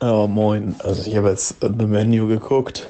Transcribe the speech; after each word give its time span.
Oh, 0.00 0.26
moin. 0.26 0.74
Also 0.80 1.08
ich 1.08 1.16
habe 1.16 1.30
jetzt 1.30 1.56
The 1.60 1.86
Menu 1.86 2.26
geguckt. 2.28 2.88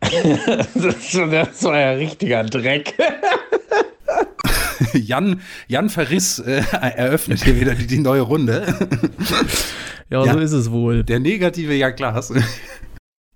das, 0.00 1.12
das 1.12 1.64
war 1.64 1.78
ja 1.78 1.90
richtiger 1.92 2.44
Dreck. 2.44 2.94
Jan, 4.94 5.40
Jan 5.68 5.88
Verriss 5.88 6.38
äh, 6.40 6.62
eröffnet 6.72 7.44
hier 7.44 7.58
wieder 7.58 7.74
die, 7.74 7.86
die 7.86 7.98
neue 7.98 8.22
Runde. 8.22 8.66
ja, 10.10 10.24
ja, 10.24 10.32
so 10.32 10.38
ist 10.40 10.52
es 10.52 10.70
wohl. 10.70 11.04
Der 11.04 11.20
negative 11.20 11.74
Jan 11.74 11.94
Klaas. 11.94 12.32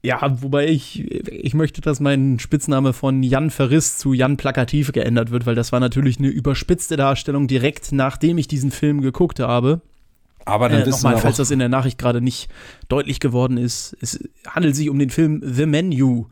Ja, 0.02 0.20
wobei 0.40 0.68
ich, 0.68 1.10
ich 1.10 1.54
möchte, 1.54 1.80
dass 1.80 1.98
mein 1.98 2.38
Spitzname 2.38 2.92
von 2.92 3.22
Jan 3.22 3.50
Verriss 3.50 3.98
zu 3.98 4.12
Jan 4.12 4.36
Plakativ 4.36 4.92
geändert 4.92 5.30
wird, 5.30 5.46
weil 5.46 5.54
das 5.54 5.72
war 5.72 5.80
natürlich 5.80 6.18
eine 6.18 6.28
überspitzte 6.28 6.96
Darstellung 6.96 7.48
direkt 7.48 7.92
nachdem 7.92 8.38
ich 8.38 8.48
diesen 8.48 8.70
Film 8.70 9.00
geguckt 9.00 9.40
habe. 9.40 9.80
Aber 10.46 10.68
dann 10.68 10.82
äh, 10.82 10.88
nochmal, 10.88 11.18
falls 11.18 11.36
das 11.36 11.50
in 11.50 11.58
der 11.58 11.68
Nachricht 11.68 11.98
gerade 11.98 12.20
nicht 12.20 12.48
deutlich 12.88 13.20
geworden 13.20 13.58
ist, 13.58 13.96
es 14.00 14.18
handelt 14.48 14.74
sich 14.76 14.88
um 14.88 14.98
den 14.98 15.10
Film 15.10 15.42
The 15.44 15.66
Menu 15.66 16.26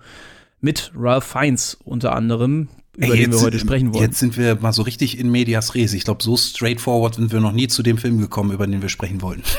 mit 0.61 0.93
Ralph 0.97 1.25
Fiennes 1.25 1.77
unter 1.85 2.15
anderem, 2.15 2.69
über 2.97 3.15
Ey, 3.15 3.25
den 3.25 3.33
wir 3.33 3.41
heute 3.41 3.59
sprechen 3.59 3.93
wollen. 3.93 4.05
Jetzt 4.05 4.21
sind 4.21 4.37
wir 4.37 4.55
mal 4.61 4.73
so 4.73 4.83
richtig 4.83 5.19
in 5.19 5.31
medias 5.31 5.75
res. 5.75 5.93
Ich 5.93 6.05
glaube, 6.05 6.23
so 6.23 6.37
straightforward 6.37 7.17
sind 7.17 7.33
wir 7.33 7.41
noch 7.41 7.53
nie 7.53 7.67
zu 7.67 7.83
dem 7.83 7.99
Film 7.99 8.21
gekommen, 8.21 8.53
über 8.53 8.67
den 8.67 8.81
wir 8.81 8.89
sprechen 8.89 9.21
wollen. 9.21 9.43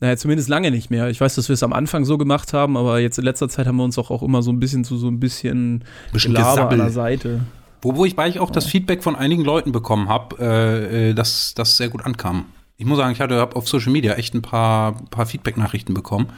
Naja, 0.00 0.16
zumindest 0.16 0.48
lange 0.48 0.70
nicht 0.70 0.90
mehr. 0.90 1.08
Ich 1.08 1.20
weiß, 1.20 1.34
dass 1.34 1.48
wir 1.48 1.54
es 1.54 1.64
am 1.64 1.72
Anfang 1.72 2.04
so 2.04 2.18
gemacht 2.18 2.52
haben, 2.52 2.76
aber 2.76 3.00
jetzt 3.00 3.18
in 3.18 3.24
letzter 3.24 3.48
Zeit 3.48 3.66
haben 3.66 3.78
wir 3.78 3.82
uns 3.82 3.98
auch, 3.98 4.12
auch 4.12 4.22
immer 4.22 4.42
so 4.42 4.52
ein 4.52 4.60
bisschen 4.60 4.84
zu 4.84 4.96
so 4.96 5.08
ein 5.08 5.18
bisschen, 5.18 5.82
Gelaber 6.12 6.70
an 6.70 6.78
der 6.78 6.90
Seite. 6.90 7.40
Wo, 7.82 7.96
wo 7.96 8.04
ich 8.04 8.14
bei 8.14 8.28
ich 8.28 8.38
auch 8.38 8.52
das 8.52 8.66
Feedback 8.66 9.02
von 9.02 9.16
einigen 9.16 9.42
Leuten 9.42 9.72
bekommen 9.72 10.08
habe, 10.08 10.36
äh, 10.38 11.10
äh, 11.10 11.14
dass 11.14 11.52
das 11.54 11.76
sehr 11.76 11.88
gut 11.88 12.06
ankam. 12.06 12.46
Ich 12.78 12.86
muss 12.86 12.96
sagen, 12.96 13.12
ich 13.12 13.20
hatte 13.20 13.56
auf 13.56 13.68
Social 13.68 13.90
Media 13.90 14.14
echt 14.14 14.34
ein 14.34 14.42
paar, 14.42 14.94
paar 15.10 15.26
Feedback-Nachrichten 15.26 15.94
bekommen. 15.94 16.28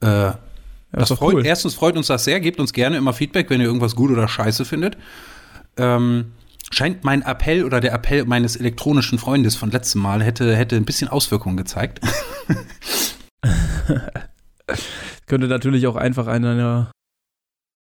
Äh, 0.00 0.06
ja, 0.06 0.38
das 0.90 1.12
freut, 1.12 1.34
cool. 1.34 1.46
Erstens 1.46 1.74
freut 1.74 1.96
uns 1.96 2.08
das 2.08 2.24
sehr. 2.24 2.40
Gebt 2.40 2.58
uns 2.58 2.72
gerne 2.72 2.96
immer 2.96 3.12
Feedback, 3.12 3.50
wenn 3.50 3.60
ihr 3.60 3.66
irgendwas 3.66 3.94
gut 3.94 4.10
oder 4.10 4.26
scheiße 4.26 4.64
findet. 4.64 4.96
Ähm, 5.76 6.32
scheint 6.72 7.04
mein 7.04 7.22
Appell 7.22 7.64
oder 7.64 7.80
der 7.80 7.92
Appell 7.92 8.24
meines 8.24 8.56
elektronischen 8.56 9.18
Freundes 9.18 9.54
von 9.54 9.70
letztem 9.70 10.02
Mal 10.02 10.24
hätte, 10.24 10.56
hätte 10.56 10.74
ein 10.74 10.84
bisschen 10.84 11.06
Auswirkungen 11.08 11.56
gezeigt. 11.56 12.00
Könnte 15.26 15.46
natürlich 15.46 15.86
auch 15.86 15.96
einfach 15.96 16.26
an 16.26 16.44
einer 16.44 16.90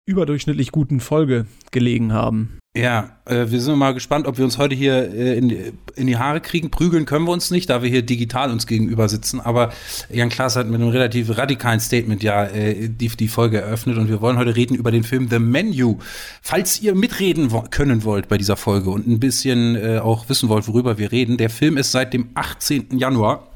überdurchschnittlich 0.06 0.72
guten 0.72 1.00
Folge 1.00 1.46
gelegen 1.70 2.12
haben. 2.12 2.58
Ja, 2.74 3.18
äh, 3.26 3.50
wir 3.50 3.60
sind 3.60 3.76
mal 3.76 3.92
gespannt, 3.92 4.26
ob 4.26 4.38
wir 4.38 4.46
uns 4.46 4.56
heute 4.56 4.74
hier 4.74 4.94
äh, 5.12 5.36
in, 5.36 5.74
in, 5.94 6.06
die 6.06 6.16
Haare 6.16 6.40
kriegen. 6.40 6.70
Prügeln 6.70 7.04
können 7.04 7.26
wir 7.26 7.32
uns 7.32 7.50
nicht, 7.50 7.68
da 7.68 7.82
wir 7.82 7.90
hier 7.90 8.00
digital 8.00 8.50
uns 8.50 8.66
gegenüber 8.66 9.10
sitzen. 9.10 9.40
Aber 9.40 9.72
Jan 10.10 10.30
Klaas 10.30 10.56
hat 10.56 10.68
mit 10.68 10.80
einem 10.80 10.88
relativ 10.88 11.36
radikalen 11.36 11.80
Statement 11.80 12.22
ja 12.22 12.46
äh, 12.46 12.88
die, 12.88 13.08
die 13.08 13.28
Folge 13.28 13.60
eröffnet 13.60 13.98
und 13.98 14.08
wir 14.08 14.22
wollen 14.22 14.38
heute 14.38 14.56
reden 14.56 14.74
über 14.74 14.90
den 14.90 15.04
Film 15.04 15.28
The 15.28 15.38
Menu. 15.38 15.98
Falls 16.40 16.80
ihr 16.80 16.94
mitreden 16.94 17.52
wo 17.52 17.60
können 17.60 18.04
wollt 18.04 18.28
bei 18.28 18.38
dieser 18.38 18.56
Folge 18.56 18.88
und 18.88 19.06
ein 19.06 19.20
bisschen 19.20 19.76
äh, 19.76 19.98
auch 19.98 20.30
wissen 20.30 20.48
wollt, 20.48 20.66
worüber 20.66 20.96
wir 20.96 21.12
reden, 21.12 21.36
der 21.36 21.50
Film 21.50 21.76
ist 21.76 21.92
seit 21.92 22.14
dem 22.14 22.30
18. 22.34 22.98
Januar 22.98 23.48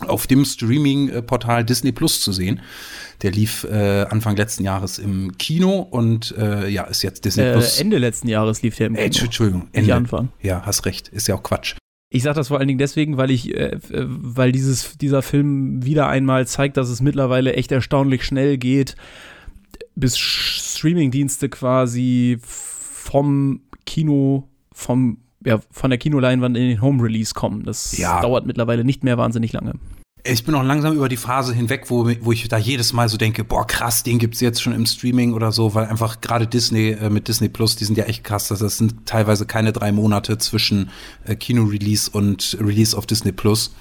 auf 0.00 0.26
dem 0.26 0.44
Streaming-Portal 0.44 1.64
Disney 1.64 1.92
Plus 1.92 2.20
zu 2.20 2.32
sehen. 2.32 2.60
Der 3.22 3.30
lief 3.30 3.64
äh, 3.64 4.02
Anfang 4.08 4.36
letzten 4.36 4.64
Jahres 4.64 4.98
im 4.98 5.36
Kino 5.38 5.80
und 5.80 6.34
äh, 6.36 6.68
ja, 6.68 6.84
ist 6.84 7.02
jetzt 7.02 7.24
Disney 7.24 7.44
äh, 7.44 7.52
Plus. 7.52 7.80
Ende 7.80 7.98
letzten 7.98 8.28
Jahres 8.28 8.62
lief 8.62 8.76
der 8.76 8.88
im 8.88 8.94
Kino. 8.94 9.04
Äh, 9.04 9.24
Entschuldigung, 9.24 9.62
Ende. 9.72 9.80
Nicht 9.80 9.92
Anfang. 9.92 10.28
Ja, 10.42 10.62
hast 10.64 10.86
recht. 10.86 11.08
Ist 11.08 11.28
ja 11.28 11.34
auch 11.34 11.42
Quatsch. 11.42 11.76
Ich 12.10 12.22
sage 12.22 12.36
das 12.36 12.48
vor 12.48 12.58
allen 12.58 12.68
Dingen 12.68 12.78
deswegen, 12.78 13.16
weil 13.16 13.30
ich, 13.30 13.56
äh, 13.56 13.78
weil 13.90 14.52
dieses, 14.52 14.96
dieser 14.98 15.22
Film 15.22 15.84
wieder 15.84 16.08
einmal 16.08 16.46
zeigt, 16.46 16.76
dass 16.76 16.88
es 16.88 17.00
mittlerweile 17.00 17.54
echt 17.54 17.72
erstaunlich 17.72 18.24
schnell 18.24 18.56
geht, 18.56 18.94
bis 19.96 20.16
Streamingdienste 20.18 21.48
quasi 21.48 22.38
vom 22.40 23.62
Kino, 23.84 24.48
vom 24.72 25.18
ja, 25.44 25.60
von 25.70 25.90
der 25.90 25.98
Kinoleinwand 25.98 26.56
in 26.56 26.68
den 26.68 26.80
Home 26.80 27.02
Release 27.02 27.34
kommen. 27.34 27.64
Das 27.64 27.96
ja. 27.98 28.20
dauert 28.20 28.46
mittlerweile 28.46 28.84
nicht 28.84 29.04
mehr 29.04 29.18
wahnsinnig 29.18 29.52
lange. 29.52 29.74
Ich 30.26 30.44
bin 30.44 30.54
auch 30.54 30.62
langsam 30.62 30.94
über 30.94 31.10
die 31.10 31.18
Phase 31.18 31.52
hinweg, 31.52 31.90
wo, 31.90 32.10
wo 32.22 32.32
ich 32.32 32.48
da 32.48 32.56
jedes 32.56 32.94
Mal 32.94 33.10
so 33.10 33.18
denke, 33.18 33.44
boah, 33.44 33.66
krass, 33.66 34.02
den 34.04 34.18
gibt's 34.18 34.40
jetzt 34.40 34.62
schon 34.62 34.72
im 34.72 34.86
Streaming 34.86 35.34
oder 35.34 35.52
so, 35.52 35.74
weil 35.74 35.84
einfach 35.84 36.22
gerade 36.22 36.46
Disney 36.46 36.92
äh, 36.92 37.10
mit 37.10 37.28
Disney 37.28 37.50
Plus, 37.50 37.76
die 37.76 37.84
sind 37.84 37.98
ja 37.98 38.04
echt 38.04 38.24
krass. 38.24 38.48
Das 38.48 38.78
sind 38.78 39.04
teilweise 39.04 39.44
keine 39.44 39.74
drei 39.74 39.92
Monate 39.92 40.38
zwischen 40.38 40.88
äh, 41.26 41.36
Kino-Release 41.36 42.10
und 42.10 42.56
Release 42.58 42.96
auf 42.96 43.04
Disney 43.04 43.32
Plus. 43.32 43.74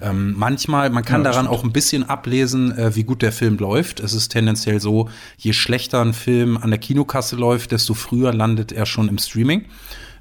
Ähm, 0.00 0.34
manchmal, 0.36 0.90
man 0.90 1.04
kann 1.04 1.22
ja, 1.22 1.30
daran 1.30 1.46
stimmt. 1.46 1.58
auch 1.58 1.64
ein 1.64 1.72
bisschen 1.72 2.08
ablesen, 2.08 2.78
äh, 2.78 2.94
wie 2.94 3.02
gut 3.02 3.20
der 3.20 3.32
Film 3.32 3.58
läuft. 3.58 3.98
Es 3.98 4.14
ist 4.14 4.28
tendenziell 4.28 4.80
so, 4.80 5.08
je 5.36 5.52
schlechter 5.52 6.00
ein 6.00 6.12
Film 6.12 6.56
an 6.56 6.70
der 6.70 6.78
Kinokasse 6.78 7.34
läuft, 7.34 7.72
desto 7.72 7.94
früher 7.94 8.32
landet 8.32 8.70
er 8.70 8.86
schon 8.86 9.08
im 9.08 9.18
Streaming. 9.18 9.64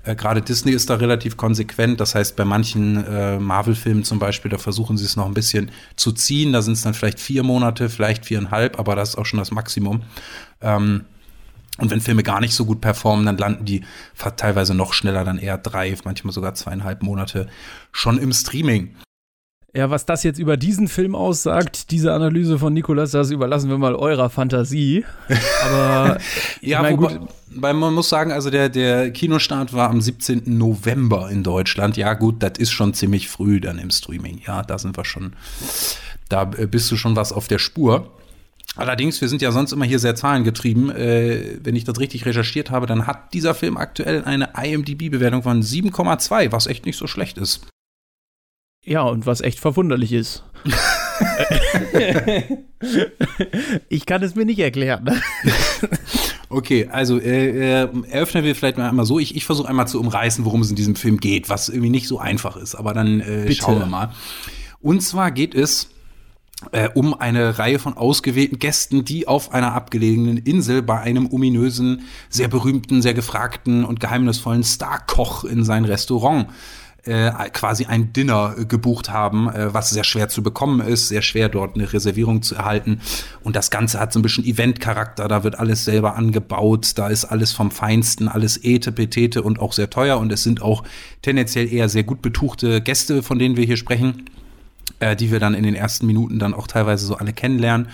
Äh, 0.07 0.16
Gerade 0.16 0.41
Disney 0.41 0.72
ist 0.72 0.90
da 0.90 0.95
relativ 0.95 1.38
konsequent. 1.38 2.00
Das 2.00 2.16
heißt, 2.16 2.35
bei 2.35 2.45
manchen 2.45 3.03
äh, 3.06 3.38
Marvel-Filmen 3.38 4.03
zum 4.03 4.19
Beispiel, 4.19 4.50
da 4.50 4.57
versuchen 4.57 4.97
sie 4.97 5.06
es 5.06 5.16
noch 5.16 5.25
ein 5.25 5.34
bisschen 5.34 5.72
zu 5.95 6.12
ziehen. 6.13 6.53
Da 6.53 6.62
sind 6.62 6.73
es 6.73 6.81
dann 6.81 6.94
vielleicht 6.94 7.19
vier 7.19 7.44
Monate, 7.44 7.90
vielleicht 7.90 8.25
viereinhalb, 8.25 8.79
aber 8.79 8.96
das 8.96 9.09
ist 9.09 9.16
auch 9.17 9.25
schon 9.25 9.40
das 9.40 9.51
Maximum. 9.51 10.03
Ähm, 10.62 11.06
und 11.79 11.91
wenn 11.91 12.01
Filme 12.01 12.23
gar 12.23 12.40
nicht 12.40 12.56
so 12.56 12.66
gut 12.66 12.81
performen, 12.81 13.25
dann 13.25 13.38
landen 13.38 13.66
die 13.66 13.84
teilweise 14.35 14.73
noch 14.73 14.94
schneller, 14.94 15.23
dann 15.23 15.38
eher 15.38 15.59
drei, 15.59 15.96
manchmal 16.06 16.34
sogar 16.34 16.56
zweieinhalb 16.56 17.03
Monate 17.03 17.47
schon 17.91 18.17
im 18.17 18.34
Streaming. 18.34 18.96
Ja, 19.73 19.89
was 19.89 20.05
das 20.05 20.23
jetzt 20.23 20.39
über 20.39 20.55
diesen 20.55 20.88
Film 20.88 21.13
aussagt, 21.13 21.91
diese 21.91 22.13
Analyse 22.13 22.57
von 22.57 22.73
Nikolas, 22.73 23.11
das 23.11 23.31
überlassen 23.31 23.69
wir 23.69 23.78
mal 23.78 23.95
eurer 23.95 24.29
Fantasie. 24.29 25.05
Aber 25.66 26.17
ja, 26.61 26.81
mein, 26.81 26.97
wobei, 26.97 27.19
weil 27.50 27.73
man 27.73 27.94
muss 27.94 28.09
sagen, 28.09 28.31
also 28.31 28.50
der, 28.50 28.69
der 28.69 29.11
Kinostart 29.11 29.73
war 29.73 29.89
am 29.89 30.01
17. 30.01 30.57
November 30.57 31.29
in 31.29 31.44
Deutschland. 31.44 31.97
Ja, 31.97 32.13
gut, 32.13 32.41
das 32.41 32.53
ist 32.57 32.72
schon 32.72 32.94
ziemlich 32.94 33.28
früh 33.28 33.59
dann 33.59 33.78
im 33.78 33.91
Streaming. 33.91 34.41
Ja, 34.47 34.63
da 34.63 34.79
sind 34.79 34.97
wir 34.97 35.05
schon, 35.05 35.33
da 36.29 36.45
bist 36.45 36.89
du 36.89 36.95
schon 36.95 37.16
was 37.16 37.34
auf 37.34 37.47
der 37.47 37.59
Spur. 37.59 38.09
Allerdings, 38.78 39.19
wir 39.22 39.28
sind 39.28 39.41
ja 39.41 39.51
sonst 39.51 39.73
immer 39.73 39.85
hier 39.85 39.99
sehr 39.99 40.16
zahlengetrieben. 40.16 40.91
Äh, 40.91 41.59
wenn 41.63 41.75
ich 41.75 41.84
das 41.84 41.99
richtig 41.99 42.25
recherchiert 42.25 42.72
habe, 42.72 42.85
dann 42.85 43.05
hat 43.05 43.34
dieser 43.34 43.53
Film 43.53 43.75
aktuell 43.75 44.23
eine 44.23 44.49
IMDb-Bewertung 44.55 45.44
von 45.44 45.61
7,2, 45.61 46.51
was 46.51 46.67
echt 46.67 46.85
nicht 46.85 46.97
so 46.97 47.07
schlecht 47.07 47.38
ist. 47.38 47.67
Ja, 48.88 49.02
und 49.02 49.25
was 49.25 49.42
echt 49.42 49.59
verwunderlich 49.59 50.14
ist. 50.14 50.44
ich 53.90 54.06
kann 54.06 54.24
es 54.24 54.36
mir 54.36 54.46
nicht 54.46 54.59
erklären. 54.59 55.09
okay, 56.50 56.88
also 56.90 57.20
äh, 57.20 57.81
äh, 57.84 57.90
eröffnen 58.09 58.46
wir 58.46 58.56
vielleicht 58.56 58.78
mal 58.78 58.88
einmal 58.88 59.06
so. 59.06 59.20
Ich, 59.20 59.36
ich 59.36 59.44
versuche 59.46 59.68
einmal 59.68 59.90
zu 59.90 60.00
umreißen, 60.00 60.46
worum 60.46 60.62
es 60.62 60.70
in 60.70 60.78
diesem 60.78 60.96
Film 60.96 61.20
geht, 61.20 61.50
was 61.50 61.68
irgendwie 61.68 61.90
nicht 61.90 62.08
so 62.08 62.18
einfach 62.18 62.56
ist. 62.56 62.76
Aber 62.76 62.94
dann 62.94 63.20
äh, 63.20 63.52
schauen 63.53 63.80
wir 63.80 63.88
mal. 63.88 64.14
Und 64.80 65.02
zwar 65.02 65.31
geht 65.31 65.53
es 65.53 65.90
äh, 66.72 66.88
um 66.94 67.14
eine 67.14 67.59
Reihe 67.59 67.80
von 67.80 67.97
ausgewählten 67.97 68.58
Gästen, 68.58 69.03
die 69.03 69.28
auf 69.28 69.52
einer 69.52 69.74
abgelegenen 69.74 70.38
Insel 70.38 70.81
bei 70.81 71.02
einem 71.02 71.30
ominösen, 71.30 72.03
sehr 72.30 72.47
berühmten, 72.47 73.02
sehr 73.02 73.14
gefragten 73.14 73.84
und 73.84 74.00
geheimnisvollen 74.00 74.64
Starkoch 74.64 75.44
in 75.44 75.66
sein 75.66 75.84
Restaurant 75.84 76.47
äh, 77.07 77.31
quasi 77.51 77.85
ein 77.85 78.13
Dinner 78.13 78.56
äh, 78.57 78.66
gebucht 78.66 79.09
haben, 79.09 79.50
äh, 79.50 79.73
was 79.73 79.90
sehr 79.90 80.03
schwer 80.03 80.29
zu 80.29 80.44
bekommen 80.44 80.81
ist, 80.81 81.07
sehr 81.07 81.22
schwer 81.22 81.50
dort 81.50 81.75
eine 81.75 81.91
Reservierung 81.91 82.41
zu 82.41 82.56
erhalten. 82.56 83.00
Und 83.44 83.56
das 83.56 83.72
Ganze 83.72 84.00
hat 84.00 84.13
so 84.13 84.19
ein 84.19 84.22
bisschen 84.22 84.45
Event-Charakter, 84.45 85.28
da 85.28 85.44
wird 85.44 85.57
alles 85.57 85.85
selber 85.85 86.16
angebaut, 86.16 86.94
da 86.96 87.07
ist 87.07 87.25
alles 87.25 87.53
vom 87.53 87.72
Feinsten, 87.72 88.28
alles 88.28 88.63
Ete, 88.63 88.91
Petete 88.91 89.41
und 89.41 89.59
auch 89.59 89.73
sehr 89.73 89.90
teuer. 89.90 90.19
Und 90.19 90.31
es 90.31 90.44
sind 90.44 90.62
auch 90.62 90.84
tendenziell 91.22 91.72
eher 91.72 91.90
sehr 91.90 92.03
gut 92.03 92.22
betuchte 92.22 92.81
Gäste, 92.81 93.23
von 93.23 93.40
denen 93.40 93.57
wir 93.57 93.66
hier 93.66 93.78
sprechen, 93.78 94.25
äh, 95.00 95.16
die 95.16 95.31
wir 95.31 95.40
dann 95.40 95.53
in 95.53 95.63
den 95.63 95.75
ersten 95.75 96.06
Minuten 96.06 96.40
dann 96.40 96.53
auch 96.53 96.67
teilweise 96.67 97.06
so 97.06 97.16
alle 97.16 97.34
kennenlernen. 97.34 97.87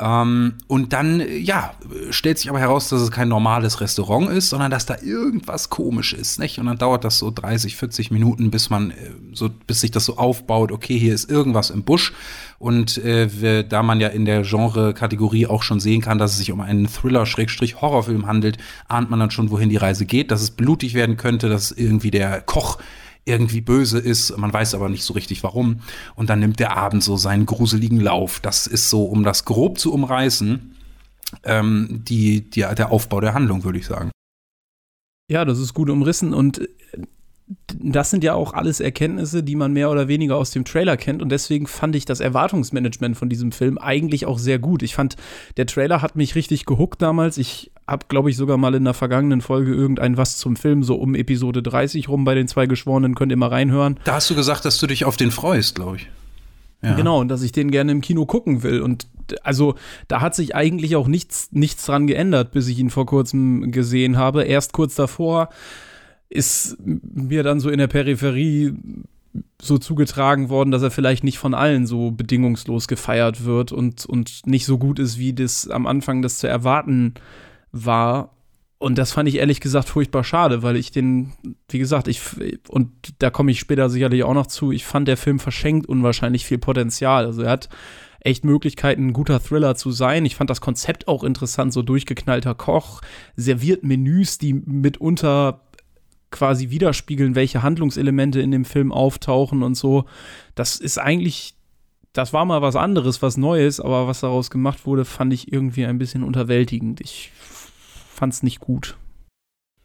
Ähm, 0.00 0.54
und 0.66 0.94
dann, 0.94 1.22
ja, 1.42 1.74
stellt 2.10 2.38
sich 2.38 2.48
aber 2.48 2.58
heraus, 2.58 2.88
dass 2.88 3.02
es 3.02 3.10
kein 3.10 3.28
normales 3.28 3.82
Restaurant 3.82 4.30
ist, 4.30 4.48
sondern 4.48 4.70
dass 4.70 4.86
da 4.86 4.96
irgendwas 5.02 5.68
komisch 5.68 6.14
ist, 6.14 6.38
nicht? 6.38 6.58
Und 6.58 6.66
dann 6.66 6.78
dauert 6.78 7.04
das 7.04 7.18
so 7.18 7.30
30, 7.30 7.76
40 7.76 8.10
Minuten, 8.10 8.50
bis 8.50 8.70
man, 8.70 8.92
äh, 8.92 8.94
so, 9.32 9.50
bis 9.66 9.82
sich 9.82 9.90
das 9.90 10.06
so 10.06 10.16
aufbaut, 10.16 10.72
okay, 10.72 10.98
hier 10.98 11.14
ist 11.14 11.30
irgendwas 11.30 11.68
im 11.68 11.82
Busch. 11.82 12.14
Und 12.58 12.96
äh, 12.98 13.28
wir, 13.40 13.62
da 13.62 13.82
man 13.82 14.00
ja 14.00 14.08
in 14.08 14.24
der 14.24 14.42
Genre-Kategorie 14.42 15.46
auch 15.46 15.62
schon 15.62 15.80
sehen 15.80 16.00
kann, 16.00 16.18
dass 16.18 16.32
es 16.32 16.38
sich 16.38 16.50
um 16.50 16.60
einen 16.60 16.88
Thriller-Horrorfilm 16.88 18.26
handelt, 18.26 18.56
ahnt 18.88 19.10
man 19.10 19.20
dann 19.20 19.30
schon, 19.30 19.50
wohin 19.50 19.68
die 19.68 19.76
Reise 19.76 20.06
geht, 20.06 20.30
dass 20.30 20.40
es 20.40 20.50
blutig 20.50 20.94
werden 20.94 21.18
könnte, 21.18 21.50
dass 21.50 21.72
irgendwie 21.72 22.10
der 22.10 22.40
Koch 22.40 22.78
irgendwie 23.24 23.60
böse 23.60 23.98
ist, 23.98 24.36
man 24.36 24.52
weiß 24.52 24.74
aber 24.74 24.88
nicht 24.88 25.04
so 25.04 25.14
richtig 25.14 25.42
warum. 25.42 25.80
Und 26.14 26.30
dann 26.30 26.40
nimmt 26.40 26.58
der 26.58 26.76
Abend 26.76 27.04
so 27.04 27.16
seinen 27.16 27.46
gruseligen 27.46 28.00
Lauf. 28.00 28.40
Das 28.40 28.66
ist 28.66 28.90
so, 28.90 29.04
um 29.04 29.22
das 29.24 29.44
grob 29.44 29.78
zu 29.78 29.92
umreißen, 29.92 30.76
ähm, 31.44 32.02
die, 32.04 32.50
die, 32.50 32.60
der 32.60 32.90
Aufbau 32.90 33.20
der 33.20 33.34
Handlung, 33.34 33.64
würde 33.64 33.78
ich 33.78 33.86
sagen. 33.86 34.10
Ja, 35.30 35.44
das 35.44 35.58
ist 35.58 35.74
gut 35.74 35.90
umrissen 35.90 36.34
und 36.34 36.68
das 37.78 38.10
sind 38.10 38.22
ja 38.22 38.34
auch 38.34 38.52
alles 38.52 38.80
Erkenntnisse, 38.80 39.42
die 39.42 39.56
man 39.56 39.72
mehr 39.72 39.90
oder 39.90 40.06
weniger 40.06 40.36
aus 40.36 40.52
dem 40.52 40.64
Trailer 40.64 40.96
kennt. 40.96 41.20
Und 41.20 41.30
deswegen 41.30 41.66
fand 41.66 41.96
ich 41.96 42.04
das 42.04 42.20
Erwartungsmanagement 42.20 43.16
von 43.16 43.28
diesem 43.28 43.50
Film 43.50 43.78
eigentlich 43.78 44.26
auch 44.26 44.38
sehr 44.38 44.58
gut. 44.58 44.82
Ich 44.82 44.94
fand, 44.94 45.16
der 45.56 45.66
Trailer 45.66 46.00
hat 46.00 46.14
mich 46.14 46.34
richtig 46.34 46.64
gehuckt 46.64 47.02
damals. 47.02 47.38
Ich 47.38 47.72
habe, 47.88 48.06
glaube 48.08 48.30
ich, 48.30 48.36
sogar 48.36 48.56
mal 48.56 48.74
in 48.74 48.84
der 48.84 48.94
vergangenen 48.94 49.40
Folge 49.40 49.74
irgendein 49.74 50.16
was 50.16 50.38
zum 50.38 50.54
Film, 50.54 50.84
so 50.84 50.94
um 50.94 51.14
Episode 51.14 51.62
30 51.62 52.08
rum 52.08 52.24
bei 52.24 52.34
den 52.34 52.46
zwei 52.46 52.66
Geschworenen, 52.66 53.14
könnt 53.14 53.32
ihr 53.32 53.38
mal 53.38 53.48
reinhören. 53.48 53.98
Da 54.04 54.14
hast 54.14 54.30
du 54.30 54.36
gesagt, 54.36 54.64
dass 54.64 54.78
du 54.78 54.86
dich 54.86 55.04
auf 55.04 55.16
den 55.16 55.32
freust, 55.32 55.74
glaube 55.74 55.96
ich. 55.96 56.08
Ja. 56.82 56.94
Genau, 56.94 57.20
und 57.20 57.28
dass 57.28 57.42
ich 57.42 57.52
den 57.52 57.70
gerne 57.70 57.92
im 57.92 58.00
Kino 58.00 58.26
gucken 58.26 58.62
will. 58.62 58.80
Und 58.80 59.06
also 59.42 59.74
da 60.08 60.20
hat 60.20 60.34
sich 60.34 60.54
eigentlich 60.54 60.96
auch 60.96 61.08
nichts, 61.08 61.48
nichts 61.50 61.84
dran 61.84 62.06
geändert, 62.06 62.52
bis 62.52 62.68
ich 62.68 62.78
ihn 62.78 62.90
vor 62.90 63.06
kurzem 63.06 63.70
gesehen 63.72 64.16
habe. 64.16 64.44
Erst 64.44 64.72
kurz 64.72 64.94
davor 64.94 65.50
ist 66.30 66.78
mir 66.80 67.42
dann 67.42 67.60
so 67.60 67.68
in 67.68 67.78
der 67.78 67.88
Peripherie 67.88 68.72
so 69.60 69.78
zugetragen 69.78 70.48
worden, 70.48 70.70
dass 70.70 70.82
er 70.82 70.90
vielleicht 70.90 71.24
nicht 71.24 71.38
von 71.38 71.54
allen 71.54 71.86
so 71.86 72.12
bedingungslos 72.12 72.88
gefeiert 72.88 73.44
wird 73.44 73.72
und, 73.72 74.06
und 74.06 74.46
nicht 74.46 74.64
so 74.64 74.78
gut 74.78 74.98
ist, 74.98 75.18
wie 75.18 75.32
das 75.32 75.68
am 75.68 75.86
Anfang 75.86 76.22
das 76.22 76.38
zu 76.38 76.48
erwarten 76.48 77.14
war. 77.72 78.34
Und 78.78 78.96
das 78.96 79.12
fand 79.12 79.28
ich 79.28 79.36
ehrlich 79.36 79.60
gesagt 79.60 79.88
furchtbar 79.90 80.24
schade, 80.24 80.62
weil 80.62 80.76
ich 80.76 80.90
den, 80.90 81.32
wie 81.68 81.78
gesagt, 81.78 82.08
ich, 82.08 82.20
und 82.68 82.90
da 83.18 83.28
komme 83.28 83.50
ich 83.50 83.60
später 83.60 83.90
sicherlich 83.90 84.24
auch 84.24 84.32
noch 84.32 84.46
zu, 84.46 84.72
ich 84.72 84.86
fand, 84.86 85.06
der 85.06 85.18
Film 85.18 85.38
verschenkt 85.38 85.86
unwahrscheinlich 85.86 86.46
viel 86.46 86.58
Potenzial. 86.58 87.26
Also 87.26 87.42
er 87.42 87.50
hat 87.50 87.68
echt 88.20 88.44
Möglichkeiten, 88.44 89.08
ein 89.08 89.12
guter 89.12 89.40
Thriller 89.40 89.74
zu 89.74 89.90
sein. 89.90 90.24
Ich 90.24 90.36
fand 90.36 90.48
das 90.50 90.60
Konzept 90.60 91.08
auch 91.08 91.24
interessant, 91.24 91.72
so 91.72 91.82
durchgeknallter 91.82 92.54
Koch, 92.54 93.00
serviert 93.36 93.82
Menüs, 93.82 94.38
die 94.38 94.54
mitunter 94.54 95.60
quasi 96.30 96.70
widerspiegeln, 96.70 97.34
welche 97.34 97.62
Handlungselemente 97.62 98.40
in 98.40 98.50
dem 98.50 98.64
Film 98.64 98.92
auftauchen 98.92 99.62
und 99.62 99.74
so. 99.74 100.04
Das 100.54 100.76
ist 100.76 100.98
eigentlich, 100.98 101.54
das 102.12 102.32
war 102.32 102.44
mal 102.44 102.62
was 102.62 102.76
anderes, 102.76 103.22
was 103.22 103.36
Neues, 103.36 103.80
aber 103.80 104.06
was 104.06 104.20
daraus 104.20 104.50
gemacht 104.50 104.86
wurde, 104.86 105.04
fand 105.04 105.32
ich 105.32 105.52
irgendwie 105.52 105.86
ein 105.86 105.98
bisschen 105.98 106.22
unterwältigend. 106.22 107.00
Ich 107.00 107.32
fand 108.12 108.32
es 108.32 108.42
nicht 108.42 108.60
gut. 108.60 108.96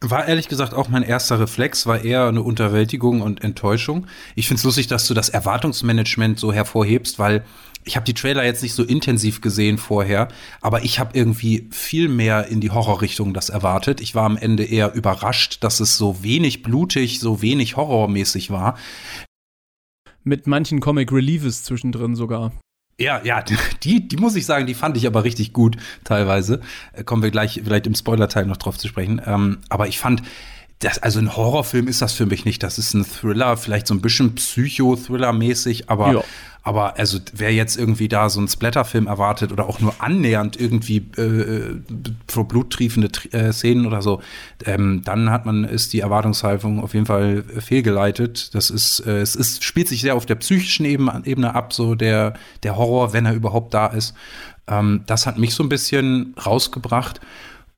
War 0.02 0.28
ehrlich 0.28 0.48
gesagt 0.48 0.74
auch 0.74 0.88
mein 0.88 1.02
erster 1.02 1.40
Reflex, 1.40 1.86
war 1.86 2.04
eher 2.04 2.26
eine 2.26 2.42
Unterwältigung 2.42 3.22
und 3.22 3.42
Enttäuschung. 3.42 4.06
Ich 4.34 4.46
finde 4.46 4.58
es 4.58 4.64
lustig, 4.64 4.88
dass 4.88 5.06
du 5.06 5.14
das 5.14 5.30
Erwartungsmanagement 5.30 6.38
so 6.38 6.52
hervorhebst, 6.52 7.18
weil 7.18 7.44
ich 7.86 7.96
habe 7.96 8.04
die 8.04 8.12
Trailer 8.12 8.44
jetzt 8.44 8.62
nicht 8.62 8.74
so 8.74 8.82
intensiv 8.82 9.40
gesehen 9.40 9.78
vorher, 9.78 10.28
aber 10.60 10.84
ich 10.84 10.98
habe 10.98 11.16
irgendwie 11.16 11.68
viel 11.70 12.08
mehr 12.08 12.48
in 12.48 12.60
die 12.60 12.72
Horrorrichtung 12.72 13.32
das 13.32 13.48
erwartet. 13.48 14.00
Ich 14.00 14.14
war 14.14 14.24
am 14.24 14.36
Ende 14.36 14.64
eher 14.64 14.92
überrascht, 14.92 15.64
dass 15.64 15.80
es 15.80 15.96
so 15.96 16.22
wenig 16.22 16.62
blutig, 16.62 17.20
so 17.20 17.40
wenig 17.40 17.76
horrormäßig 17.76 18.50
war. 18.50 18.76
Mit 20.24 20.46
manchen 20.46 20.80
Comic 20.80 21.10
Reliefs 21.12 21.62
zwischendrin 21.62 22.16
sogar. 22.16 22.52
Ja, 22.98 23.20
ja, 23.24 23.42
die, 23.82 24.08
die 24.08 24.16
muss 24.16 24.36
ich 24.36 24.46
sagen, 24.46 24.66
die 24.66 24.74
fand 24.74 24.96
ich 24.96 25.06
aber 25.06 25.24
richtig 25.24 25.52
gut 25.52 25.76
teilweise. 26.04 26.60
Äh, 26.92 27.04
kommen 27.04 27.22
wir 27.22 27.30
gleich 27.30 27.60
vielleicht 27.62 27.86
im 27.86 27.94
Spoiler-Teil 27.94 28.46
noch 28.46 28.56
drauf 28.56 28.78
zu 28.78 28.88
sprechen. 28.88 29.20
Ähm, 29.24 29.58
aber 29.68 29.86
ich 29.88 29.98
fand, 29.98 30.22
das, 30.80 30.98
also 30.98 31.18
ein 31.18 31.36
Horrorfilm 31.36 31.88
ist 31.88 32.02
das 32.02 32.12
für 32.12 32.26
mich 32.26 32.44
nicht. 32.44 32.62
Das 32.62 32.78
ist 32.78 32.94
ein 32.94 33.04
Thriller, 33.04 33.56
vielleicht 33.56 33.86
so 33.86 33.94
ein 33.94 34.00
bisschen 34.00 34.34
Psycho-Thriller-mäßig, 34.34 35.88
aber 35.88 36.12
ja. 36.12 36.24
Aber 36.66 36.98
also 36.98 37.20
wer 37.32 37.54
jetzt 37.54 37.76
irgendwie 37.78 38.08
da 38.08 38.28
so 38.28 38.40
einen 38.40 38.48
Splatterfilm 38.48 39.06
erwartet 39.06 39.52
oder 39.52 39.68
auch 39.68 39.78
nur 39.78 39.94
annähernd 40.00 40.60
irgendwie 40.60 40.96
äh, 41.16 41.76
vor 42.26 42.48
bluttriefende 42.48 43.08
äh, 43.30 43.52
Szenen 43.52 43.86
oder 43.86 44.02
so, 44.02 44.20
ähm, 44.64 45.02
dann 45.04 45.30
hat 45.30 45.46
man 45.46 45.62
ist 45.62 45.92
die 45.92 46.00
Erwartungshaltung 46.00 46.82
auf 46.82 46.92
jeden 46.92 47.06
Fall 47.06 47.44
fehlgeleitet. 47.60 48.52
Das 48.52 48.70
ist 48.70 48.98
äh, 49.06 49.20
es 49.20 49.36
ist 49.36 49.62
spielt 49.62 49.86
sich 49.86 50.00
sehr 50.00 50.16
auf 50.16 50.26
der 50.26 50.34
psychischen 50.34 50.86
Ebene, 50.86 51.22
Ebene 51.24 51.54
ab, 51.54 51.72
so 51.72 51.94
der 51.94 52.34
der 52.64 52.76
Horror, 52.76 53.12
wenn 53.12 53.26
er 53.26 53.34
überhaupt 53.34 53.72
da 53.72 53.86
ist. 53.86 54.16
Ähm, 54.66 55.04
das 55.06 55.24
hat 55.24 55.38
mich 55.38 55.54
so 55.54 55.62
ein 55.62 55.68
bisschen 55.68 56.34
rausgebracht. 56.44 57.20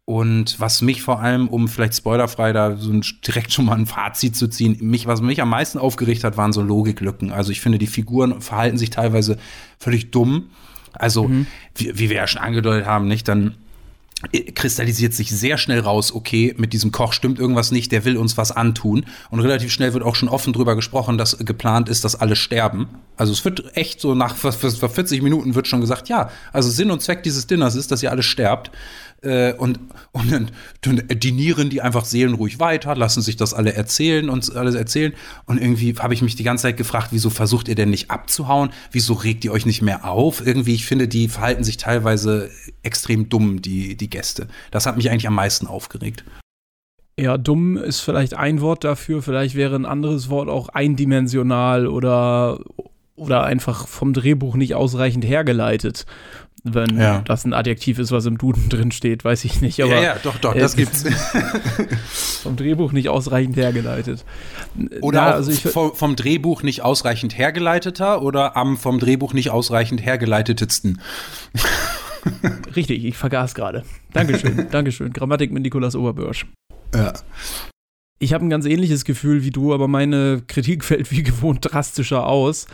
Und 0.08 0.58
was 0.58 0.81
mich 0.81 1.02
vor 1.02 1.20
allem, 1.20 1.49
um 1.49 1.69
vielleicht 1.69 1.94
spoilerfrei 1.94 2.55
da 2.55 2.78
so 2.78 2.90
ein, 2.90 3.05
direkt 3.26 3.52
schon 3.52 3.66
mal 3.66 3.76
ein 3.76 3.84
Fazit 3.84 4.34
zu 4.37 4.49
ziehen, 4.49 4.78
mich, 4.81 5.06
was 5.06 5.20
mich 5.20 5.43
am 5.43 5.50
meisten 5.50 5.76
aufgeregt 5.76 6.25
hat, 6.25 6.38
waren 6.38 6.55
so 6.55 6.62
Logiklücken. 6.62 7.31
Also 7.31 7.52
ich 7.52 7.60
finde, 7.60 7.76
die 7.76 7.87
Figuren 7.87 8.40
verhalten 8.40 8.78
sich 8.78 8.88
teilweise 8.88 9.37
völlig 9.78 10.10
dumm. 10.10 10.49
Also, 10.94 11.28
mhm. 11.28 11.46
wie, 11.75 11.99
wie 11.99 12.08
wir 12.08 12.16
ja 12.16 12.26
schon 12.26 12.40
angedeutet 12.40 12.87
haben, 12.87 13.06
nicht, 13.06 13.28
dann 13.28 13.56
kristallisiert 14.55 15.14
sich 15.14 15.31
sehr 15.31 15.58
schnell 15.58 15.78
raus, 15.78 16.12
okay, 16.12 16.52
mit 16.56 16.72
diesem 16.72 16.90
Koch 16.90 17.12
stimmt 17.12 17.38
irgendwas 17.38 17.70
nicht, 17.70 17.93
der 17.93 18.05
will 18.05 18.16
uns 18.16 18.37
was 18.37 18.50
antun. 18.50 19.05
Und 19.31 19.38
relativ 19.40 19.72
schnell 19.72 19.93
wird 19.93 20.02
auch 20.02 20.16
schon 20.16 20.28
offen 20.28 20.52
drüber 20.52 20.75
gesprochen, 20.75 21.19
dass 21.19 21.38
geplant 21.38 21.88
ist, 21.88 22.02
dass 22.05 22.16
alle 22.16 22.34
sterben. 22.34 22.88
Also 23.16 23.32
es 23.32 23.44
wird 23.44 23.76
echt 23.76 24.00
so 24.00 24.16
nach 24.16 24.34
40 24.34 25.22
Minuten 25.22 25.55
wird 25.55 25.69
schon 25.69 25.81
gesagt, 25.81 26.08
ja, 26.08 26.31
also 26.52 26.69
Sinn 26.69 26.90
und 26.90 27.00
Zweck 27.00 27.22
dieses 27.22 27.46
Dinners 27.46 27.76
ist, 27.76 27.93
dass 27.93 28.02
ihr 28.02 28.10
alle 28.10 28.25
sterbt. 28.25 28.72
Äh, 29.23 29.55
und, 29.55 29.81
und 30.12 30.31
dann, 30.31 30.50
dann 30.82 31.03
dinieren 31.19 31.70
die 31.70 31.82
einfach 31.82 32.05
seelenruhig 32.05 32.61
weiter, 32.61 32.94
lassen 32.94 33.20
sich 33.20 33.37
das 33.37 33.53
alle 33.53 33.73
erzählen 33.73 34.29
und 34.29 34.55
alles 34.55 34.75
erzählen. 34.75 35.12
Und 35.47 35.61
irgendwie 35.61 35.94
habe 35.99 36.15
ich 36.15 36.23
mich 36.23 36.37
die 36.37 36.44
ganze 36.44 36.62
Zeit 36.62 36.76
gefragt, 36.76 37.09
wieso 37.11 37.31
versucht 37.31 37.69
ihr 37.69 37.75
denn 37.75 37.91
nicht 37.91 38.11
abzuhauen? 38.11 38.70
Wieso 38.93 39.15
regt 39.15 39.44
ihr 39.44 39.53
euch 39.53 39.67
nicht 39.67 39.82
mehr 39.82 40.05
auf? 40.05 40.47
Irgendwie, 40.47 40.75
ich 40.75 40.87
finde, 40.87 41.09
die 41.09 41.29
verhalten 41.29 41.65
sich 41.65 41.79
teilweise 41.79 42.50
extrem 42.82 43.29
dumm, 43.29 43.61
die, 43.61 43.97
die 43.97 44.11
Gäste. 44.11 44.47
Das 44.70 44.87
hat 44.87 44.97
mich 44.97 45.11
eigentlich 45.11 45.26
am 45.26 45.35
meisten 45.35 45.67
aufgeregt. 45.67 46.25
Ja, 47.19 47.37
dumm 47.37 47.76
ist 47.76 48.00
vielleicht 48.00 48.35
ein 48.35 48.61
Wort 48.61 48.85
dafür, 48.85 49.23
vielleicht 49.23 49.56
wäre 49.56 49.75
ein 49.75 49.87
anderes 49.87 50.31
Wort 50.31 50.49
auch 50.49 50.69
eindimensional 50.69 51.88
oder, 51.88 52.61
oder 53.17 53.43
einfach 53.43 53.88
vom 53.88 54.12
Drehbuch 54.12 54.55
nicht 54.55 54.76
ausreichend 54.76 55.25
hergeleitet 55.25 56.06
wenn 56.64 56.99
ja. 56.99 57.20
das 57.20 57.44
ein 57.44 57.52
Adjektiv 57.52 57.99
ist, 57.99 58.10
was 58.12 58.26
im 58.26 58.38
Duden 58.38 58.69
drin 58.69 58.93
steht, 58.93 59.25
weiß 59.25 59.44
ich 59.44 59.60
nicht. 59.60 59.81
Aber, 59.82 59.94
ja, 59.94 60.02
ja, 60.02 60.16
doch, 60.22 60.38
doch, 60.38 60.55
das 60.55 60.75
äh, 60.75 60.78
gibt's. 60.78 61.05
vom 62.43 62.56
Drehbuch 62.56 62.93
nicht 62.93 63.08
ausreichend 63.08 63.56
hergeleitet. 63.56 64.25
Oder 65.00 65.20
Na, 65.20 65.31
also 65.32 65.50
ich, 65.50 65.62
vom, 65.62 65.94
vom, 65.94 66.16
Drehbuch 66.16 66.62
nicht 66.62 66.82
ausreichend 66.82 67.37
hergeleiteter 67.37 68.22
oder 68.22 68.56
am 68.56 68.76
vom 68.76 68.99
Drehbuch 68.99 69.32
nicht 69.32 69.50
ausreichend 69.50 70.05
hergeleitetsten. 70.05 71.00
Richtig, 72.76 73.05
ich 73.05 73.16
vergaß 73.16 73.55
gerade. 73.55 73.84
Dankeschön, 74.12 74.69
Dankeschön. 74.70 75.12
Grammatik 75.12 75.52
mit 75.52 75.62
Nikolaus 75.62 75.94
Oberbörsch. 75.94 76.46
Ja. 76.94 77.12
Ich 78.20 78.32
habe 78.32 78.44
ein 78.44 78.50
ganz 78.50 78.66
ähnliches 78.66 79.05
Gefühl 79.05 79.44
wie 79.44 79.50
du, 79.50 79.72
aber 79.72 79.87
meine 79.87 80.43
Kritik 80.46 80.84
fällt 80.84 81.12
wie 81.12 81.22
gewohnt 81.22 81.60
drastischer 81.62 82.26
aus. 82.26 82.66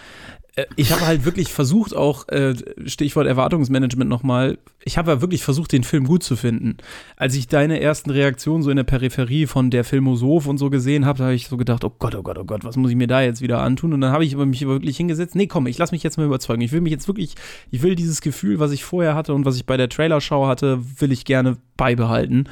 Äh, 0.57 0.67
ich 0.77 0.93
habe 0.93 1.07
halt 1.07 1.25
wirklich 1.25 1.53
versucht, 1.53 1.95
auch 1.95 2.29
äh, 2.29 2.55
Stichwort 2.87 3.27
Erwartungsmanagement 3.27 4.09
nochmal, 4.09 4.59
ich 4.85 4.99
habe 4.99 5.13
ja 5.13 5.21
wirklich 5.21 5.43
versucht, 5.43 5.73
den 5.73 5.85
Film 5.85 6.07
gut 6.07 6.23
zu 6.23 6.37
finden. 6.37 6.77
Als 7.17 7.35
ich 7.35 7.49
deine 7.49 7.81
ersten 7.81 8.11
Reaktionen 8.11 8.63
so 8.63 8.71
in 8.71 8.77
der 8.77 8.85
Peripherie 8.85 9.47
von 9.47 9.71
der 9.71 9.85
Filmosoph 9.85 10.47
und 10.47 10.59
so 10.59 10.71
gesehen 10.71 11.07
habe, 11.07 11.23
habe 11.23 11.35
ich 11.35 11.49
so 11.49 11.57
gedacht, 11.57 11.85
oh 11.85 11.93
Gott, 11.99 12.15
oh 12.15 12.23
Gott, 12.23 12.39
oh 12.39 12.45
Gott, 12.45 12.65
was 12.65 12.77
muss 12.77 12.91
ich 12.91 12.97
mir 12.97 13.07
da 13.07 13.23
jetzt 13.23 13.41
wieder 13.41 13.61
antun? 13.63 13.93
Und 13.93 14.01
dann 14.01 14.13
habe 14.13 14.25
ich 14.25 14.37
mich 14.37 14.67
wirklich 14.67 14.97
hingesetzt, 14.97 15.35
nee, 15.35 15.47
komm, 15.47 15.67
ich 15.67 15.79
lass 15.79 15.93
mich 15.93 16.03
jetzt 16.03 16.19
mal 16.19 16.27
überzeugen. 16.27 16.63
Ich 16.63 16.73
will 16.73 16.81
mich 16.81 16.93
jetzt 16.93 17.09
wirklich, 17.09 17.35
ich 17.71 17.83
will 17.83 17.95
dieses 17.95 18.21
Gefühl, 18.21 18.59
was 18.61 18.73
ich 18.73 18.85
vorher 18.85 19.15
hatte 19.15 19.35
und 19.35 19.45
was 19.45 19.57
ich 19.57 19.67
bei 19.67 19.77
der 19.77 19.89
Trailerschau 19.89 20.47
hatte, 20.47 20.81
will 20.99 21.13
ich 21.13 21.25
gerne 21.25 21.57
beibehalten. 21.77 22.49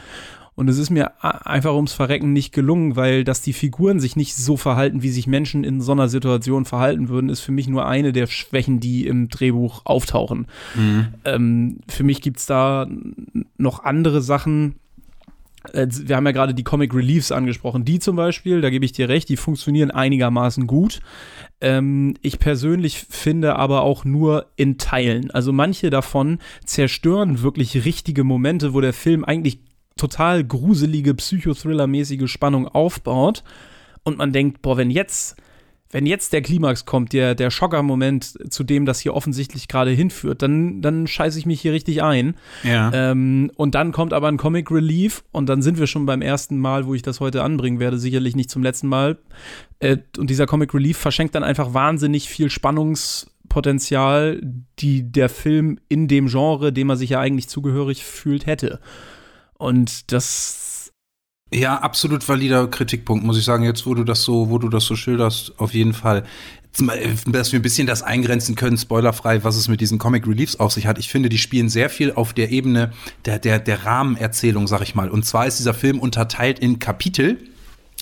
Und 0.55 0.69
es 0.69 0.77
ist 0.77 0.91
mir 0.91 1.25
einfach 1.25 1.75
ums 1.75 1.95
Verrecken 1.95 2.33
nicht 2.33 2.53
gelungen, 2.53 2.95
weil 2.95 3.25
dass 3.25 3.41
die 3.41 3.55
Figuren 3.55 4.01
sich 4.01 4.17
nicht 4.17 4.37
so 4.37 4.59
verhalten, 4.59 5.03
wie 5.03 5.09
sich 5.09 5.27
Menschen 5.27 5.65
in 5.65 5.81
so 5.81 5.93
einer 5.93 6.09
Situation 6.09 6.67
verhalten 6.67 7.09
würden, 7.09 7.31
ist 7.31 7.41
für 7.41 7.53
mich 7.53 7.69
nur 7.69 7.87
eine 7.87 8.13
der 8.13 8.27
Schwächen, 8.27 8.79
die 8.79 9.07
im 9.07 9.29
Drehbuch 9.29 9.83
auftauchen. 9.85 10.47
Mhm. 10.75 11.07
Ähm, 11.25 11.79
für 11.89 12.05
mich 12.05 12.21
gibt 12.21 12.39
es 12.39 12.47
da 12.47 12.87
noch 13.57 13.85
andere 13.85 14.21
Sachen. 14.21 14.75
Äh, 15.73 15.87
wir 15.91 16.17
haben 16.17 16.27
ja 16.27 16.33
gerade 16.33 16.53
die 16.53 16.65
Comic 16.65 16.95
Reliefs 16.95 17.33
angesprochen. 17.33 17.87
Die 17.87 17.99
zum 17.99 18.17
Beispiel, 18.17 18.61
da 18.61 18.69
gebe 18.69 18.85
ich 18.85 18.93
dir 18.93 19.09
recht, 19.09 19.31
die 19.31 19.39
funktionieren 19.39 19.91
einigermaßen 19.91 20.67
gut. 20.67 21.01
Ähm, 21.63 22.13
ich 22.21 22.39
persönlich 22.39 23.07
finde 23.09 23.57
aber 23.57 23.83
auch 23.83 24.05
nur 24.05 24.47
in 24.57 24.77
Teilen. 24.77 25.31
Also 25.31 25.51
manche 25.51 25.89
davon 25.89 26.41
zerstören 26.67 27.41
wirklich 27.41 27.87
richtige 27.87 28.23
Momente, 28.23 28.75
wo 28.75 28.83
der 28.83 28.93
Film 28.93 29.25
eigentlich 29.25 29.61
total 29.97 30.45
gruselige, 30.45 31.15
Psychothriller-mäßige 31.15 32.29
Spannung 32.29 32.69
aufbaut 32.69 33.45
und 34.05 34.19
man 34.19 34.33
denkt, 34.33 34.63
boah, 34.63 34.77
wenn 34.77 34.91
jetzt, 34.91 35.37
wenn 35.91 36.07
jetzt 36.07 36.33
der 36.33 36.43
Klimax 36.43 36.85
kommt, 36.85 37.13
der, 37.13 37.35
der 37.35 37.51
Schocker-Moment, 37.51 38.53
zu 38.53 38.65
dem 38.65 38.87
das 38.87 39.01
hier 39.01 39.15
offensichtlich 39.15 39.69
gerade 39.69 39.91
hinführt, 39.91 40.43
dann, 40.43 40.83
dann 40.83 41.07
scheiße 41.07 41.39
ich 41.39 41.47
mich 41.47 41.61
hier 41.61 41.73
richtig 41.73 42.03
ein. 42.03 42.35
Ja. 42.65 42.91
Ähm, 42.93 43.51
und 43.55 43.75
dann 43.75 43.93
kommt 43.93 44.13
aber 44.13 44.29
ein 44.29 44.39
Comic 44.39 44.71
Relief 44.71 45.23
und 45.31 45.49
dann 45.49 45.63
sind 45.63 45.79
wir 45.79 45.87
schon 45.87 46.07
beim 46.07 46.23
ersten 46.23 46.59
Mal, 46.59 46.87
wo 46.87 46.95
ich 46.95 47.03
das 47.03 47.21
heute 47.21 47.43
anbringen 47.43 47.79
werde, 47.79 47.99
sicherlich 47.99 48.35
nicht 48.35 48.51
zum 48.51 48.63
letzten 48.63 48.89
Mal. 48.89 49.19
Äh, 49.79 49.99
und 50.19 50.31
dieser 50.31 50.47
Comic 50.47 50.75
Relief 50.75 50.99
verschenkt 50.99 51.35
dann 51.35 51.45
einfach 51.45 51.75
wahnsinnig 51.75 52.29
viel 52.29 52.51
Spannungspotenzial, 52.51 54.41
die 54.79 55.13
der 55.13 55.29
Film 55.29 55.79
in 55.89 56.09
dem 56.09 56.27
Genre, 56.27 56.73
dem 56.73 56.91
er 56.91 56.97
sich 56.97 57.11
ja 57.11 57.21
eigentlich 57.21 57.49
zugehörig 57.49 58.03
fühlt, 58.03 58.47
hätte. 58.47 58.81
Und 59.63 60.11
das 60.11 60.91
Ja, 61.55 61.79
absolut 61.79 62.29
valider 62.29 62.67
Kritikpunkt, 62.67 63.25
muss 63.25 63.39
ich 63.39 63.45
sagen. 63.45 63.63
Jetzt, 63.63 63.87
wo 63.87 63.95
du 63.95 64.03
das 64.03 64.23
so, 64.23 64.51
wo 64.51 64.59
du 64.59 64.69
das 64.69 64.85
so 64.85 64.97
schilderst, 64.97 65.53
auf 65.59 65.73
jeden 65.73 65.95
Fall. 65.95 66.25
Dass 67.27 67.53
wir 67.53 67.61
ein 67.61 67.63
bisschen 67.63 67.87
das 67.87 68.03
eingrenzen 68.03 68.57
können, 68.57 68.77
spoilerfrei, 68.77 69.45
was 69.45 69.57
es 69.57 69.69
mit 69.69 69.81
diesen 69.81 69.99
Comic 69.99 70.27
Reliefs 70.27 70.57
auf 70.57 70.73
sich 70.73 70.87
hat. 70.87 70.99
Ich 70.99 71.11
finde, 71.11 71.29
die 71.29 71.39
spielen 71.39 71.69
sehr 71.69 71.91
viel 71.91 72.11
auf 72.13 72.33
der 72.33 72.51
Ebene 72.51 72.93
der, 73.25 73.39
der, 73.39 73.61
der 73.61 73.85
Rahmenerzählung, 73.85 74.67
sag 74.67 74.81
ich 74.81 74.95
mal. 74.95 75.11
Und 75.11 75.27
zwar 75.27 75.47
ist 75.47 75.59
dieser 75.59 75.75
Film 75.75 76.01
unterteilt 76.01 76.59
in 76.59 76.79
Kapitel, 76.79 77.39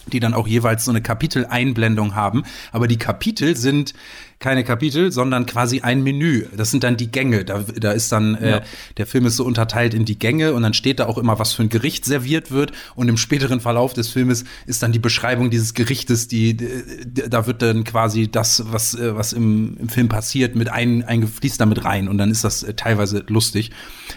die 0.07 0.21
dann 0.21 0.33
auch 0.33 0.47
jeweils 0.47 0.85
so 0.85 0.93
eine 0.93 1.03
Kapiteleinblendung 1.03 2.15
haben. 2.15 2.45
Aber 2.73 2.87
die 2.87 2.99
Kapitel 2.99 3.57
sind 3.57 3.93
keine 4.41 4.65
Kapitel, 4.65 5.13
sondern 5.13 5.45
quasi 5.45 5.83
ein 5.83 6.03
Menü. 6.03 6.47
Das 6.57 6.71
sind 6.71 6.83
dann 6.83 6.97
die 6.97 7.13
Gänge. 7.13 7.45
Da, 7.45 7.63
da 7.79 7.93
ist 7.93 8.11
dann, 8.11 8.35
äh, 8.37 8.51
ja. 8.51 8.57
äh, 8.57 8.63
der 8.97 9.07
Film 9.07 9.27
ist 9.27 9.37
so 9.37 9.45
unterteilt 9.45 9.93
in 9.93 10.07
die 10.07 10.19
Gänge 10.19 10.55
und 10.55 10.63
dann 10.63 10.73
steht 10.73 10.99
da 10.99 11.07
auch 11.07 11.19
immer, 11.19 11.39
was 11.39 11.53
für 11.53 11.63
ein 11.63 11.69
Gericht 11.69 12.07
serviert 12.07 12.51
wird. 12.51 12.73
Und 12.95 13.09
im 13.09 13.19
späteren 13.19 13.61
Verlauf 13.61 13.93
des 13.93 14.09
Filmes 14.09 14.45
ist 14.65 14.83
dann 14.83 14.93
die 14.93 14.99
Beschreibung 14.99 15.51
dieses 15.51 15.75
Gerichtes, 15.75 16.27
die, 16.27 16.57
da 16.57 17.47
wird 17.47 17.61
dann 17.61 17.85
quasi 17.85 18.31
das, 18.31 18.65
was, 18.73 18.95
äh, 18.95 19.15
was 19.15 19.35
im, 19.35 19.77
im 19.79 19.91
Film 19.91 20.09
passiert, 20.09 20.57
mit 20.57 20.71
ein, 20.71 21.05
eingefließt 21.05 21.61
damit 21.61 21.85
rein. 21.85 22.09
Und 22.09 22.17
dann 22.17 22.31
ist 22.31 22.43
das 22.43 22.63
äh, 22.63 22.73
teilweise 22.73 23.23
lustig. 23.29 23.73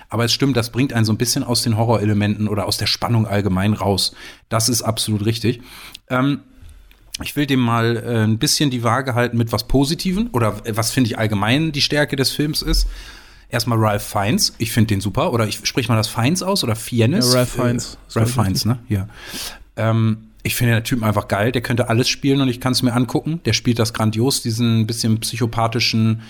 Aber 0.07 0.23
es 0.23 0.31
stimmt, 0.31 0.55
das 0.55 0.71
bringt 0.71 0.93
einen 0.93 1.03
so 1.03 1.11
ein 1.11 1.17
bisschen 1.17 1.43
aus 1.43 1.63
den 1.63 1.75
Horrorelementen 1.75 2.47
oder 2.47 2.65
aus 2.65 2.77
der 2.77 2.87
Spannung 2.87 3.27
allgemein 3.27 3.73
raus. 3.73 4.15
Das 4.47 4.69
ist 4.69 4.83
absolut 4.83 5.25
richtig. 5.25 5.61
Ähm, 6.09 6.39
ich 7.21 7.35
will 7.35 7.45
dem 7.45 7.59
mal 7.59 7.97
äh, 7.97 8.23
ein 8.23 8.37
bisschen 8.39 8.71
die 8.71 8.83
Waage 8.83 9.13
halten 9.13 9.37
mit 9.37 9.51
was 9.51 9.67
Positiven 9.67 10.29
oder 10.31 10.61
was 10.69 10.91
finde 10.91 11.09
ich 11.09 11.17
allgemein 11.17 11.71
die 11.71 11.81
Stärke 11.81 12.15
des 12.15 12.31
Films 12.31 12.61
ist. 12.61 12.87
Erstmal 13.49 13.77
Ralph 13.77 14.03
Fiennes, 14.03 14.53
ich 14.57 14.71
finde 14.71 14.87
den 14.87 15.01
super. 15.01 15.31
Oder 15.31 15.47
ich 15.47 15.59
sprich 15.63 15.87
mal 15.87 15.95
das 15.95 16.07
Fiennes 16.07 16.41
aus 16.41 16.63
oder 16.63 16.75
Fiennes? 16.75 17.31
Ja, 17.31 17.39
Ralph 17.39 17.51
Fiennes. 17.51 17.97
Äh, 18.15 18.19
Ralph 18.19 18.33
Fiennes, 18.33 18.65
ne? 18.65 18.79
Ja. 18.89 19.07
Ähm, 19.75 20.29
ich 20.41 20.55
finde 20.55 20.73
den 20.73 20.83
Typen 20.83 21.03
einfach 21.03 21.27
geil. 21.27 21.51
Der 21.51 21.61
könnte 21.61 21.87
alles 21.87 22.09
spielen 22.09 22.41
und 22.41 22.49
ich 22.49 22.59
kann 22.59 22.73
es 22.73 22.81
mir 22.81 22.93
angucken. 22.93 23.41
Der 23.45 23.53
spielt 23.53 23.77
das 23.77 23.93
grandios, 23.93 24.41
diesen 24.41 24.87
bisschen 24.87 25.19
psychopathischen 25.19 26.23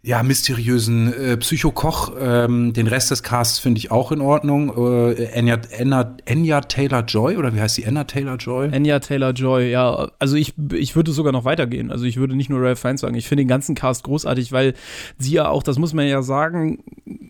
ja, 0.00 0.22
mysteriösen 0.22 1.12
äh, 1.12 1.36
Psychokoch. 1.36 2.12
Ähm, 2.20 2.72
den 2.72 2.86
Rest 2.86 3.10
des 3.10 3.22
Casts 3.22 3.58
finde 3.58 3.78
ich 3.78 3.90
auch 3.90 4.12
in 4.12 4.20
Ordnung. 4.20 4.70
Äh, 4.76 5.36
Anya, 5.36 5.58
Anya, 5.78 6.16
Anya 6.28 6.60
Taylor-Joy, 6.60 7.36
oder 7.36 7.54
wie 7.54 7.60
heißt 7.60 7.74
sie? 7.74 7.86
Anya 7.86 8.04
Taylor-Joy? 8.04 8.70
Anya 8.72 9.00
Taylor-Joy, 9.00 9.70
ja. 9.70 10.08
Also 10.20 10.36
ich, 10.36 10.54
ich 10.72 10.94
würde 10.94 11.10
sogar 11.10 11.32
noch 11.32 11.44
weitergehen. 11.44 11.90
Also 11.90 12.04
ich 12.04 12.16
würde 12.16 12.36
nicht 12.36 12.48
nur 12.48 12.62
Ralph 12.62 12.78
Fiennes 12.78 13.00
sagen. 13.00 13.16
Ich 13.16 13.26
finde 13.26 13.42
den 13.42 13.48
ganzen 13.48 13.74
Cast 13.74 14.04
großartig, 14.04 14.52
weil 14.52 14.74
sie 15.18 15.32
ja 15.32 15.48
auch, 15.48 15.64
das 15.64 15.78
muss 15.78 15.92
man 15.94 16.06
ja 16.06 16.22
sagen, 16.22 16.84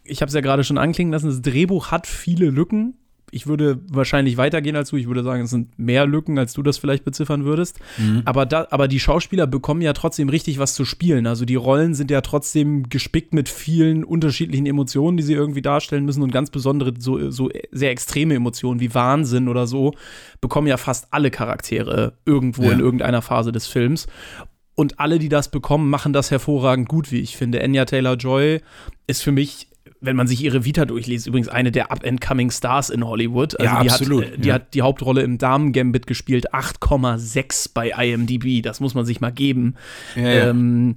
ich 0.04 0.20
habe 0.20 0.28
es 0.28 0.34
ja 0.34 0.42
gerade 0.42 0.62
schon 0.62 0.78
anklingen 0.78 1.12
lassen, 1.12 1.28
das 1.28 1.40
Drehbuch 1.40 1.90
hat 1.90 2.06
viele 2.06 2.50
Lücken 2.50 2.94
ich 3.30 3.47
würde 3.47 3.80
wahrscheinlich 3.88 4.37
weitergehen 4.37 4.76
als 4.76 4.90
du. 4.90 4.97
Ich 4.97 5.06
würde 5.06 5.23
sagen, 5.23 5.42
es 5.42 5.50
sind 5.50 5.78
mehr 5.78 6.06
Lücken, 6.06 6.38
als 6.38 6.52
du 6.52 6.62
das 6.62 6.78
vielleicht 6.78 7.04
beziffern 7.04 7.44
würdest. 7.44 7.78
Mhm. 7.99 8.23
Aber, 8.25 8.47
da, 8.47 8.66
aber 8.70 8.88
die 8.88 9.00
Schauspieler 9.00 9.47
bekommen 9.47 9.82
ja 9.82 9.92
trotzdem 9.92 10.28
richtig 10.28 10.58
was 10.58 10.75
zu 10.75 10.85
spielen. 10.85 11.26
Also 11.26 11.44
die 11.44 11.54
Rollen 11.54 11.94
sind 11.94 12.11
ja 12.11 12.20
trotzdem 12.20 12.88
gespickt 12.88 13.35
mit 13.35 13.49
vielen 13.49 14.04
unterschiedlichen 14.04 14.66
Emotionen, 14.66 15.16
die 15.16 15.23
sie 15.23 15.35
irgendwie 15.35 15.62
darstellen 15.62 16.04
müssen 16.04 16.23
und 16.23 16.32
ganz 16.32 16.50
besondere, 16.50 16.94
so, 16.99 17.30
so 17.30 17.50
sehr 17.70 17.90
extreme 17.90 18.35
Emotionen 18.35 18.80
wie 18.80 18.94
Wahnsinn 18.94 19.49
oder 19.49 19.66
so, 19.66 19.94
bekommen 20.40 20.66
ja 20.66 20.76
fast 20.76 21.08
alle 21.11 21.30
Charaktere 21.30 22.14
irgendwo 22.25 22.64
ja. 22.64 22.73
in 22.73 22.80
irgendeiner 22.80 23.23
Phase 23.23 23.52
des 23.52 23.66
Films. 23.66 24.06
Und 24.75 25.00
alle, 25.00 25.18
die 25.18 25.28
das 25.28 25.50
bekommen, 25.50 25.90
machen 25.90 26.12
das 26.12 26.30
hervorragend 26.30 26.88
gut, 26.88 27.11
wie 27.11 27.18
ich 27.18 27.37
finde. 27.37 27.62
Anya 27.62 27.85
Taylor 27.85 28.14
Joy 28.14 28.61
ist 29.08 29.23
für 29.23 29.32
mich 29.32 29.67
wenn 30.00 30.17
man 30.17 30.26
sich 30.26 30.43
ihre 30.43 30.64
Vita 30.64 30.85
durchliest, 30.85 31.26
übrigens 31.26 31.49
eine 31.49 31.73
der 31.73 31.90
up-and-coming 31.90 32.50
Stars 32.50 32.90
in 32.90 33.05
Hollywood. 33.05 33.59
Also 33.59 33.73
ja, 33.73 33.83
die 33.83 33.90
absolut. 33.90 34.25
Hat, 34.25 34.33
äh, 34.33 34.38
die 34.38 34.49
ja. 34.49 34.55
hat 34.55 34.75
die 34.75 34.83
Hauptrolle 34.83 35.23
im 35.23 35.38
Damen-Gambit 35.38 36.07
gespielt, 36.07 36.52
8,6 36.52 37.71
bei 37.75 37.90
IMDb. 37.90 38.62
Das 38.62 38.81
muss 38.81 38.95
man 38.95 39.05
sich 39.05 39.21
mal 39.21 39.33
geben. 39.33 39.75
Ja, 40.14 40.23
ja. 40.23 40.50
Ähm, 40.50 40.95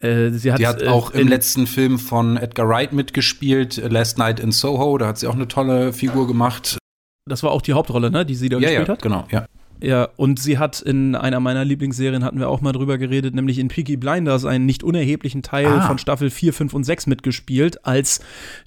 äh, 0.00 0.30
sie 0.30 0.52
hat, 0.52 0.60
die 0.60 0.66
hat 0.66 0.82
auch 0.84 1.14
äh, 1.14 1.20
im 1.20 1.28
letzten 1.28 1.66
Film 1.66 1.98
von 1.98 2.36
Edgar 2.36 2.68
Wright 2.68 2.92
mitgespielt, 2.92 3.76
Last 3.90 4.18
Night 4.18 4.40
in 4.40 4.52
Soho. 4.52 4.98
Da 4.98 5.08
hat 5.08 5.18
sie 5.18 5.26
auch 5.26 5.34
eine 5.34 5.48
tolle 5.48 5.92
Figur 5.92 6.26
gemacht. 6.26 6.78
Das 7.26 7.42
war 7.42 7.52
auch 7.52 7.62
die 7.62 7.72
Hauptrolle, 7.72 8.10
ne, 8.10 8.24
die 8.24 8.34
sie 8.34 8.48
da 8.48 8.58
gespielt 8.58 8.88
hat? 8.88 9.02
Genau, 9.02 9.26
ja. 9.30 9.46
Ja, 9.84 10.08
und 10.16 10.40
sie 10.40 10.56
hat 10.56 10.80
in 10.80 11.14
einer 11.14 11.40
meiner 11.40 11.62
Lieblingsserien, 11.62 12.24
hatten 12.24 12.38
wir 12.38 12.48
auch 12.48 12.62
mal 12.62 12.72
drüber 12.72 12.96
geredet, 12.96 13.34
nämlich 13.34 13.58
in 13.58 13.68
Peaky 13.68 13.98
Blinders 13.98 14.46
einen 14.46 14.64
nicht 14.64 14.82
unerheblichen 14.82 15.42
Teil 15.42 15.66
ah. 15.66 15.86
von 15.86 15.98
Staffel 15.98 16.30
4, 16.30 16.54
5 16.54 16.72
und 16.72 16.84
6 16.84 17.06
mitgespielt 17.06 17.84
als 17.84 18.20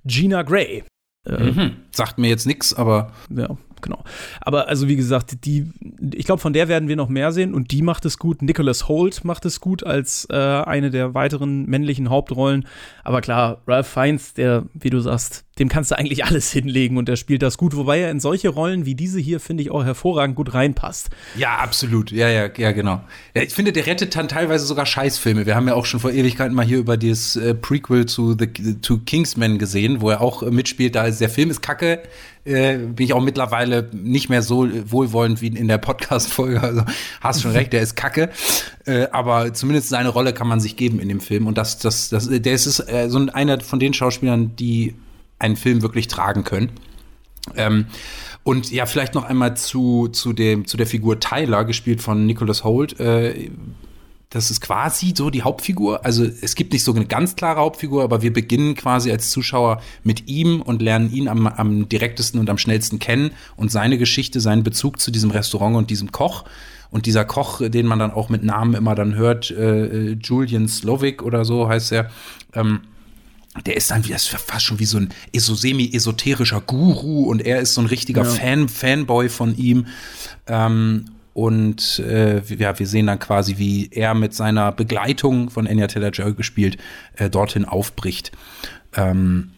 Gina 0.06 0.44
Gray. 0.44 0.84
Äh, 1.26 1.44
mhm. 1.44 1.72
Sagt 1.92 2.20
mir 2.20 2.30
jetzt 2.30 2.46
nichts, 2.46 2.76
aber. 2.76 3.12
Ja, 3.36 3.58
genau. 3.82 4.04
Aber 4.42 4.68
also 4.68 4.88
wie 4.88 4.96
gesagt, 4.96 5.46
die, 5.46 5.72
ich 6.14 6.26
glaube, 6.26 6.42
von 6.42 6.54
der 6.54 6.68
werden 6.68 6.90
wir 6.90 6.96
noch 6.96 7.10
mehr 7.10 7.32
sehen 7.32 7.54
und 7.54 7.72
die 7.72 7.82
macht 7.82 8.06
es 8.06 8.18
gut. 8.18 8.42
Nicholas 8.42 8.88
Holt 8.88 9.24
macht 9.24 9.46
es 9.46 9.60
gut 9.60 9.86
als 9.86 10.28
äh, 10.30 10.36
eine 10.36 10.92
der 10.92 11.14
weiteren 11.14 11.66
männlichen 11.66 12.10
Hauptrollen. 12.10 12.66
Aber 13.04 13.22
klar, 13.22 13.62
Ralph 13.68 13.88
Fiennes, 13.88 14.34
der, 14.34 14.66
wie 14.74 14.90
du 14.90 15.00
sagst, 15.00 15.46
dem 15.60 15.70
kannst 15.70 15.92
du 15.92 15.98
eigentlich 15.98 16.26
alles 16.26 16.52
hinlegen 16.58 16.98
und 16.98 17.08
der 17.08 17.16
spielt 17.16 17.42
das 17.42 17.58
gut, 17.58 17.76
wobei 17.76 18.00
er 18.00 18.12
in 18.12 18.20
solche 18.20 18.50
Rollen 18.50 18.86
wie 18.86 18.96
diese 18.96 19.20
hier, 19.20 19.40
finde 19.40 19.64
ich, 19.64 19.72
auch 19.72 19.84
hervorragend 19.84 20.36
gut 20.36 20.54
reinpasst. 20.54 21.10
Ja, 21.36 21.58
absolut. 21.58 22.12
Ja, 22.12 22.30
ja, 22.30 22.50
ja, 22.56 22.72
genau. 22.72 23.02
Ja, 23.36 23.42
ich 23.42 23.54
finde, 23.54 23.72
der 23.74 23.86
rettet 23.86 24.16
dann 24.16 24.28
teilweise 24.28 24.66
sogar 24.66 24.86
Scheißfilme. 24.86 25.46
Wir 25.46 25.56
haben 25.56 25.68
ja 25.68 25.74
auch 25.74 25.86
schon 25.86 26.00
vor 26.00 26.12
Ewigkeiten 26.12 26.56
mal 26.56 26.66
hier 26.66 26.78
über 26.78 26.98
das 26.98 27.36
äh, 27.36 27.54
Prequel 27.54 28.06
zu 28.06 28.36
The 28.38 28.76
to 28.82 29.00
Kingsman 29.00 29.58
gesehen, 29.58 30.02
wo 30.02 30.10
er 30.10 30.22
auch 30.22 30.44
äh, 30.44 30.52
mitspielt. 30.52 30.96
Da 30.96 31.06
ist 31.06 31.22
der 31.22 31.30
Film 31.30 31.50
ist 31.50 31.62
kacke, 31.62 32.04
äh, 32.48 32.78
bin 32.78 33.06
ich 33.06 33.14
auch 33.14 33.22
mittlerweile 33.22 33.90
nicht 33.92 34.30
mehr 34.30 34.42
so 34.42 34.68
wohlwollend 34.90 35.42
wie 35.42 35.48
in 35.48 35.68
der 35.68 35.78
Podcast-Folge. 35.78 36.62
Also 36.62 36.84
hast 37.22 37.42
schon 37.42 37.52
recht, 37.52 37.74
der 37.74 37.82
ist 37.82 37.96
kacke. 37.96 38.30
Äh, 38.86 39.08
aber 39.12 39.54
zumindest 39.54 39.90
seine 39.90 40.10
Rolle 40.10 40.34
kann 40.34 40.48
man 40.48 40.60
sich 40.60 40.76
geben 40.78 41.00
in 41.00 41.10
dem 41.10 41.20
Film. 41.20 41.48
Und 41.48 41.58
das, 41.58 41.78
das, 41.78 42.10
das, 42.10 42.30
der 42.30 42.54
ist 42.54 42.80
äh, 42.90 43.10
so 43.10 43.20
einer 43.34 43.60
von 43.60 43.80
den 43.80 43.94
Schauspielern, 43.94 44.56
die 44.56 44.96
einen 45.40 45.56
Film 45.56 45.82
wirklich 45.82 46.08
tragen 46.08 46.44
können. 46.44 46.72
Ähm, 47.56 47.86
und 48.44 48.72
ja, 48.72 48.86
vielleicht 48.86 49.14
noch 49.14 49.26
einmal 49.26 49.58
zu, 49.58 50.08
zu, 50.08 50.32
dem, 50.32 50.66
zu 50.66 50.78
der 50.78 50.88
Figur 50.88 51.20
Tyler, 51.20 51.66
gespielt 51.66 52.02
von 52.02 52.26
Nicholas 52.26 52.64
Holt. 52.64 53.00
Äh, 53.00 53.52
das 54.38 54.52
ist 54.52 54.62
quasi 54.62 55.14
so 55.18 55.30
die 55.30 55.42
Hauptfigur. 55.42 56.06
Also 56.06 56.24
es 56.24 56.56
gibt 56.56 56.72
nicht 56.72 56.84
so 56.84 56.94
eine 56.94 57.06
ganz 57.06 57.36
klare 57.36 57.60
Hauptfigur, 57.60 58.04
aber 58.04 58.22
wir 58.22 58.32
beginnen 58.32 58.76
quasi 58.76 59.12
als 59.12 59.32
Zuschauer 59.32 59.82
mit 60.04 60.28
ihm 60.30 60.62
und 60.62 60.82
lernen 60.82 61.12
ihn 61.12 61.28
am, 61.28 61.48
am 61.48 61.90
direktesten 61.90 62.40
und 62.40 62.50
am 62.50 62.58
schnellsten 62.58 63.00
kennen 63.00 63.32
und 63.56 63.72
seine 63.72 63.98
Geschichte, 63.98 64.40
seinen 64.40 64.64
Bezug 64.64 65.00
zu 65.00 65.10
diesem 65.10 65.32
Restaurant 65.32 65.76
und 65.76 65.90
diesem 65.90 66.12
Koch. 66.12 66.46
Und 66.92 67.06
dieser 67.06 67.26
Koch, 67.26 67.62
den 67.68 67.86
man 67.88 68.00
dann 68.00 68.12
auch 68.12 68.30
mit 68.30 68.44
Namen 68.44 68.76
immer 68.76 68.96
dann 68.96 69.16
hört, 69.16 69.52
äh, 69.52 70.12
Julian 70.14 70.68
Slovic 70.68 71.22
oder 71.22 71.44
so 71.44 71.68
heißt 71.68 71.92
er, 71.92 72.12
ähm, 72.54 72.82
der 73.66 73.76
ist 73.76 73.90
dann 73.90 74.06
wie 74.06 74.12
das 74.12 74.28
fast 74.28 74.66
schon 74.66 74.80
wie 74.80 74.86
so 74.86 75.00
ein 75.00 75.10
so 75.36 75.56
semi-esoterischer 75.56 76.62
Guru 76.62 77.24
und 77.24 77.42
er 77.42 77.60
ist 77.60 77.74
so 77.74 77.82
ein 77.82 77.88
richtiger 77.88 78.24
ja. 78.24 78.30
Fan, 78.30 78.70
Fanboy 78.70 79.30
von 79.30 79.58
ihm. 79.58 79.88
Ähm, 80.46 81.06
und 81.38 82.00
äh, 82.00 82.42
ja, 82.56 82.80
wir 82.80 82.88
sehen 82.88 83.06
dann 83.06 83.20
quasi, 83.20 83.60
wie 83.60 83.90
er 83.92 84.16
mit 84.16 84.34
seiner 84.34 84.72
Begleitung 84.72 85.52
von 85.52 85.68
Anya 85.68 85.86
Taylor-Joy 85.86 86.34
gespielt 86.34 86.78
äh, 87.16 87.30
dorthin 87.30 87.64
aufbricht. 87.64 88.32
Ähm, 88.96 89.52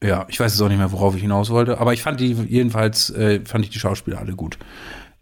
ja, 0.00 0.24
ich 0.28 0.38
weiß 0.38 0.52
jetzt 0.52 0.60
auch 0.60 0.68
nicht 0.68 0.78
mehr, 0.78 0.92
worauf 0.92 1.16
ich 1.16 1.22
hinaus 1.22 1.50
wollte, 1.50 1.80
aber 1.80 1.92
ich 1.92 2.02
fand 2.02 2.20
die 2.20 2.34
jedenfalls 2.34 3.10
äh, 3.10 3.40
fand 3.44 3.64
ich 3.64 3.72
die 3.72 3.80
Schauspieler 3.80 4.20
alle 4.20 4.34
gut. 4.34 4.58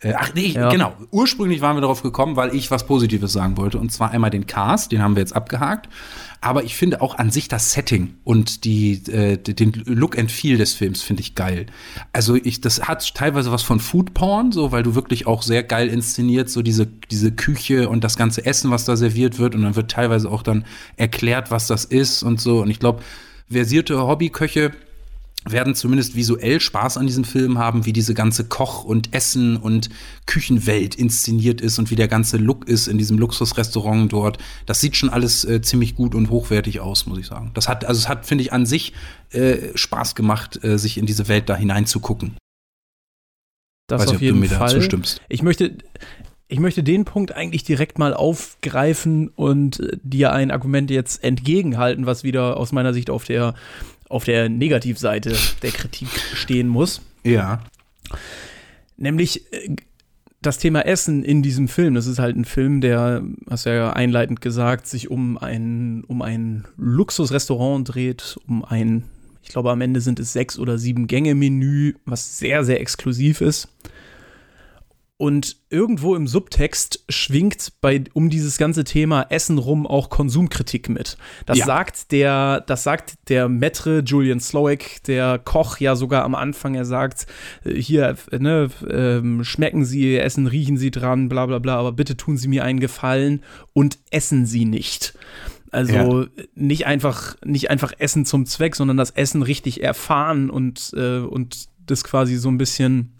Äh, 0.04 0.12
ach 0.16 0.34
nee, 0.34 0.48
ja. 0.48 0.68
genau. 0.68 0.92
Ursprünglich 1.10 1.62
waren 1.62 1.76
wir 1.76 1.80
darauf 1.80 2.02
gekommen, 2.02 2.36
weil 2.36 2.54
ich 2.54 2.70
was 2.70 2.86
Positives 2.86 3.32
sagen 3.32 3.56
wollte. 3.56 3.78
Und 3.78 3.90
zwar 3.90 4.10
einmal 4.10 4.30
den 4.30 4.46
Cast, 4.46 4.92
den 4.92 5.02
haben 5.02 5.16
wir 5.16 5.20
jetzt 5.20 5.34
abgehakt. 5.34 5.88
Aber 6.42 6.62
ich 6.62 6.76
finde 6.76 7.00
auch 7.00 7.16
an 7.16 7.30
sich 7.30 7.48
das 7.48 7.72
Setting 7.72 8.14
und 8.22 8.64
die, 8.64 9.02
äh, 9.10 9.38
den 9.38 9.72
Look 9.86 10.18
and 10.18 10.30
Feel 10.30 10.58
des 10.58 10.74
Films 10.74 11.00
finde 11.00 11.22
ich 11.22 11.34
geil. 11.34 11.64
Also 12.12 12.34
ich, 12.34 12.60
das 12.60 12.82
hat 12.82 13.14
teilweise 13.14 13.50
was 13.50 13.62
von 13.62 13.80
Food 13.80 14.12
Porn, 14.12 14.52
so, 14.52 14.70
weil 14.70 14.82
du 14.82 14.94
wirklich 14.94 15.26
auch 15.26 15.42
sehr 15.42 15.62
geil 15.62 15.88
inszeniert, 15.88 16.50
so 16.50 16.60
diese, 16.60 16.86
diese 16.86 17.32
Küche 17.32 17.88
und 17.88 18.04
das 18.04 18.18
ganze 18.18 18.44
Essen, 18.44 18.70
was 18.70 18.84
da 18.84 18.96
serviert 18.96 19.38
wird. 19.38 19.54
Und 19.54 19.62
dann 19.62 19.74
wird 19.74 19.90
teilweise 19.90 20.30
auch 20.30 20.42
dann 20.42 20.66
erklärt, 20.96 21.50
was 21.50 21.66
das 21.66 21.86
ist 21.86 22.22
und 22.22 22.42
so. 22.42 22.60
Und 22.60 22.68
ich 22.68 22.78
glaube, 22.78 23.02
versierte 23.48 24.06
Hobbyköche 24.06 24.72
werden 25.44 25.74
zumindest 25.74 26.16
visuell 26.16 26.60
Spaß 26.60 26.96
an 26.96 27.06
diesem 27.06 27.24
Film 27.24 27.58
haben, 27.58 27.84
wie 27.84 27.92
diese 27.92 28.14
ganze 28.14 28.44
Koch- 28.44 28.84
und 28.84 29.14
Essen- 29.14 29.56
und 29.56 29.90
Küchenwelt 30.26 30.94
inszeniert 30.94 31.60
ist 31.60 31.78
und 31.78 31.90
wie 31.90 31.96
der 31.96 32.08
ganze 32.08 32.36
Look 32.38 32.66
ist 32.66 32.86
in 32.86 32.98
diesem 32.98 33.18
Luxusrestaurant 33.18 34.12
dort. 34.12 34.38
Das 34.66 34.80
sieht 34.80 34.96
schon 34.96 35.10
alles 35.10 35.44
äh, 35.44 35.60
ziemlich 35.60 35.94
gut 35.94 36.14
und 36.14 36.30
hochwertig 36.30 36.80
aus, 36.80 37.06
muss 37.06 37.18
ich 37.18 37.26
sagen. 37.26 37.50
Das 37.54 37.68
hat, 37.68 37.84
also 37.84 37.98
es 37.98 38.08
hat, 38.08 38.26
finde 38.26 38.42
ich, 38.42 38.52
an 38.52 38.66
sich 38.66 38.94
äh, 39.30 39.68
Spaß 39.74 40.14
gemacht, 40.14 40.62
äh, 40.64 40.78
sich 40.78 40.96
in 40.96 41.06
diese 41.06 41.28
Welt 41.28 41.48
da 41.48 41.56
hineinzugucken. 41.56 42.36
Das 43.86 44.00
Weiß 44.00 44.08
auf 44.08 44.14
nicht, 44.14 44.22
jeden 44.22 44.44
Fall. 44.44 44.88
Ich 45.28 45.42
möchte, 45.42 45.76
ich 46.48 46.58
möchte 46.58 46.82
den 46.82 47.04
Punkt 47.04 47.32
eigentlich 47.32 47.64
direkt 47.64 47.98
mal 47.98 48.14
aufgreifen 48.14 49.28
und 49.28 49.80
äh, 49.80 49.98
dir 50.02 50.32
ein 50.32 50.50
Argument 50.50 50.90
jetzt 50.90 51.22
entgegenhalten, 51.22 52.06
was 52.06 52.24
wieder 52.24 52.56
aus 52.56 52.72
meiner 52.72 52.94
Sicht 52.94 53.10
auf 53.10 53.24
der 53.24 53.54
auf 54.08 54.24
der 54.24 54.48
Negativseite 54.48 55.36
der 55.62 55.70
Kritik 55.70 56.08
stehen 56.34 56.68
muss. 56.68 57.00
Ja. 57.24 57.60
Nämlich 58.96 59.52
äh, 59.52 59.76
das 60.44 60.58
Thema 60.58 60.86
Essen 60.86 61.24
in 61.24 61.42
diesem 61.42 61.68
Film. 61.68 61.94
Das 61.94 62.06
ist 62.06 62.18
halt 62.18 62.36
ein 62.36 62.44
Film, 62.44 62.80
der, 62.80 63.22
hast 63.48 63.66
du 63.66 63.74
ja 63.74 63.92
einleitend 63.92 64.40
gesagt, 64.40 64.86
sich 64.86 65.10
um 65.10 65.38
ein, 65.38 66.04
um 66.06 66.22
ein 66.22 66.64
Luxusrestaurant 66.76 67.94
dreht, 67.94 68.36
um 68.46 68.64
ein, 68.64 69.04
ich 69.42 69.48
glaube, 69.48 69.70
am 69.70 69.80
Ende 69.80 70.00
sind 70.00 70.20
es 70.20 70.32
sechs 70.32 70.58
oder 70.58 70.78
sieben 70.78 71.06
Gänge-Menü, 71.06 71.94
was 72.04 72.38
sehr, 72.38 72.64
sehr 72.64 72.80
exklusiv 72.80 73.40
ist. 73.40 73.68
Und 75.16 75.58
irgendwo 75.70 76.16
im 76.16 76.26
Subtext 76.26 77.04
schwingt 77.08 77.74
bei 77.80 78.02
um 78.14 78.30
dieses 78.30 78.58
ganze 78.58 78.82
Thema 78.82 79.22
Essen 79.30 79.58
rum 79.58 79.86
auch 79.86 80.10
Konsumkritik 80.10 80.88
mit. 80.88 81.16
Das 81.46 81.58
ja. 81.58 81.66
sagt 81.66 82.10
der, 82.10 82.62
das 82.62 82.82
sagt 82.82 83.14
der 83.28 83.48
Metre 83.48 84.00
Julian 84.00 84.40
Slowik, 84.40 85.04
der 85.04 85.38
Koch 85.38 85.78
ja 85.78 85.94
sogar 85.94 86.24
am 86.24 86.34
Anfang. 86.34 86.74
Er 86.74 86.84
sagt 86.84 87.26
äh, 87.64 87.74
hier, 87.80 88.16
ne, 88.36 88.68
ähm, 88.90 89.44
schmecken 89.44 89.84
Sie, 89.84 90.16
essen, 90.16 90.48
riechen 90.48 90.78
Sie 90.78 90.90
dran, 90.90 91.28
bla 91.28 91.46
bla 91.46 91.60
bla. 91.60 91.76
Aber 91.76 91.92
bitte 91.92 92.16
tun 92.16 92.36
Sie 92.36 92.48
mir 92.48 92.64
einen 92.64 92.80
Gefallen 92.80 93.44
und 93.72 93.98
essen 94.10 94.46
Sie 94.46 94.64
nicht. 94.64 95.14
Also 95.70 96.22
ja. 96.22 96.26
nicht 96.56 96.86
einfach, 96.86 97.36
nicht 97.44 97.70
einfach 97.70 97.92
Essen 97.98 98.24
zum 98.26 98.46
Zweck, 98.46 98.74
sondern 98.74 98.96
das 98.96 99.12
Essen 99.12 99.42
richtig 99.42 99.82
erfahren 99.82 100.50
und 100.50 100.92
äh, 100.96 101.18
und 101.18 101.68
das 101.86 102.02
quasi 102.02 102.36
so 102.36 102.48
ein 102.48 102.58
bisschen 102.58 103.12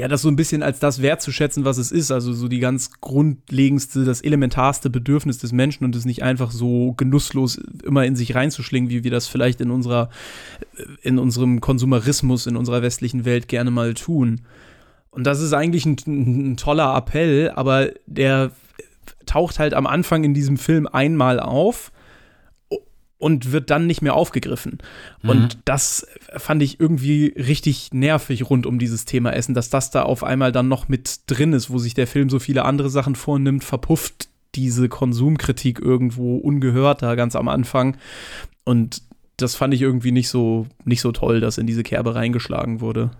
ja, 0.00 0.06
das 0.06 0.22
so 0.22 0.28
ein 0.28 0.36
bisschen 0.36 0.62
als 0.62 0.78
das 0.78 1.02
wertzuschätzen, 1.02 1.64
was 1.64 1.76
es 1.76 1.90
ist. 1.90 2.12
Also 2.12 2.32
so 2.32 2.46
die 2.46 2.60
ganz 2.60 3.00
grundlegendste, 3.00 4.04
das 4.04 4.20
elementarste 4.20 4.90
Bedürfnis 4.90 5.38
des 5.38 5.50
Menschen 5.50 5.84
und 5.84 5.96
es 5.96 6.04
nicht 6.04 6.22
einfach 6.22 6.52
so 6.52 6.92
genusslos 6.92 7.60
immer 7.82 8.04
in 8.04 8.14
sich 8.14 8.36
reinzuschlingen, 8.36 8.90
wie 8.90 9.02
wir 9.02 9.10
das 9.10 9.26
vielleicht 9.26 9.60
in 9.60 9.72
unserer, 9.72 10.08
in 11.02 11.18
unserem 11.18 11.60
Konsumerismus, 11.60 12.46
in 12.46 12.56
unserer 12.56 12.80
westlichen 12.80 13.24
Welt 13.24 13.48
gerne 13.48 13.72
mal 13.72 13.94
tun. 13.94 14.42
Und 15.10 15.26
das 15.26 15.40
ist 15.40 15.52
eigentlich 15.52 15.84
ein, 15.84 15.96
ein 16.06 16.56
toller 16.56 16.96
Appell, 16.96 17.50
aber 17.50 17.88
der 18.06 18.52
taucht 19.26 19.58
halt 19.58 19.74
am 19.74 19.88
Anfang 19.88 20.22
in 20.22 20.32
diesem 20.32 20.58
Film 20.58 20.86
einmal 20.86 21.40
auf 21.40 21.90
und 23.18 23.52
wird 23.52 23.70
dann 23.70 23.86
nicht 23.86 24.00
mehr 24.00 24.14
aufgegriffen. 24.14 24.78
Mhm. 25.22 25.30
Und 25.30 25.58
das 25.64 26.06
fand 26.36 26.62
ich 26.62 26.80
irgendwie 26.80 27.34
richtig 27.36 27.92
nervig 27.92 28.48
rund 28.48 28.64
um 28.64 28.78
dieses 28.78 29.04
Thema 29.04 29.32
Essen, 29.32 29.54
dass 29.54 29.70
das 29.70 29.90
da 29.90 30.02
auf 30.02 30.24
einmal 30.24 30.52
dann 30.52 30.68
noch 30.68 30.88
mit 30.88 31.20
drin 31.26 31.52
ist, 31.52 31.70
wo 31.70 31.78
sich 31.78 31.94
der 31.94 32.06
Film 32.06 32.30
so 32.30 32.38
viele 32.38 32.64
andere 32.64 32.90
Sachen 32.90 33.16
vornimmt, 33.16 33.64
verpufft 33.64 34.28
diese 34.54 34.88
Konsumkritik 34.88 35.80
irgendwo 35.80 36.36
ungehört 36.36 37.02
da 37.02 37.14
ganz 37.16 37.36
am 37.36 37.48
Anfang. 37.48 37.96
Und 38.64 39.02
das 39.36 39.54
fand 39.54 39.74
ich 39.74 39.82
irgendwie 39.82 40.12
nicht 40.12 40.28
so, 40.28 40.66
nicht 40.84 41.00
so 41.00 41.12
toll, 41.12 41.40
dass 41.40 41.58
in 41.58 41.66
diese 41.66 41.82
Kerbe 41.82 42.14
reingeschlagen 42.14 42.80
wurde. 42.80 43.10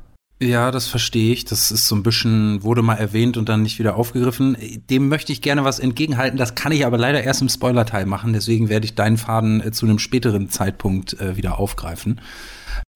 Ja, 0.40 0.71
das 0.71 0.87
verstehe 0.87 1.33
ich. 1.33 1.45
Das 1.45 1.73
ist 1.73 1.88
so 1.88 1.97
ein 1.97 2.04
bisschen, 2.04 2.62
wurde 2.62 2.83
mal 2.83 2.95
erwähnt 2.95 3.37
und 3.37 3.49
dann 3.49 3.62
nicht 3.62 3.80
wieder 3.80 3.97
aufgegriffen. 3.97 4.57
Dem 4.88 5.09
möchte 5.09 5.33
ich 5.33 5.42
gerne 5.42 5.64
was 5.64 5.80
entgegenhalten. 5.80 6.38
Das 6.38 6.54
kann 6.54 6.71
ich 6.71 6.87
aber 6.87 6.97
leider 6.97 7.23
erst 7.23 7.42
im 7.42 7.49
Spoilerteil 7.49 8.07
machen. 8.07 8.33
Deswegen 8.33 8.68
werde 8.68 8.85
ich 8.85 8.95
deinen 8.95 9.16
Faden 9.16 9.61
äh, 9.61 9.73
zu 9.73 9.87
einem 9.87 9.99
späteren 9.99 10.49
Zeitpunkt 10.49 11.21
äh, 11.21 11.37
wieder 11.37 11.59
aufgreifen. 11.59 12.21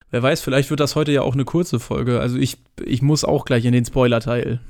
Wer 0.09 0.23
weiß, 0.23 0.41
vielleicht 0.41 0.69
wird 0.69 0.79
das 0.79 0.95
heute 0.95 1.11
ja 1.11 1.23
auch 1.23 1.33
eine 1.33 1.43
kurze 1.43 1.79
Folge. 1.79 2.21
Also 2.21 2.37
ich, 2.37 2.57
ich 2.85 3.01
muss 3.01 3.25
auch 3.25 3.43
gleich 3.43 3.65
in 3.65 3.73
den 3.73 3.83
Spoilerteil. 3.83 4.61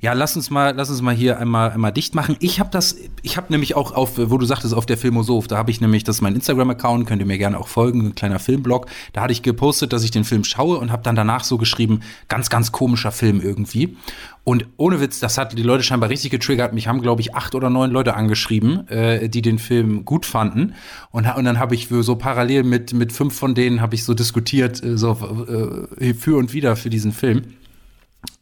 Ja, 0.00 0.12
lass 0.12 0.36
uns 0.36 0.48
mal, 0.48 0.76
lass 0.76 0.90
uns 0.90 1.02
mal 1.02 1.12
hier 1.12 1.40
einmal, 1.40 1.72
einmal 1.72 1.90
dicht 1.90 2.14
machen. 2.14 2.36
Ich 2.38 2.60
habe 2.60 2.70
das, 2.70 2.96
ich 3.22 3.36
habe 3.36 3.48
nämlich 3.50 3.74
auch 3.74 3.90
auf, 3.90 4.12
wo 4.16 4.38
du 4.38 4.46
sagtest, 4.46 4.72
auf 4.72 4.86
der 4.86 4.96
Filmosoph, 4.96 5.48
da 5.48 5.56
habe 5.56 5.72
ich 5.72 5.80
nämlich, 5.80 6.04
das 6.04 6.16
ist 6.16 6.22
mein 6.22 6.36
Instagram-Account, 6.36 7.04
könnt 7.04 7.20
ihr 7.20 7.26
mir 7.26 7.36
gerne 7.36 7.58
auch 7.58 7.66
folgen, 7.66 8.06
ein 8.06 8.14
kleiner 8.14 8.38
Filmblog. 8.38 8.86
Da 9.12 9.22
hatte 9.22 9.32
ich 9.32 9.42
gepostet, 9.42 9.92
dass 9.92 10.04
ich 10.04 10.12
den 10.12 10.22
Film 10.22 10.44
schaue 10.44 10.78
und 10.78 10.92
habe 10.92 11.02
dann 11.02 11.16
danach 11.16 11.42
so 11.42 11.58
geschrieben, 11.58 12.02
ganz, 12.28 12.48
ganz 12.48 12.70
komischer 12.70 13.10
Film 13.10 13.40
irgendwie. 13.40 13.96
Und 14.44 14.68
ohne 14.76 15.00
Witz, 15.00 15.18
das 15.18 15.36
hat 15.36 15.58
die 15.58 15.64
Leute 15.64 15.82
scheinbar 15.82 16.10
richtig 16.10 16.30
getriggert. 16.30 16.74
Mich 16.74 16.86
haben, 16.86 17.02
glaube 17.02 17.20
ich, 17.20 17.34
acht 17.34 17.56
oder 17.56 17.68
neun 17.68 17.90
Leute 17.90 18.14
angeschrieben, 18.14 18.86
äh, 18.86 19.28
die 19.28 19.42
den 19.42 19.58
Film 19.58 20.04
gut 20.04 20.26
fanden. 20.26 20.74
Und, 21.10 21.26
und 21.26 21.44
dann 21.44 21.58
habe 21.58 21.74
ich 21.74 21.88
so 21.88 22.14
parallel 22.14 22.62
mit, 22.62 22.92
mit 22.92 23.12
fünf 23.12 23.36
von 23.36 23.56
denen 23.56 23.80
habe 23.80 23.96
ich 23.96 24.04
so 24.04 24.14
diskutiert, 24.14 24.80
äh, 24.80 24.96
so 24.96 25.88
äh, 25.98 26.14
für 26.14 26.36
und 26.38 26.52
wieder 26.52 26.76
für 26.76 26.88
diesen 26.88 27.10
Film. 27.10 27.42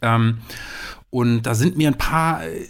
Ähm, 0.03 0.39
und 1.11 1.43
da 1.43 1.55
sind 1.55 1.77
mir 1.77 1.89
ein 1.89 1.99
paar, 1.99 2.45
äh, 2.45 2.67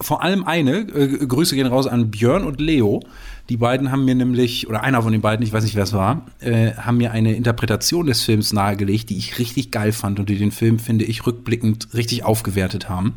vor 0.00 0.22
allem 0.22 0.44
eine, 0.44 0.78
äh, 0.78 1.26
Grüße 1.26 1.54
gehen 1.54 1.66
raus 1.66 1.86
an 1.86 2.10
Björn 2.10 2.44
und 2.44 2.60
Leo. 2.60 3.00
Die 3.48 3.56
beiden 3.56 3.90
haben 3.90 4.04
mir 4.04 4.14
nämlich, 4.14 4.68
oder 4.68 4.82
einer 4.82 5.02
von 5.02 5.12
den 5.12 5.20
beiden, 5.20 5.44
ich 5.44 5.52
weiß 5.52 5.64
nicht, 5.64 5.74
wer 5.74 5.84
es 5.84 5.92
war, 5.92 6.26
äh, 6.40 6.72
haben 6.72 6.96
mir 6.96 7.12
eine 7.12 7.34
Interpretation 7.34 8.06
des 8.06 8.22
Films 8.22 8.52
nahegelegt, 8.52 9.10
die 9.10 9.16
ich 9.16 9.38
richtig 9.38 9.70
geil 9.70 9.92
fand 9.92 10.18
und 10.18 10.28
die 10.28 10.38
den 10.38 10.52
Film, 10.52 10.78
finde 10.78 11.04
ich, 11.04 11.26
rückblickend 11.26 11.94
richtig 11.94 12.24
aufgewertet 12.24 12.88
haben. 12.88 13.16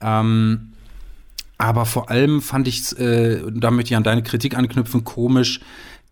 Ähm, 0.00 0.72
aber 1.58 1.86
vor 1.86 2.10
allem 2.10 2.42
fand 2.42 2.68
ich 2.68 2.80
es, 2.80 2.92
äh, 2.92 3.40
da 3.50 3.70
möchte 3.70 3.92
ich 3.92 3.96
an 3.96 4.02
deine 4.02 4.22
Kritik 4.22 4.56
anknüpfen, 4.56 5.04
komisch, 5.04 5.60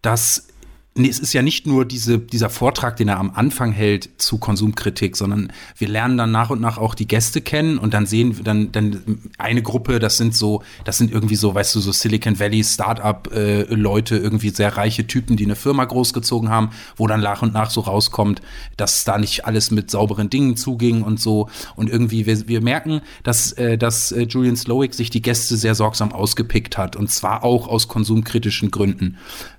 dass 0.01 0.49
nee, 0.97 1.09
es 1.09 1.19
ist 1.19 1.33
ja 1.33 1.43
nicht 1.43 1.67
nur 1.67 1.85
diese, 1.85 2.19
dieser 2.19 2.51
Vortrag, 2.51 2.97
den 2.97 3.09
er 3.09 3.19
am 3.19 3.33
Anfang 3.35 3.73
hält 3.73 4.11
zu 4.19 4.39
Konsumkritik, 4.39 5.17
sondern 5.17 5.53
wir 5.77 5.89
lernen 5.89 6.17
dann 6.17 6.31
nach 6.31 6.51
und 6.51 6.61
nach 6.61 6.79
auch 6.79 6.95
die 6.95 7.09
Gäste 7.09 7.41
kennen 7.41 7.79
und 7.79 7.95
dann 7.95 8.07
sehen 8.07 8.37
wir 8.37 8.45
dann, 8.45 8.71
dann 8.71 9.21
eine 9.37 9.63
Gruppe, 9.63 9.99
das 9.99 10.17
sind 10.17 10.37
so, 10.37 10.63
das 10.85 10.99
sind 10.99 11.11
irgendwie 11.11 11.35
so, 11.35 11.55
weißt 11.55 11.75
du, 11.75 11.81
so 11.81 11.91
Silicon 11.91 12.39
Valley 12.39 12.63
Startup-Leute, 12.63 14.17
äh, 14.17 14.21
irgendwie 14.21 14.51
sehr 14.51 14.77
reiche 14.77 15.07
Typen, 15.07 15.37
die 15.37 15.45
eine 15.45 15.57
Firma 15.57 15.85
großgezogen 15.85 16.49
haben, 16.49 16.71
wo 16.97 17.09
dann 17.09 17.21
nach 17.21 17.43
und 17.43 17.53
nach 17.53 17.71
so 17.71 17.81
rauskommt, 17.81 18.41
dass 18.77 19.05
da 19.05 19.19
nicht 19.19 19.47
alles 19.47 19.73
mit 19.73 19.91
sauberen 19.91 20.31
Dingen 20.31 20.57
zuging 20.57 21.03
und 21.03 21.19
so. 21.19 21.49
Und 21.75 21.91
irgendwie, 21.91 22.27
wir, 22.27 22.47
wir 22.47 22.61
merken, 22.61 23.01
dass, 23.25 23.53
äh, 23.53 23.77
dass 23.77 24.13
äh, 24.13 24.23
Julian 24.23 24.57
Slowick 24.57 24.95
sich 24.95 25.11
die 25.11 25.23
Gäste 25.23 25.57
sehr 25.57 25.75
sorgsam 25.75 26.13
ausgepickt 26.13 26.79
hat 26.79 26.95
und 26.95 27.11
zwar 27.11 27.43
auch 27.43 27.67
aus 27.67 27.89
konsumkritischen 27.89 28.71
Gründen. 28.71 29.19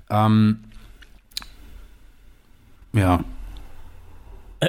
Ähm, 0.10 0.60
ja. 2.96 3.24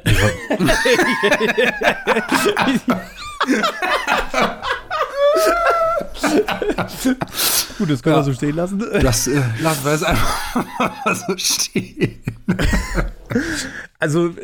Gut, 7.78 7.90
das 7.90 8.02
können 8.02 8.16
ja. 8.16 8.20
wir 8.20 8.24
so 8.24 8.32
stehen 8.32 8.56
lassen. 8.56 8.78
Das 8.78 9.26
äh, 9.26 9.42
lassen 9.60 9.84
wir 9.84 9.92
es 9.92 10.02
einfach 10.02 11.14
so 11.28 11.36
stehen. 11.36 12.22
Also, 13.98 14.34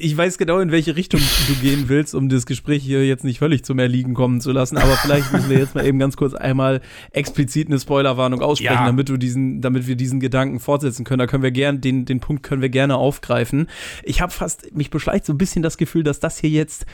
ich 0.00 0.16
weiß 0.16 0.36
genau, 0.36 0.58
in 0.58 0.70
welche 0.70 0.96
Richtung 0.96 1.20
du 1.48 1.54
gehen 1.54 1.88
willst, 1.88 2.14
um 2.14 2.28
das 2.28 2.44
Gespräch 2.44 2.82
hier 2.82 3.06
jetzt 3.06 3.24
nicht 3.24 3.38
völlig 3.38 3.64
zum 3.64 3.78
Erliegen 3.78 4.12
kommen 4.12 4.40
zu 4.40 4.52
lassen. 4.52 4.76
Aber 4.76 4.96
vielleicht 4.96 5.32
müssen 5.32 5.48
wir 5.48 5.58
jetzt 5.58 5.74
mal 5.74 5.86
eben 5.86 5.98
ganz 5.98 6.16
kurz 6.16 6.34
einmal 6.34 6.82
explizit 7.12 7.68
eine 7.68 7.78
Spoilerwarnung 7.78 8.42
aussprechen, 8.42 8.74
ja. 8.74 8.86
damit 8.86 9.08
du 9.08 9.16
diesen, 9.16 9.62
damit 9.62 9.86
wir 9.86 9.96
diesen 9.96 10.20
Gedanken 10.20 10.60
fortsetzen 10.60 11.04
können. 11.04 11.20
Da 11.20 11.26
können 11.26 11.42
wir 11.42 11.52
gerne, 11.52 11.78
den, 11.78 12.04
den 12.04 12.20
Punkt 12.20 12.42
können 12.42 12.60
wir 12.60 12.68
gerne 12.68 12.96
aufgreifen. 12.96 13.68
Ich 14.02 14.20
habe 14.20 14.32
fast, 14.32 14.74
mich 14.76 14.90
beschleicht 14.90 15.24
so 15.24 15.32
ein 15.32 15.38
bisschen 15.38 15.62
das 15.62 15.78
Gefühl, 15.78 16.02
dass 16.02 16.20
das 16.20 16.38
hier 16.38 16.50
jetzt 16.50 16.84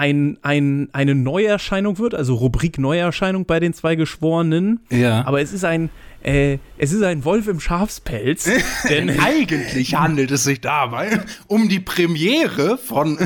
ein, 0.00 0.38
ein, 0.40 0.88
eine 0.92 1.14
Neuerscheinung 1.14 1.98
wird, 1.98 2.14
also 2.14 2.34
Rubrik 2.34 2.78
Neuerscheinung 2.78 3.44
bei 3.44 3.60
den 3.60 3.74
zwei 3.74 3.96
Geschworenen. 3.96 4.80
Ja. 4.88 5.26
Aber 5.26 5.42
es 5.42 5.52
ist 5.52 5.62
ein, 5.62 5.90
äh, 6.22 6.56
es 6.78 6.92
ist 6.92 7.02
ein 7.02 7.22
Wolf 7.26 7.48
im 7.48 7.60
Schafspelz. 7.60 8.48
denn 8.88 9.20
eigentlich 9.20 9.94
handelt 9.94 10.30
es 10.30 10.44
sich 10.44 10.62
dabei 10.62 11.20
um 11.48 11.68
die 11.68 11.80
Premiere 11.80 12.78
von 12.78 13.18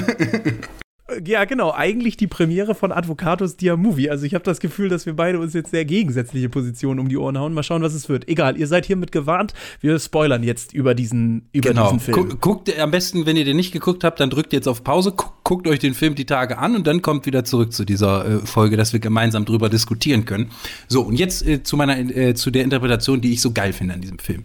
ja, 1.27 1.45
genau. 1.45 1.71
Eigentlich 1.73 2.17
die 2.17 2.27
Premiere 2.27 2.75
von 2.75 2.90
Advocatus 2.90 3.57
Dia 3.57 3.77
Movie. 3.77 4.09
Also 4.09 4.25
ich 4.25 4.35
habe 4.35 4.43
das 4.43 4.59
Gefühl, 4.59 4.88
dass 4.88 5.05
wir 5.05 5.14
beide 5.14 5.38
uns 5.38 5.53
jetzt 5.53 5.71
sehr 5.71 5.85
gegensätzliche 5.85 6.49
Positionen 6.49 6.99
um 6.99 7.09
die 7.09 7.19
Ohren 7.19 7.38
hauen. 7.38 7.53
Mal 7.53 7.62
schauen, 7.62 7.83
was 7.83 7.93
es 7.93 8.09
wird. 8.09 8.27
Egal, 8.27 8.57
ihr 8.57 8.67
seid 8.67 8.87
hiermit 8.87 9.12
gewarnt. 9.12 9.53
Wir 9.81 9.99
spoilern 9.99 10.43
jetzt 10.43 10.73
über 10.73 10.95
diesen, 10.95 11.49
über 11.53 11.71
genau. 11.71 11.85
diesen 11.85 12.01
Film. 12.01 12.17
Guckt, 12.17 12.40
guckt 12.40 12.79
am 12.79 12.90
besten, 12.90 13.27
wenn 13.27 13.37
ihr 13.37 13.45
den 13.45 13.57
nicht 13.57 13.73
geguckt 13.73 14.03
habt, 14.03 14.19
dann 14.19 14.31
drückt 14.31 14.55
jetzt 14.55 14.67
auf 14.67 14.83
Pause, 14.83 15.12
guckt, 15.12 15.45
guckt 15.45 15.69
euch 15.69 15.79
den 15.79 15.93
Film 15.93 16.14
die 16.14 16.25
Tage 16.25 16.57
an 16.57 16.75
und 16.75 16.87
dann 16.87 17.03
kommt 17.03 17.27
wieder 17.27 17.45
zurück 17.45 17.75
zu 17.75 17.85
dieser 17.85 18.27
äh, 18.27 18.38
Folge, 18.38 18.79
dass 18.79 18.95
wir 18.95 19.01
gemeinsam 19.01 19.45
drüber 19.45 19.69
diskutieren 19.69 20.25
können. 20.25 20.51
So, 20.88 21.03
und 21.03 21.17
jetzt 21.17 21.47
äh, 21.47 21.62
zu 21.62 21.77
meiner, 21.77 21.99
äh, 21.99 22.35
zu 22.35 22.51
der 22.51 22.64
Interpretation, 22.64 23.21
die 23.21 23.35
ich 23.35 23.43
so 23.43 23.53
geil 23.53 23.75
finde 23.75 23.93
an 23.93 24.01
diesem 24.01 24.19
Film 24.19 24.45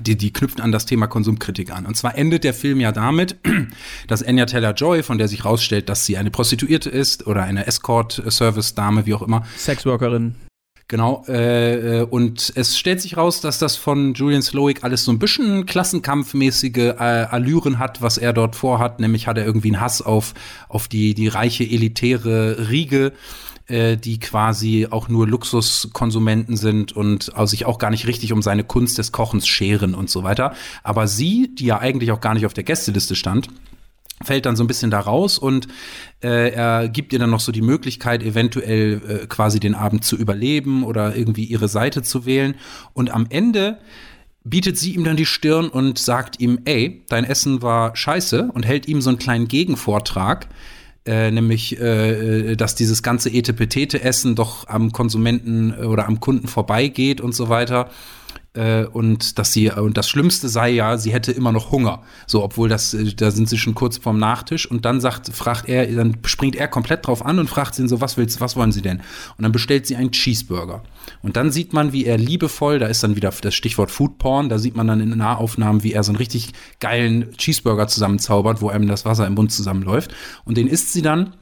die, 0.00 0.16
die 0.16 0.32
knüpft 0.32 0.60
an 0.60 0.72
das 0.72 0.86
Thema 0.86 1.06
Konsumkritik 1.06 1.70
an. 1.70 1.86
Und 1.86 1.96
zwar 1.96 2.16
endet 2.16 2.44
der 2.44 2.54
Film 2.54 2.80
ja 2.80 2.92
damit, 2.92 3.36
dass 4.08 4.22
Anya 4.22 4.46
Taylor-Joy, 4.46 5.02
von 5.02 5.18
der 5.18 5.28
sich 5.28 5.44
rausstellt, 5.44 5.88
dass 5.88 6.06
sie 6.06 6.16
eine 6.16 6.30
Prostituierte 6.30 6.90
ist 6.90 7.26
oder 7.26 7.42
eine 7.42 7.66
Escort-Service-Dame, 7.66 9.06
wie 9.06 9.14
auch 9.14 9.22
immer. 9.22 9.44
Sexworkerin. 9.56 10.34
Genau, 10.88 11.24
äh, 11.26 12.06
und 12.08 12.52
es 12.54 12.78
stellt 12.78 13.00
sich 13.00 13.16
raus, 13.16 13.40
dass 13.40 13.58
das 13.58 13.74
von 13.74 14.14
Julian 14.14 14.42
Slowik 14.42 14.84
alles 14.84 15.04
so 15.04 15.10
ein 15.10 15.18
bisschen 15.18 15.66
klassenkampfmäßige 15.66 16.76
äh, 16.76 16.92
Allüren 17.28 17.80
hat, 17.80 18.02
was 18.02 18.18
er 18.18 18.32
dort 18.32 18.54
vorhat. 18.54 19.00
Nämlich 19.00 19.26
hat 19.26 19.36
er 19.36 19.44
irgendwie 19.44 19.72
einen 19.72 19.80
Hass 19.80 20.00
auf, 20.00 20.34
auf 20.68 20.86
die, 20.86 21.14
die 21.14 21.26
reiche, 21.26 21.64
elitäre 21.64 22.68
Riege 22.70 23.12
äh, 23.68 23.96
die 23.96 24.18
quasi 24.18 24.86
auch 24.90 25.08
nur 25.08 25.26
Luxuskonsumenten 25.26 26.56
sind 26.56 26.92
und 26.92 27.32
sich 27.44 27.66
auch 27.66 27.78
gar 27.78 27.90
nicht 27.90 28.06
richtig 28.06 28.32
um 28.32 28.42
seine 28.42 28.64
Kunst 28.64 28.98
des 28.98 29.12
Kochens 29.12 29.46
scheren 29.46 29.94
und 29.94 30.10
so 30.10 30.22
weiter. 30.22 30.54
Aber 30.82 31.08
sie, 31.08 31.54
die 31.54 31.66
ja 31.66 31.78
eigentlich 31.78 32.12
auch 32.12 32.20
gar 32.20 32.34
nicht 32.34 32.46
auf 32.46 32.54
der 32.54 32.64
Gästeliste 32.64 33.14
stand, 33.14 33.48
fällt 34.22 34.46
dann 34.46 34.56
so 34.56 34.64
ein 34.64 34.66
bisschen 34.66 34.90
da 34.90 35.00
raus 35.00 35.38
und 35.38 35.68
äh, 36.22 36.50
er 36.50 36.88
gibt 36.88 37.12
ihr 37.12 37.18
dann 37.18 37.30
noch 37.30 37.40
so 37.40 37.52
die 37.52 37.62
Möglichkeit, 37.62 38.22
eventuell 38.22 39.02
äh, 39.06 39.26
quasi 39.26 39.60
den 39.60 39.74
Abend 39.74 40.04
zu 40.04 40.16
überleben 40.16 40.84
oder 40.84 41.16
irgendwie 41.16 41.44
ihre 41.44 41.68
Seite 41.68 42.02
zu 42.02 42.24
wählen. 42.24 42.54
Und 42.94 43.10
am 43.10 43.26
Ende 43.28 43.78
bietet 44.42 44.78
sie 44.78 44.94
ihm 44.94 45.04
dann 45.04 45.16
die 45.16 45.26
Stirn 45.26 45.68
und 45.68 45.98
sagt 45.98 46.40
ihm, 46.40 46.60
ey, 46.64 47.04
dein 47.08 47.24
Essen 47.24 47.62
war 47.62 47.94
scheiße 47.94 48.50
und 48.54 48.64
hält 48.64 48.88
ihm 48.88 49.02
so 49.02 49.10
einen 49.10 49.18
kleinen 49.18 49.48
Gegenvortrag, 49.48 50.46
äh, 51.06 51.30
nämlich, 51.30 51.80
äh, 51.80 52.56
dass 52.56 52.74
dieses 52.74 53.02
ganze 53.02 53.30
Etepetete-Essen 53.30 54.34
doch 54.34 54.66
am 54.68 54.92
Konsumenten 54.92 55.72
oder 55.72 56.06
am 56.06 56.20
Kunden 56.20 56.48
vorbeigeht 56.48 57.20
und 57.20 57.34
so 57.34 57.48
weiter 57.48 57.90
äh, 58.56 58.86
und 58.86 59.38
dass 59.38 59.52
sie 59.52 59.70
und 59.70 59.96
das 59.96 60.08
Schlimmste 60.08 60.48
sei 60.48 60.70
ja, 60.70 60.98
sie 60.98 61.12
hätte 61.12 61.32
immer 61.32 61.52
noch 61.52 61.70
Hunger. 61.70 62.02
So, 62.26 62.42
obwohl 62.42 62.68
das, 62.68 62.94
äh, 62.94 63.14
da 63.14 63.30
sind 63.30 63.48
sie 63.48 63.58
schon 63.58 63.74
kurz 63.74 63.98
vorm 63.98 64.18
Nachtisch 64.18 64.70
und 64.70 64.84
dann 64.84 65.00
sagt, 65.00 65.28
fragt 65.28 65.68
er, 65.68 65.86
dann 65.86 66.16
springt 66.24 66.56
er 66.56 66.68
komplett 66.68 67.06
drauf 67.06 67.24
an 67.24 67.38
und 67.38 67.48
fragt 67.48 67.74
sie 67.74 67.86
so, 67.88 68.00
was 68.00 68.16
willst, 68.16 68.40
was 68.40 68.56
wollen 68.56 68.72
Sie 68.72 68.82
denn? 68.82 68.98
Und 69.36 69.42
dann 69.42 69.52
bestellt 69.52 69.86
sie 69.86 69.96
einen 69.96 70.10
Cheeseburger. 70.10 70.82
Und 71.22 71.36
dann 71.36 71.52
sieht 71.52 71.72
man, 71.72 71.92
wie 71.92 72.04
er 72.04 72.18
liebevoll, 72.18 72.78
da 72.78 72.86
ist 72.86 73.02
dann 73.02 73.16
wieder 73.16 73.32
das 73.40 73.54
Stichwort 73.54 73.90
Food 73.90 74.18
Porn, 74.18 74.48
da 74.48 74.58
sieht 74.58 74.76
man 74.76 74.86
dann 74.86 75.00
in 75.00 75.10
Nahaufnahmen, 75.10 75.82
wie 75.82 75.92
er 75.92 76.02
so 76.02 76.10
einen 76.10 76.18
richtig 76.18 76.52
geilen 76.80 77.32
Cheeseburger 77.36 77.88
zusammenzaubert, 77.88 78.60
wo 78.60 78.68
einem 78.68 78.88
das 78.88 79.04
Wasser 79.04 79.26
im 79.26 79.34
Mund 79.34 79.52
zusammenläuft. 79.52 80.14
Und 80.44 80.56
den 80.56 80.66
isst 80.66 80.92
sie 80.92 81.02
dann 81.02 81.34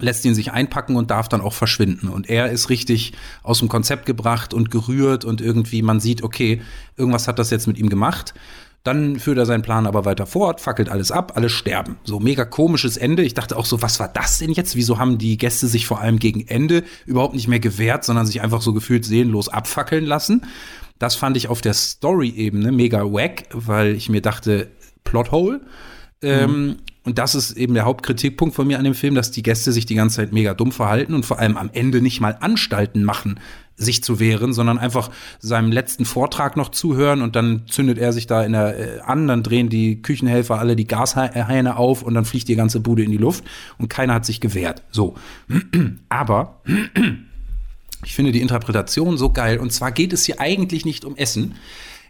lässt 0.00 0.24
ihn 0.24 0.34
sich 0.34 0.52
einpacken 0.52 0.96
und 0.96 1.10
darf 1.10 1.28
dann 1.28 1.40
auch 1.40 1.52
verschwinden. 1.52 2.08
Und 2.08 2.28
er 2.28 2.50
ist 2.50 2.68
richtig 2.68 3.12
aus 3.42 3.60
dem 3.60 3.68
Konzept 3.68 4.06
gebracht 4.06 4.52
und 4.52 4.70
gerührt 4.70 5.24
und 5.24 5.40
irgendwie 5.40 5.82
man 5.82 6.00
sieht, 6.00 6.22
okay, 6.22 6.62
irgendwas 6.96 7.28
hat 7.28 7.38
das 7.38 7.50
jetzt 7.50 7.66
mit 7.66 7.78
ihm 7.78 7.88
gemacht. 7.88 8.34
Dann 8.82 9.18
führt 9.18 9.38
er 9.38 9.46
seinen 9.46 9.62
Plan 9.62 9.86
aber 9.86 10.04
weiter 10.04 10.26
fort, 10.26 10.60
fackelt 10.60 10.90
alles 10.90 11.10
ab, 11.10 11.32
alle 11.36 11.48
sterben. 11.48 11.96
So 12.04 12.20
mega 12.20 12.44
komisches 12.44 12.98
Ende. 12.98 13.22
Ich 13.22 13.32
dachte 13.32 13.56
auch 13.56 13.64
so, 13.64 13.80
was 13.80 13.98
war 13.98 14.08
das 14.08 14.38
denn 14.38 14.52
jetzt? 14.52 14.76
Wieso 14.76 14.98
haben 14.98 15.16
die 15.16 15.38
Gäste 15.38 15.68
sich 15.68 15.86
vor 15.86 16.02
allem 16.02 16.18
gegen 16.18 16.46
Ende 16.46 16.84
überhaupt 17.06 17.34
nicht 17.34 17.48
mehr 17.48 17.60
gewehrt, 17.60 18.04
sondern 18.04 18.26
sich 18.26 18.42
einfach 18.42 18.60
so 18.60 18.74
gefühlt 18.74 19.06
seelenlos 19.06 19.48
abfackeln 19.48 20.04
lassen? 20.04 20.42
Das 20.98 21.14
fand 21.14 21.36
ich 21.38 21.48
auf 21.48 21.62
der 21.62 21.72
Story-Ebene 21.72 22.72
mega 22.72 23.04
wack, 23.04 23.44
weil 23.52 23.94
ich 23.94 24.10
mir 24.10 24.20
dachte, 24.20 24.68
Plothole. 25.02 25.62
Ähm, 26.20 26.66
mhm. 26.66 26.76
Und 27.04 27.18
das 27.18 27.34
ist 27.34 27.52
eben 27.52 27.74
der 27.74 27.84
Hauptkritikpunkt 27.84 28.54
von 28.54 28.66
mir 28.66 28.78
an 28.78 28.84
dem 28.84 28.94
Film, 28.94 29.14
dass 29.14 29.30
die 29.30 29.42
Gäste 29.42 29.72
sich 29.72 29.84
die 29.84 29.94
ganze 29.94 30.16
Zeit 30.16 30.32
mega 30.32 30.54
dumm 30.54 30.72
verhalten 30.72 31.14
und 31.14 31.26
vor 31.26 31.38
allem 31.38 31.58
am 31.58 31.68
Ende 31.72 32.00
nicht 32.00 32.20
mal 32.20 32.38
Anstalten 32.40 33.04
machen, 33.04 33.38
sich 33.76 34.02
zu 34.02 34.20
wehren, 34.20 34.54
sondern 34.54 34.78
einfach 34.78 35.10
seinem 35.38 35.70
letzten 35.70 36.06
Vortrag 36.06 36.56
noch 36.56 36.70
zuhören 36.70 37.20
und 37.20 37.36
dann 37.36 37.66
zündet 37.68 37.98
er 37.98 38.12
sich 38.12 38.26
da 38.26 38.42
in 38.42 38.52
der 38.52 38.78
äh, 38.78 39.00
an, 39.00 39.28
dann 39.28 39.42
drehen 39.42 39.68
die 39.68 40.00
Küchenhelfer 40.00 40.58
alle 40.58 40.76
die 40.76 40.86
Gashähne 40.86 41.76
auf 41.76 42.02
und 42.02 42.14
dann 42.14 42.24
fliegt 42.24 42.48
die 42.48 42.56
ganze 42.56 42.80
Bude 42.80 43.02
in 43.02 43.10
die 43.10 43.18
Luft 43.18 43.44
und 43.76 43.88
keiner 43.88 44.14
hat 44.14 44.24
sich 44.24 44.40
gewehrt. 44.40 44.82
So. 44.90 45.16
Aber 46.08 46.60
ich 48.04 48.14
finde 48.14 48.32
die 48.32 48.40
Interpretation 48.40 49.18
so 49.18 49.30
geil 49.30 49.58
und 49.58 49.72
zwar 49.72 49.92
geht 49.92 50.12
es 50.14 50.24
hier 50.24 50.40
eigentlich 50.40 50.84
nicht 50.84 51.04
um 51.04 51.16
Essen, 51.16 51.56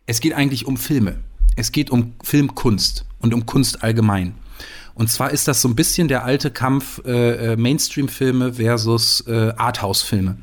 es 0.06 0.20
geht 0.20 0.34
eigentlich 0.34 0.66
um 0.66 0.76
Filme. 0.76 1.16
Es 1.56 1.72
geht 1.72 1.90
um 1.90 2.14
Filmkunst 2.22 3.06
und 3.20 3.32
um 3.32 3.46
Kunst 3.46 3.82
allgemein. 3.82 4.34
Und 4.94 5.10
zwar 5.10 5.30
ist 5.30 5.48
das 5.48 5.60
so 5.60 5.68
ein 5.68 5.74
bisschen 5.74 6.08
der 6.08 6.24
alte 6.24 6.50
Kampf 6.50 7.02
äh, 7.04 7.52
äh, 7.52 7.56
Mainstream-Filme 7.56 8.54
versus 8.54 9.24
äh, 9.26 9.52
Arthouse-Filme. 9.56 10.36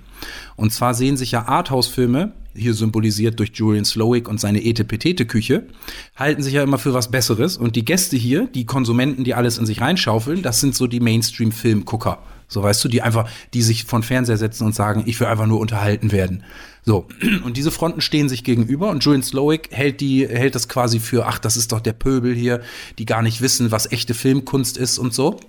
Und 0.56 0.72
zwar 0.74 0.94
sehen 0.94 1.18
sich 1.18 1.32
ja 1.32 1.48
Arthouse-Filme, 1.48 2.34
hier 2.54 2.74
symbolisiert 2.74 3.40
durch 3.40 3.52
Julian 3.54 3.86
Slowick 3.86 4.28
und 4.28 4.40
seine 4.40 4.64
Etepetete-Küche, 4.64 5.68
halten 6.16 6.44
sich 6.44 6.54
ja 6.54 6.64
immer 6.64 6.78
für 6.78 6.94
was 6.94 7.10
Besseres. 7.10 7.58
Und 7.58 7.76
die 7.76 7.86
Gäste 7.86 8.18
hier, 8.18 8.48
die 8.48 8.66
Konsumenten, 8.66 9.24
die 9.24 9.34
alles 9.34 9.58
in 9.58 9.66
sich 9.66 9.80
reinschaufeln, 9.80 10.42
das 10.42 10.60
sind 10.60 10.76
so 10.76 10.88
die 10.88 11.00
Mainstream-Filmgucker. 11.00 12.20
So 12.52 12.62
weißt 12.62 12.84
du, 12.84 12.90
die 12.90 13.02
einfach, 13.02 13.30
die 13.54 13.62
sich 13.62 13.86
von 13.86 14.04
Fernseher 14.04 14.36
setzen 14.36 14.66
und 14.66 14.76
sagen, 14.76 15.04
ich 15.06 15.18
will 15.22 15.28
einfach 15.28 15.46
nur 15.46 15.62
unterhalten 15.62 16.12
werden. 16.12 16.44
So, 16.84 17.08
und 17.46 17.56
diese 17.56 17.72
Fronten 17.72 18.02
stehen 18.02 18.28
sich 18.28 18.44
gegenüber 18.44 18.90
und 18.90 19.06
Julian 19.06 19.24
Slowick 19.24 19.70
hält 19.72 20.02
die, 20.02 20.28
hält 20.28 20.54
das 20.54 20.68
quasi 20.68 21.00
für, 21.00 21.28
ach, 21.28 21.40
das 21.40 21.56
ist 21.56 21.72
doch 21.72 21.80
der 21.80 21.94
Pöbel 21.94 22.36
hier, 22.36 22.60
die 23.00 23.06
gar 23.06 23.22
nicht 23.22 23.42
wissen, 23.42 23.72
was 23.72 23.90
echte 23.90 24.14
Filmkunst 24.14 24.78
ist 24.78 25.00
und 25.00 25.14
so. 25.14 25.40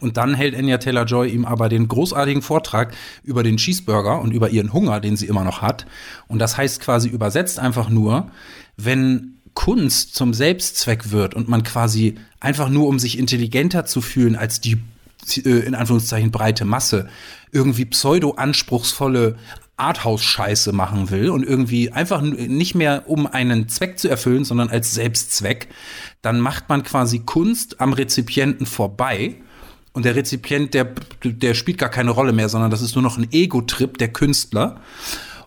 Und 0.00 0.16
dann 0.16 0.32
hält 0.32 0.56
Anya 0.56 0.78
Taylor-Joy 0.78 1.28
ihm 1.28 1.44
aber 1.44 1.68
den 1.68 1.86
großartigen 1.86 2.40
Vortrag 2.40 2.94
über 3.24 3.42
den 3.42 3.58
Cheeseburger 3.58 4.22
und 4.22 4.32
über 4.32 4.48
ihren 4.48 4.72
Hunger, 4.72 5.00
den 5.00 5.16
sie 5.16 5.26
immer 5.26 5.44
noch 5.44 5.60
hat. 5.60 5.84
Und 6.28 6.38
das 6.38 6.56
heißt 6.56 6.80
quasi 6.80 7.10
übersetzt 7.10 7.58
einfach 7.58 7.90
nur, 7.90 8.30
wenn 8.78 9.36
Kunst 9.52 10.14
zum 10.14 10.32
Selbstzweck 10.32 11.10
wird 11.10 11.34
und 11.34 11.50
man 11.50 11.62
quasi 11.62 12.14
einfach 12.40 12.70
nur, 12.70 12.88
um 12.88 12.98
sich 12.98 13.18
intelligenter 13.18 13.84
zu 13.84 14.00
fühlen 14.00 14.34
als 14.34 14.62
die 14.62 14.78
in 15.36 15.74
Anführungszeichen 15.74 16.30
breite 16.30 16.64
Masse 16.64 17.08
irgendwie 17.52 17.84
pseudo-anspruchsvolle 17.84 19.36
Arthouse-Scheiße 19.76 20.72
machen 20.72 21.10
will 21.10 21.30
und 21.30 21.44
irgendwie 21.44 21.90
einfach 21.90 22.20
nicht 22.22 22.74
mehr 22.74 23.04
um 23.08 23.26
einen 23.26 23.68
Zweck 23.68 23.98
zu 23.98 24.08
erfüllen, 24.08 24.44
sondern 24.44 24.68
als 24.68 24.92
Selbstzweck, 24.94 25.68
dann 26.20 26.40
macht 26.40 26.68
man 26.68 26.82
quasi 26.82 27.20
Kunst 27.20 27.80
am 27.80 27.92
Rezipienten 27.92 28.66
vorbei. 28.66 29.36
Und 29.94 30.06
der 30.06 30.16
Rezipient, 30.16 30.72
der, 30.72 30.94
der 31.22 31.54
spielt 31.54 31.76
gar 31.78 31.90
keine 31.90 32.12
Rolle 32.12 32.32
mehr, 32.32 32.48
sondern 32.48 32.70
das 32.70 32.80
ist 32.80 32.94
nur 32.94 33.02
noch 33.02 33.18
ein 33.18 33.28
Ego-Trip 33.30 33.98
der 33.98 34.08
Künstler. 34.08 34.80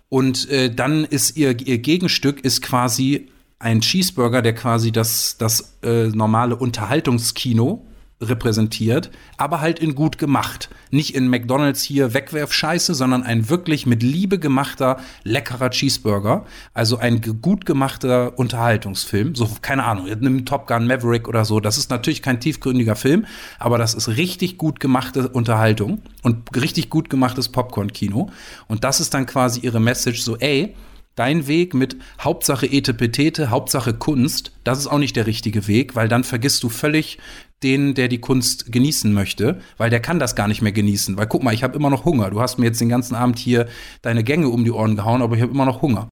Und 0.10 0.50
äh, 0.50 0.74
dann 0.74 1.04
ist 1.04 1.36
ihr, 1.36 1.60
ihr 1.66 1.80
Gegenstück 1.80 2.42
ist 2.42 2.62
quasi 2.62 3.30
ein 3.58 3.82
Cheeseburger, 3.82 4.44
der 4.44 4.54
quasi 4.54 4.92
das, 4.92 5.38
das 5.38 5.78
äh, 5.82 6.08
normale 6.10 6.56
Unterhaltungskino 6.56 7.88
repräsentiert, 8.30 9.12
aber 9.38 9.62
halt 9.62 9.80
in 9.80 9.96
gut 9.96 10.18
gemacht. 10.18 10.70
Nicht 10.92 11.16
in 11.16 11.28
McDonalds 11.28 11.82
hier 11.82 12.14
Wegwerfscheiße, 12.14 12.94
sondern 12.94 13.24
ein 13.24 13.50
wirklich 13.50 13.86
mit 13.86 14.04
Liebe 14.04 14.40
gemachter, 14.40 14.98
leckerer 15.24 15.70
Cheeseburger. 15.70 16.46
Also 16.74 16.98
ein 16.98 17.22
gut 17.42 17.66
gemachter 17.66 18.38
Unterhaltungsfilm. 18.38 19.36
So, 19.36 19.50
keine 19.62 19.84
Ahnung, 19.84 20.08
nimm 20.20 20.46
Top 20.46 20.68
Gun 20.68 20.88
Maverick 20.88 21.28
oder 21.28 21.46
so. 21.46 21.60
Das 21.60 21.78
ist 21.78 21.90
natürlich 21.90 22.22
kein 22.22 22.40
tiefgründiger 22.40 22.96
Film, 22.96 23.26
aber 23.60 23.78
das 23.78 23.94
ist 23.94 24.08
richtig 24.10 24.58
gut 24.58 24.80
gemachte 24.80 25.30
Unterhaltung 25.30 26.02
und 26.24 26.56
richtig 26.56 26.90
gut 26.90 27.10
gemachtes 27.10 27.50
Popcorn-Kino. 27.50 28.30
Und 28.68 28.84
das 28.84 29.00
ist 29.00 29.14
dann 29.14 29.26
quasi 29.26 29.62
ihre 29.62 29.80
Message 29.80 30.22
so, 30.22 30.38
ey, 30.38 30.76
Dein 31.15 31.47
Weg 31.47 31.73
mit 31.73 31.95
Hauptsache 32.19 32.67
Etepetete, 32.67 33.49
Hauptsache 33.49 33.93
Kunst, 33.93 34.51
das 34.65 34.80
ist 34.80 34.88
auch 34.88 34.97
nicht 34.97 35.15
der 35.15 35.28
richtige 35.28 35.67
Weg, 35.67 35.95
weil 35.95 36.10
dann 36.10 36.25
vergisst 36.25 36.62
du 36.62 36.69
völlig 36.69 37.19
den, 37.63 37.93
der 37.93 38.10
die 38.10 38.19
Kunst 38.19 38.71
genießen 38.71 39.13
möchte, 39.13 39.62
weil 39.78 39.89
der 39.89 40.01
kann 40.01 40.19
das 40.19 40.36
gar 40.36 40.49
nicht 40.49 40.62
mehr 40.62 40.73
genießen. 40.73 41.15
Weil 41.15 41.28
guck 41.28 41.41
mal, 41.41 41.54
ich 41.54 41.63
habe 41.63 41.75
immer 41.78 41.89
noch 41.89 42.04
Hunger. 42.04 42.30
Du 42.32 42.41
hast 42.41 42.60
mir 42.60 42.65
jetzt 42.65 42.82
den 42.82 42.89
ganzen 42.89 43.15
Abend 43.15 43.39
hier 43.39 43.69
deine 44.01 44.25
Gänge 44.25 44.49
um 44.49 44.65
die 44.65 44.71
Ohren 44.71 44.97
gehauen, 44.97 45.21
aber 45.21 45.38
ich 45.38 45.41
habe 45.41 45.54
immer 45.54 45.65
noch 45.65 45.82
Hunger. 45.82 46.10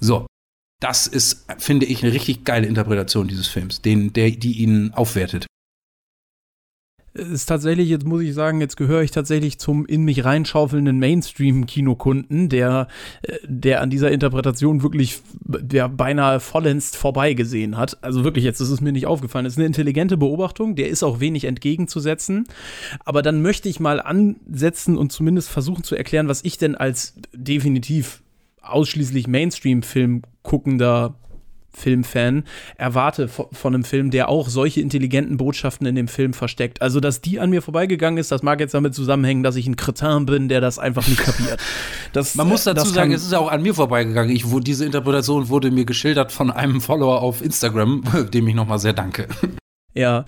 So, 0.00 0.26
das 0.80 1.06
ist, 1.06 1.46
finde 1.58 1.84
ich, 1.84 2.02
eine 2.02 2.14
richtig 2.14 2.44
geile 2.44 2.66
Interpretation 2.66 3.28
dieses 3.28 3.46
Films, 3.46 3.82
den, 3.82 4.14
der, 4.14 4.30
die 4.30 4.62
ihn 4.62 4.92
aufwertet 4.94 5.46
ist 7.14 7.46
tatsächlich, 7.46 7.88
jetzt 7.88 8.06
muss 8.06 8.22
ich 8.22 8.34
sagen, 8.34 8.60
jetzt 8.60 8.76
gehöre 8.76 9.02
ich 9.02 9.10
tatsächlich 9.10 9.58
zum 9.58 9.84
in 9.86 10.02
mich 10.04 10.24
reinschaufelnden 10.24 10.98
Mainstream-Kinokunden, 10.98 12.48
der, 12.48 12.88
äh, 13.22 13.36
der 13.44 13.82
an 13.82 13.90
dieser 13.90 14.10
Interpretation 14.10 14.82
wirklich 14.82 15.20
der 15.44 15.88
beinahe 15.88 16.40
vollends 16.40 16.96
vorbeigesehen 16.96 17.76
hat. 17.76 18.02
Also 18.02 18.24
wirklich, 18.24 18.44
jetzt 18.44 18.60
ist 18.60 18.70
es 18.70 18.80
mir 18.80 18.92
nicht 18.92 19.06
aufgefallen. 19.06 19.46
Es 19.46 19.54
ist 19.54 19.58
eine 19.58 19.66
intelligente 19.66 20.16
Beobachtung, 20.16 20.74
der 20.74 20.88
ist 20.88 21.02
auch 21.02 21.20
wenig 21.20 21.44
entgegenzusetzen. 21.44 22.46
Aber 23.04 23.22
dann 23.22 23.42
möchte 23.42 23.68
ich 23.68 23.80
mal 23.80 24.00
ansetzen 24.00 24.96
und 24.96 25.12
zumindest 25.12 25.50
versuchen 25.50 25.84
zu 25.84 25.94
erklären, 25.94 26.28
was 26.28 26.44
ich 26.44 26.58
denn 26.58 26.74
als 26.74 27.14
definitiv 27.32 28.22
ausschließlich 28.62 29.26
Mainstream-Film 29.26 30.22
guckender 30.42 31.14
Filmfan 31.72 32.44
erwarte 32.76 33.28
von 33.28 33.74
einem 33.74 33.84
Film, 33.84 34.10
der 34.10 34.28
auch 34.28 34.48
solche 34.48 34.80
intelligenten 34.80 35.36
Botschaften 35.36 35.86
in 35.86 35.94
dem 35.94 36.08
Film 36.08 36.34
versteckt. 36.34 36.82
Also, 36.82 37.00
dass 37.00 37.20
die 37.20 37.40
an 37.40 37.50
mir 37.50 37.62
vorbeigegangen 37.62 38.18
ist, 38.18 38.30
das 38.30 38.42
mag 38.42 38.60
jetzt 38.60 38.74
damit 38.74 38.94
zusammenhängen, 38.94 39.42
dass 39.42 39.56
ich 39.56 39.66
ein 39.66 39.76
Kretin 39.76 40.26
bin, 40.26 40.48
der 40.48 40.60
das 40.60 40.78
einfach 40.78 41.06
nicht 41.08 41.20
kapiert. 41.20 41.60
Das, 42.12 42.34
Man 42.34 42.48
muss 42.48 42.64
dazu 42.64 42.86
sagen, 42.88 43.12
es 43.12 43.22
ist 43.22 43.32
auch 43.32 43.50
an 43.50 43.62
mir 43.62 43.74
vorbeigegangen. 43.74 44.34
Ich, 44.34 44.50
wo, 44.50 44.60
diese 44.60 44.84
Interpretation 44.84 45.48
wurde 45.48 45.70
mir 45.70 45.86
geschildert 45.86 46.30
von 46.30 46.50
einem 46.50 46.82
Follower 46.82 47.22
auf 47.22 47.42
Instagram, 47.42 48.02
dem 48.34 48.48
ich 48.48 48.54
nochmal 48.54 48.78
sehr 48.78 48.92
danke. 48.92 49.28
Ja, 49.94 50.24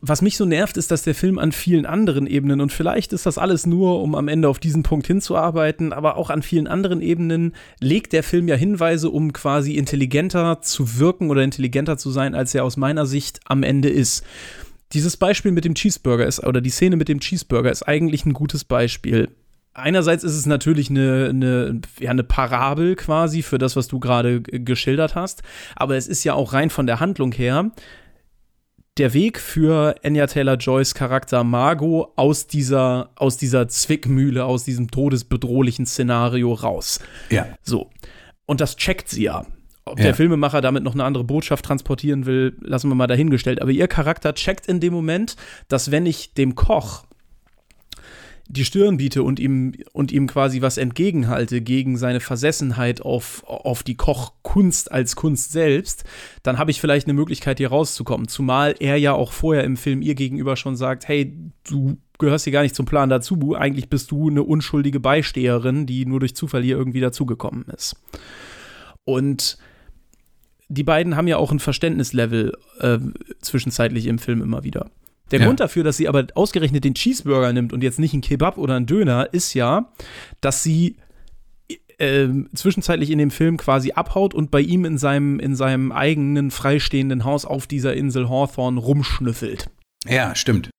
was 0.00 0.22
mich 0.22 0.36
so 0.36 0.44
nervt, 0.44 0.76
ist, 0.76 0.90
dass 0.90 1.02
der 1.02 1.14
Film 1.14 1.38
an 1.38 1.52
vielen 1.52 1.86
anderen 1.86 2.26
Ebenen, 2.26 2.60
und 2.60 2.72
vielleicht 2.72 3.12
ist 3.12 3.26
das 3.26 3.38
alles 3.38 3.66
nur, 3.66 4.02
um 4.02 4.14
am 4.14 4.28
Ende 4.28 4.48
auf 4.48 4.58
diesen 4.58 4.82
Punkt 4.82 5.06
hinzuarbeiten, 5.06 5.92
aber 5.92 6.16
auch 6.16 6.30
an 6.30 6.42
vielen 6.42 6.66
anderen 6.66 7.00
Ebenen 7.00 7.54
legt 7.80 8.12
der 8.12 8.22
Film 8.22 8.48
ja 8.48 8.56
Hinweise, 8.56 9.10
um 9.10 9.32
quasi 9.32 9.74
intelligenter 9.74 10.62
zu 10.62 10.98
wirken 10.98 11.30
oder 11.30 11.42
intelligenter 11.42 11.98
zu 11.98 12.10
sein, 12.10 12.34
als 12.34 12.54
er 12.54 12.64
aus 12.64 12.76
meiner 12.76 13.06
Sicht 13.06 13.40
am 13.46 13.62
Ende 13.62 13.88
ist. 13.88 14.24
dieses 14.92 15.16
Beispiel 15.16 15.52
mit 15.52 15.64
dem 15.64 15.74
Cheeseburger 15.74 16.26
ist, 16.26 16.44
oder 16.44 16.60
die 16.60 16.70
Szene 16.70 16.96
mit 16.96 17.08
dem 17.08 17.20
Cheeseburger 17.20 17.70
ist 17.70 17.84
eigentlich 17.84 18.26
ein 18.26 18.32
gutes 18.32 18.64
Beispiel. 18.64 19.28
Einerseits 19.72 20.24
ist 20.24 20.34
es 20.34 20.46
natürlich 20.46 20.90
eine, 20.90 21.28
eine, 21.30 21.80
ja, 22.00 22.10
eine 22.10 22.24
Parabel 22.24 22.96
quasi 22.96 23.42
für 23.42 23.58
das, 23.58 23.76
was 23.76 23.86
du 23.86 24.00
gerade 24.00 24.42
geschildert 24.42 25.14
hast, 25.14 25.42
aber 25.76 25.96
es 25.96 26.08
ist 26.08 26.24
ja 26.24 26.34
auch 26.34 26.52
rein 26.52 26.70
von 26.70 26.88
der 26.88 26.98
Handlung 26.98 27.30
her 27.30 27.70
der 29.00 29.14
Weg 29.14 29.40
für 29.40 29.94
Anya 30.04 30.26
Taylor 30.26 30.56
Joyce 30.56 30.94
Charakter 30.94 31.42
Margot 31.42 32.12
aus 32.16 32.46
dieser, 32.46 33.10
aus 33.16 33.38
dieser 33.38 33.66
Zwickmühle, 33.66 34.44
aus 34.44 34.64
diesem 34.64 34.90
todesbedrohlichen 34.90 35.86
Szenario 35.86 36.52
raus. 36.52 37.00
Ja. 37.30 37.46
So. 37.62 37.88
Und 38.44 38.60
das 38.60 38.76
checkt 38.76 39.08
sie 39.08 39.22
ja. 39.22 39.46
Ob 39.86 39.98
Ja. 39.98 40.04
der 40.04 40.14
Filmemacher 40.14 40.60
damit 40.60 40.82
noch 40.82 40.92
eine 40.92 41.04
andere 41.04 41.24
Botschaft 41.24 41.64
transportieren 41.64 42.26
will, 42.26 42.58
lassen 42.60 42.90
wir 42.90 42.94
mal 42.94 43.06
dahingestellt. 43.06 43.62
Aber 43.62 43.70
ihr 43.70 43.88
Charakter 43.88 44.34
checkt 44.34 44.66
in 44.66 44.80
dem 44.80 44.92
Moment, 44.92 45.36
dass 45.68 45.90
wenn 45.90 46.04
ich 46.04 46.34
dem 46.34 46.54
Koch 46.54 47.04
die 48.52 48.64
Stirn 48.64 48.96
biete 48.96 49.22
und 49.22 49.38
ihm, 49.38 49.74
und 49.92 50.10
ihm 50.10 50.26
quasi 50.26 50.60
was 50.60 50.76
entgegenhalte 50.76 51.60
gegen 51.60 51.96
seine 51.96 52.18
Versessenheit 52.18 53.00
auf, 53.00 53.44
auf 53.44 53.84
die 53.84 53.94
Kochkunst 53.94 54.90
als 54.90 55.14
Kunst 55.14 55.52
selbst, 55.52 56.02
dann 56.42 56.58
habe 56.58 56.72
ich 56.72 56.80
vielleicht 56.80 57.06
eine 57.06 57.14
Möglichkeit, 57.14 57.58
hier 57.58 57.68
rauszukommen. 57.68 58.26
Zumal 58.26 58.74
er 58.80 58.96
ja 58.96 59.12
auch 59.12 59.30
vorher 59.30 59.62
im 59.62 59.76
Film 59.76 60.02
ihr 60.02 60.16
gegenüber 60.16 60.56
schon 60.56 60.74
sagt, 60.74 61.06
hey, 61.06 61.32
du 61.62 61.98
gehörst 62.18 62.42
hier 62.42 62.52
gar 62.52 62.62
nicht 62.62 62.74
zum 62.74 62.86
Plan 62.86 63.08
dazu, 63.08 63.54
eigentlich 63.56 63.88
bist 63.88 64.10
du 64.10 64.28
eine 64.28 64.42
unschuldige 64.42 64.98
Beisteherin, 64.98 65.86
die 65.86 66.04
nur 66.04 66.18
durch 66.18 66.34
Zufall 66.34 66.64
hier 66.64 66.76
irgendwie 66.76 67.00
dazugekommen 67.00 67.66
ist. 67.68 67.94
Und 69.04 69.58
die 70.68 70.84
beiden 70.84 71.14
haben 71.14 71.28
ja 71.28 71.36
auch 71.36 71.52
ein 71.52 71.60
Verständnislevel 71.60 72.52
äh, 72.80 72.98
zwischenzeitlich 73.40 74.06
im 74.06 74.18
Film 74.18 74.42
immer 74.42 74.64
wieder. 74.64 74.90
Der 75.30 75.40
Ja. 75.40 75.46
Grund 75.46 75.60
dafür, 75.60 75.84
dass 75.84 75.96
sie 75.96 76.08
aber 76.08 76.26
ausgerechnet 76.34 76.84
den 76.84 76.94
Cheeseburger 76.94 77.52
nimmt 77.52 77.72
und 77.72 77.82
jetzt 77.82 77.98
nicht 77.98 78.12
einen 78.12 78.22
Kebab 78.22 78.58
oder 78.58 78.74
einen 78.76 78.86
Döner, 78.86 79.28
ist 79.32 79.54
ja, 79.54 79.92
dass 80.40 80.62
sie 80.62 80.96
ähm, 81.98 82.48
zwischenzeitlich 82.54 83.10
in 83.10 83.18
dem 83.18 83.30
Film 83.30 83.56
quasi 83.58 83.92
abhaut 83.92 84.34
und 84.34 84.50
bei 84.50 84.60
ihm 84.60 84.84
in 84.84 84.96
seinem, 84.98 85.38
in 85.38 85.54
seinem 85.54 85.92
eigenen 85.92 86.50
freistehenden 86.50 87.24
Haus 87.24 87.44
auf 87.44 87.66
dieser 87.66 87.94
Insel 87.94 88.28
Hawthorne 88.28 88.80
rumschnüffelt. 88.80 89.68
Ja, 90.08 90.34
stimmt. 90.34 90.70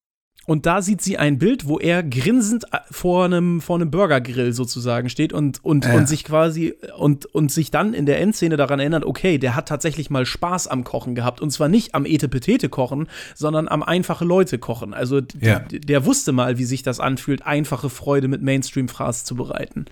Und 0.48 0.66
da 0.66 0.82
sieht 0.82 1.02
sie 1.02 1.20
ein 1.20 1.38
Bild, 1.38 1.68
wo 1.68 1.78
er 1.78 2.02
grinsend 2.02 2.66
äh, 2.74 2.78
vor 2.90 3.26
einem, 3.26 3.62
vor 3.62 3.76
einem 3.76 3.92
Burgergrill 3.92 4.54
sozusagen 4.54 5.08
steht 5.08 5.34
und, 5.34 5.64
und, 5.64 5.86
Ja. 5.86 5.94
und 5.94 6.08
sich 6.10 6.24
quasi 6.24 6.74
und, 6.98 7.28
und 7.28 7.52
sich 7.52 7.70
dann 7.70 7.94
in 7.94 8.08
der 8.08 8.20
Endszene 8.20 8.58
daran 8.58 8.80
erinnert, 8.80 9.06
okay, 9.06 9.38
der 9.38 9.56
hat 9.56 9.68
tatsächlich 9.68 10.10
mal 10.10 10.26
Spaß 10.26 10.68
am 10.68 10.84
Kochen 10.84 11.14
gehabt. 11.14 11.42
Und 11.42 11.52
zwar 11.52 11.68
nicht 11.70 11.94
am 11.94 12.06
Etepetete 12.06 12.70
kochen, 12.70 13.08
sondern 13.36 13.68
am 13.68 13.84
einfache 13.84 14.26
Leute 14.26 14.58
kochen. 14.58 14.96
Also 14.96 15.22
Ja. 15.40 15.60
der 15.60 16.06
wusste 16.06 16.32
mal, 16.32 16.58
wie 16.58 16.66
sich 16.66 16.82
das 16.82 17.00
anfühlt, 17.00 17.46
einfache 17.46 17.90
Freude 17.92 18.28
mit 18.28 18.42
Mainstream-Fraß 18.42 19.24
zu 19.26 19.36
bereiten. 19.36 19.86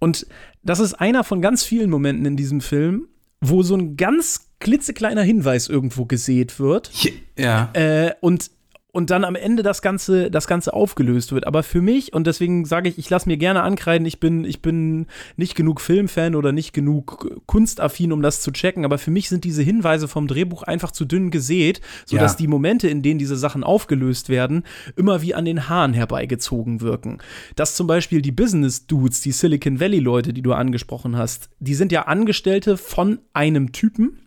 Und 0.00 0.26
das 0.64 0.80
ist 0.80 0.94
einer 0.94 1.22
von 1.24 1.40
ganz 1.40 1.62
vielen 1.62 1.88
Momenten 1.88 2.26
in 2.26 2.36
diesem 2.36 2.60
Film, 2.60 3.06
wo 3.40 3.62
so 3.62 3.76
ein 3.76 3.96
ganz 3.96 4.48
klitzekleiner 4.58 5.22
Hinweis 5.22 5.68
irgendwo 5.68 6.04
gesät 6.04 6.58
wird. 6.58 6.90
Ja. 7.38 7.70
Äh, 7.74 8.12
und, 8.20 8.50
und 8.96 9.10
dann 9.10 9.24
am 9.24 9.34
Ende 9.34 9.62
das 9.62 9.82
Ganze, 9.82 10.30
das 10.30 10.46
Ganze 10.46 10.72
aufgelöst 10.72 11.30
wird. 11.30 11.46
Aber 11.46 11.62
für 11.62 11.82
mich, 11.82 12.14
und 12.14 12.26
deswegen 12.26 12.64
sage 12.64 12.88
ich, 12.88 12.96
ich 12.96 13.10
lasse 13.10 13.28
mir 13.28 13.36
gerne 13.36 13.62
ankreiden, 13.62 14.06
ich 14.06 14.20
bin, 14.20 14.44
ich 14.46 14.62
bin 14.62 15.06
nicht 15.36 15.54
genug 15.54 15.82
Filmfan 15.82 16.34
oder 16.34 16.50
nicht 16.50 16.72
genug 16.72 17.42
kunstaffin, 17.44 18.10
um 18.10 18.22
das 18.22 18.40
zu 18.40 18.50
checken, 18.52 18.86
aber 18.86 18.96
für 18.96 19.10
mich 19.10 19.28
sind 19.28 19.44
diese 19.44 19.62
Hinweise 19.62 20.08
vom 20.08 20.26
Drehbuch 20.26 20.62
einfach 20.62 20.92
zu 20.92 21.04
dünn 21.04 21.30
gesät, 21.30 21.82
sodass 22.06 22.32
Ja. 22.32 22.38
die 22.38 22.46
Momente, 22.48 22.88
in 22.88 23.02
denen 23.02 23.18
diese 23.18 23.36
Sachen 23.36 23.64
aufgelöst 23.64 24.30
werden, 24.30 24.62
immer 24.96 25.20
wie 25.20 25.34
an 25.34 25.44
den 25.44 25.68
Haaren 25.68 25.92
herbeigezogen 25.92 26.80
wirken. 26.80 27.18
Dass 27.54 27.74
zum 27.74 27.86
Beispiel 27.86 28.22
die 28.22 28.32
Business-Dudes, 28.32 29.20
die 29.20 29.32
Silicon 29.32 29.78
Valley-Leute, 29.78 30.32
die 30.32 30.40
du 30.42 30.54
angesprochen 30.54 31.18
hast, 31.18 31.50
die 31.60 31.74
sind 31.74 31.92
ja 31.92 32.02
Angestellte 32.06 32.78
von 32.78 33.18
einem 33.34 33.72
Typen, 33.72 34.20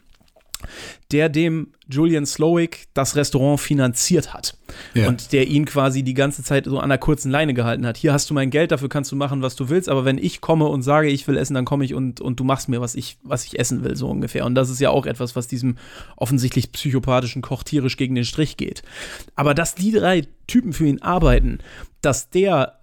der 1.11 1.29
dem 1.29 1.73
Julian 1.91 2.25
Slowick 2.25 2.87
das 2.93 3.15
Restaurant 3.15 3.59
finanziert 3.59 4.33
hat. 4.33 4.55
Ja. 4.93 5.07
Und 5.07 5.31
der 5.31 5.47
ihn 5.47 5.65
quasi 5.65 6.03
die 6.03 6.13
ganze 6.13 6.43
Zeit 6.43 6.65
so 6.65 6.79
an 6.79 6.89
der 6.89 6.99
kurzen 6.99 7.31
Leine 7.31 7.53
gehalten 7.53 7.85
hat. 7.85 7.97
Hier 7.97 8.13
hast 8.13 8.29
du 8.29 8.33
mein 8.33 8.51
Geld, 8.51 8.71
dafür 8.71 8.89
kannst 8.89 9.11
du 9.11 9.15
machen, 9.15 9.41
was 9.41 9.55
du 9.55 9.69
willst, 9.69 9.89
aber 9.89 10.05
wenn 10.05 10.17
ich 10.17 10.41
komme 10.41 10.65
und 10.65 10.83
sage, 10.83 11.09
ich 11.09 11.27
will 11.27 11.37
essen, 11.37 11.55
dann 11.55 11.65
komme 11.65 11.85
ich 11.85 11.95
und, 11.95 12.21
und 12.21 12.39
du 12.39 12.43
machst 12.43 12.69
mir, 12.69 12.79
was 12.79 12.95
ich, 12.95 13.17
was 13.23 13.45
ich 13.45 13.57
essen 13.57 13.83
will, 13.83 13.95
so 13.95 14.07
ungefähr. 14.07 14.45
Und 14.45 14.55
das 14.55 14.69
ist 14.69 14.79
ja 14.79 14.91
auch 14.91 15.05
etwas, 15.05 15.35
was 15.35 15.47
diesem 15.47 15.77
offensichtlich 16.15 16.71
psychopathischen 16.71 17.41
Koch 17.41 17.63
tierisch 17.63 17.97
gegen 17.97 18.15
den 18.15 18.25
Strich 18.25 18.57
geht. 18.57 18.83
Aber 19.35 19.53
dass 19.53 19.75
die 19.75 19.91
drei 19.91 20.27
Typen 20.47 20.73
für 20.73 20.85
ihn 20.85 21.01
arbeiten, 21.01 21.59
dass 22.01 22.29
der 22.29 22.78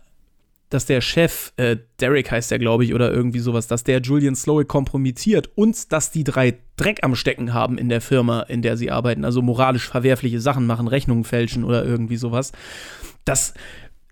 dass 0.71 0.85
der 0.87 1.01
Chef, 1.01 1.53
äh, 1.57 1.77
Derek 2.01 2.31
heißt 2.31 2.51
der, 2.51 2.59
glaube 2.59 2.85
ich, 2.85 2.93
oder 2.95 3.13
irgendwie 3.13 3.39
sowas, 3.39 3.67
dass 3.69 3.85
der 3.85 4.01
Julian 4.01 4.35
Slowick 4.35 4.69
kompromittiert 4.69 5.49
und 5.55 5.93
dass 5.93 6.11
die 6.11 6.25
drei 6.25 6.59
Dreck 6.77 7.01
am 7.03 7.15
Stecken 7.15 7.55
haben 7.55 7.79
in 7.79 7.89
der 7.89 8.01
Firma, 8.01 8.41
in 8.43 8.63
der 8.63 8.77
sie 8.77 8.91
arbeiten, 8.91 9.25
also 9.25 9.43
moralisch 9.43 9.89
verwerfliche 9.89 10.41
Sachen 10.41 10.67
machen, 10.67 10.89
Rechnungen 10.89 11.25
fälschen 11.25 11.63
oder 11.65 11.85
irgendwie 11.85 12.17
sowas. 12.17 12.53
Das, 13.25 13.55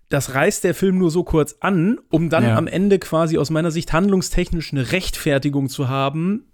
das 0.09 0.33
reißt 0.33 0.63
der 0.63 0.73
Film 0.73 0.97
nur 0.97 1.11
so 1.11 1.23
kurz 1.23 1.57
an, 1.59 1.99
um 2.09 2.29
dann 2.29 2.43
Ja. 2.43 2.55
am 2.55 2.67
Ende 2.67 2.99
quasi 2.99 3.37
aus 3.37 3.49
meiner 3.49 3.71
Sicht 3.71 3.91
handlungstechnisch 3.91 4.71
eine 4.71 4.91
Rechtfertigung 4.91 5.67
zu 5.69 5.89
haben, 5.89 6.45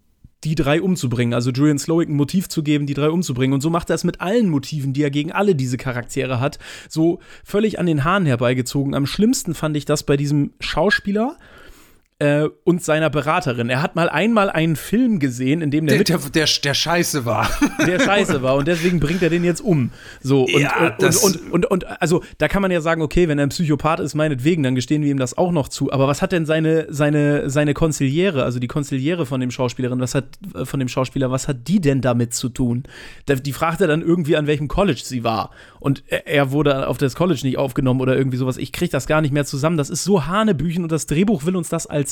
die 0.43 0.55
drei 0.55 0.81
umzubringen. 0.81 1.33
Also 1.33 1.51
Julian 1.51 1.79
Slowick 1.79 2.09
ein 2.09 2.15
Motiv 2.15 2.49
zu 2.49 2.63
geben, 2.63 2.85
die 2.85 2.93
drei 2.93 3.09
umzubringen. 3.09 3.53
Und 3.53 3.61
so 3.61 3.69
macht 3.69 3.89
er 3.89 3.95
es 3.95 4.03
mit 4.03 4.21
allen 4.21 4.49
Motiven, 4.49 4.93
die 4.93 5.03
er 5.03 5.11
gegen 5.11 5.31
alle 5.31 5.55
diese 5.55 5.77
Charaktere 5.77 6.39
hat, 6.39 6.57
so 6.89 7.19
völlig 7.43 7.79
an 7.79 7.85
den 7.85 8.03
Haaren 8.03 8.25
herbeigezogen. 8.25 8.95
Am 8.95 9.05
schlimmsten 9.05 9.53
fand 9.53 9.77
ich 9.77 9.85
das 9.85 10.03
bei 10.03 10.17
diesem 10.17 10.53
Schauspieler 10.59 11.37
äh, 12.21 12.49
und 12.63 12.83
seiner 12.83 13.09
Beraterin. 13.09 13.69
Er 13.69 13.81
hat 13.81 13.95
mal 13.95 14.07
einmal 14.07 14.49
einen 14.51 14.75
Film 14.75 15.17
gesehen, 15.17 15.61
in 15.61 15.71
dem 15.71 15.87
der, 15.87 15.97
Der, 16.03 16.17
der, 16.17 16.29
der, 16.29 16.47
der 16.63 16.73
scheiße 16.73 17.25
war. 17.25 17.49
der 17.87 17.99
scheiße 17.99 18.43
war 18.43 18.55
und 18.55 18.67
deswegen 18.67 18.99
bringt 18.99 19.23
er 19.23 19.31
den 19.31 19.43
jetzt 19.43 19.59
um. 19.61 19.89
So, 20.21 20.43
und, 20.43 20.61
Ja, 20.61 20.87
und, 20.87 21.01
das- 21.01 21.17
und, 21.23 21.51
und, 21.51 21.65
und, 21.65 22.01
also 22.01 22.23
da 22.37 22.47
kann 22.47 22.61
man 22.61 22.69
ja 22.69 22.79
sagen, 22.79 23.01
okay, 23.01 23.27
wenn 23.27 23.39
er 23.39 23.47
ein 23.47 23.49
Psychopath 23.49 23.99
ist, 23.99 24.13
meinetwegen, 24.13 24.61
dann 24.61 24.75
gestehen 24.75 25.01
wir 25.01 25.09
ihm 25.09 25.17
das 25.17 25.35
auch 25.35 25.51
noch 25.51 25.67
zu. 25.67 25.91
Aber 25.91 26.07
was 26.07 26.21
hat 26.21 26.31
denn 26.31 26.45
seine, 26.45 26.85
seine, 26.89 27.49
seine 27.49 27.73
Konziliere, 27.73 28.43
also 28.43 28.59
die 28.59 28.67
Konziliere 28.67 29.25
von 29.25 29.41
dem 29.41 29.49
Schauspielerin, 29.49 29.99
was 29.99 30.13
hat, 30.13 30.25
äh, 30.53 30.65
von 30.65 30.79
dem 30.79 30.89
Schauspieler, 30.89 31.31
was 31.31 31.47
hat 31.47 31.67
die 31.67 31.81
denn 31.81 32.01
damit 32.01 32.35
zu 32.35 32.49
tun? 32.49 32.83
Die 33.27 33.53
fragt 33.53 33.81
er 33.81 33.87
dann 33.87 34.01
irgendwie, 34.03 34.37
an 34.37 34.45
welchem 34.45 34.67
College 34.67 35.01
sie 35.03 35.23
war. 35.23 35.49
Und 35.79 36.03
er, 36.07 36.27
er 36.27 36.51
wurde 36.51 36.87
auf 36.87 36.99
das 36.99 37.15
College 37.15 37.41
nicht 37.43 37.57
aufgenommen 37.57 37.99
oder 37.99 38.15
irgendwie 38.15 38.37
sowas. 38.37 38.57
Ich 38.57 38.71
krieg 38.71 38.91
das 38.91 39.07
gar 39.07 39.21
nicht 39.21 39.33
mehr 39.33 39.45
zusammen. 39.45 39.77
Das 39.77 39.89
ist 39.89 40.03
so 40.03 40.27
Hanebüchen 40.27 40.83
und 40.83 40.91
das 40.91 41.07
Drehbuch 41.07 41.45
will 41.45 41.55
uns 41.55 41.69
das 41.69 41.87
als 41.87 42.10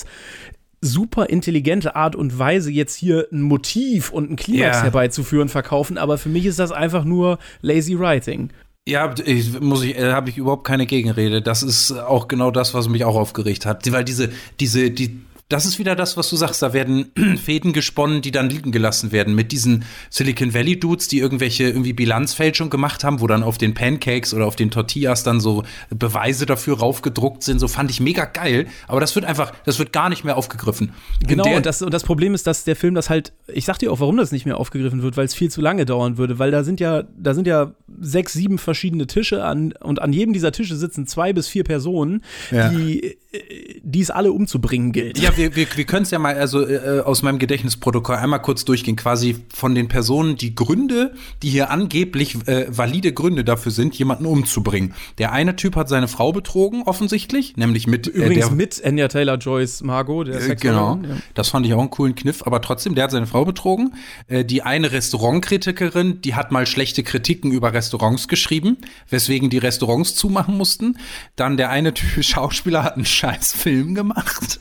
super 0.81 1.29
intelligente 1.29 1.95
Art 1.95 2.15
und 2.15 2.37
Weise 2.39 2.71
jetzt 2.71 2.95
hier 2.95 3.27
ein 3.31 3.41
Motiv 3.41 4.11
und 4.11 4.31
ein 4.31 4.35
Klimax 4.35 4.77
Ja. 4.77 4.83
herbeizuführen 4.83 5.49
verkaufen, 5.49 5.97
aber 5.97 6.17
für 6.17 6.29
mich 6.29 6.45
ist 6.45 6.59
das 6.59 6.71
einfach 6.71 7.03
nur 7.03 7.37
lazy 7.61 7.99
writing. 7.99 8.49
Ja, 8.87 9.13
ich, 9.25 9.59
muss 9.59 9.83
ich, 9.83 9.97
äh, 9.97 10.13
habe 10.13 10.29
ich 10.29 10.37
überhaupt 10.37 10.63
keine 10.65 10.85
Gegenrede. 10.87 11.41
Das 11.41 11.61
ist 11.63 11.91
auch 11.91 12.27
genau 12.27 12.49
das, 12.49 12.73
was 12.73 12.89
mich 12.89 13.03
auch 13.05 13.15
aufgeregt 13.15 13.65
hat. 13.65 13.91
Weil 13.91 14.03
diese, 14.03 14.29
diese, 14.59 14.89
die, 14.89 15.19
das 15.49 15.65
ist 15.65 15.79
wieder 15.79 15.95
das, 15.95 16.15
was 16.15 16.29
du 16.29 16.35
sagst. 16.35 16.61
Da 16.61 16.73
werden 16.73 17.11
Fäden 17.43 17.73
gesponnen, 17.73 18.21
die 18.21 18.29
dann 18.31 18.49
liegen 18.49 18.71
gelassen 18.71 19.11
werden 19.11 19.33
mit 19.33 19.51
diesen 19.51 19.83
Silicon 20.11 20.53
Valley 20.53 20.79
Dudes, 20.79 21.07
die 21.07 21.17
irgendwelche 21.19 21.63
irgendwie 21.63 21.93
Bilanzfälschung 21.93 22.69
gemacht 22.69 23.03
haben, 23.03 23.19
wo 23.19 23.25
dann 23.25 23.41
auf 23.41 23.57
den 23.57 23.73
Pancakes 23.73 24.33
oder 24.33 24.45
auf 24.45 24.55
den 24.55 24.69
Tortillas 24.69 25.23
dann 25.23 25.39
so 25.39 25.63
Beweise 25.89 26.45
dafür 26.45 26.77
raufgedruckt 26.79 27.41
sind. 27.43 27.57
So 27.59 27.67
fand 27.67 27.89
ich 27.89 27.99
mega 27.99 28.25
geil. 28.25 28.67
Aber 28.87 28.99
das 28.99 29.15
wird 29.15 29.25
einfach, 29.25 29.51
das 29.65 29.79
wird 29.79 29.91
gar 29.91 30.09
nicht 30.09 30.23
mehr 30.23 30.37
aufgegriffen. 30.37 30.91
Genau, 31.27 31.55
und 31.55 31.65
das, 31.65 31.81
und 31.81 31.93
das 31.93 32.03
Problem 32.03 32.35
ist, 32.35 32.45
dass 32.45 32.63
der 32.63 32.75
Film 32.75 32.93
das 32.93 33.09
halt, 33.09 33.33
ich 33.47 33.65
sag 33.65 33.79
dir 33.79 33.91
auch, 33.91 33.99
warum 33.99 34.17
das 34.17 34.31
nicht 34.31 34.45
mehr 34.45 34.57
aufgegriffen 34.57 35.01
wird, 35.01 35.17
weil 35.17 35.25
es 35.25 35.33
viel 35.33 35.49
zu 35.49 35.61
lange 35.61 35.85
dauern 35.85 36.17
würde, 36.17 36.37
weil 36.37 36.51
da 36.51 36.63
sind 36.63 36.79
ja, 36.79 37.03
da 37.17 37.33
sind 37.33 37.47
ja 37.47 37.73
sechs, 37.99 38.33
sieben 38.33 38.59
verschiedene 38.59 39.07
Tische 39.07 39.43
an, 39.43 39.73
und 39.81 39.99
an 39.99 40.13
jedem 40.13 40.33
dieser 40.33 40.51
Tische 40.51 40.75
sitzen 40.75 41.07
zwei 41.07 41.33
bis 41.33 41.47
vier 41.47 41.63
Personen, 41.63 42.23
Ja. 42.51 42.69
die, 42.69 43.03
äh, 43.31 43.79
die 43.81 44.01
es 44.01 44.11
alle 44.11 44.31
umzubringen 44.31 44.91
gilt. 44.91 45.17
Ja, 45.17 45.35
wir, 45.39 45.55
wir, 45.55 45.67
wir 45.75 45.85
können 45.85 46.03
es 46.03 46.11
ja 46.11 46.19
mal 46.19 46.35
also 46.35 46.67
äh, 46.67 47.01
aus 47.01 47.21
meinem 47.21 47.39
Gedächtnisprotokoll 47.39 48.17
einmal 48.17 48.41
kurz 48.41 48.65
durchgehen. 48.65 48.95
Quasi 48.95 49.37
von 49.53 49.73
den 49.73 49.87
Personen 49.87 50.35
die 50.35 50.53
Gründe, 50.53 51.13
die 51.41 51.49
hier 51.49 51.71
angeblich 51.71 52.35
äh, 52.47 52.65
valide 52.69 53.13
Gründe 53.13 53.43
dafür 53.43 53.71
sind, 53.71 53.95
jemanden 53.95 54.25
umzubringen. 54.25 54.93
Der 55.17 55.31
eine 55.31 55.55
Typ 55.55 55.75
hat 55.75 55.89
seine 55.89 56.07
Frau 56.07 56.31
betrogen, 56.31 56.83
offensichtlich, 56.83 57.55
nämlich 57.57 57.87
mit 57.87 58.07
äh, 58.07 58.11
Übrigens 58.11 58.47
der, 58.47 58.55
mit 58.55 58.85
Anya 58.85 59.07
Taylor 59.07 59.37
Joyce 59.37 59.81
Margot, 59.81 60.27
der 60.27 60.41
äh, 60.41 60.55
Genau, 60.55 60.99
ja. 61.01 61.17
das 61.33 61.49
fand 61.49 61.65
ich 61.65 61.73
auch 61.73 61.79
einen 61.79 61.89
coolen 61.89 62.15
Kniff, 62.15 62.43
aber 62.45 62.61
trotzdem, 62.61 62.95
der 62.95 63.05
hat 63.05 63.11
seine 63.11 63.27
Frau 63.27 63.45
betrogen. 63.45 63.93
Äh, 64.27 64.43
die 64.43 64.61
eine 64.61 64.91
Restaurantkritikerin, 64.91 66.21
die 66.21 66.35
hat 66.35 66.51
mal 66.51 66.65
schlechte 66.65 67.03
Kritiken 67.03 67.51
über 67.51 67.73
Restaurants 67.73 68.27
geschrieben, 68.27 68.77
weswegen 69.09 69.49
die 69.49 69.57
Restaurants 69.57 70.15
zumachen 70.15 70.57
mussten. 70.57 70.97
Dann 71.35 71.55
der 71.55 71.69
eine 71.69 71.93
Typ 71.93 72.09
Schauspieler 72.23 72.83
hat 72.83 72.95
einen 72.95 73.05
scheiß 73.05 73.53
Film 73.53 73.95
gemacht. 73.95 74.59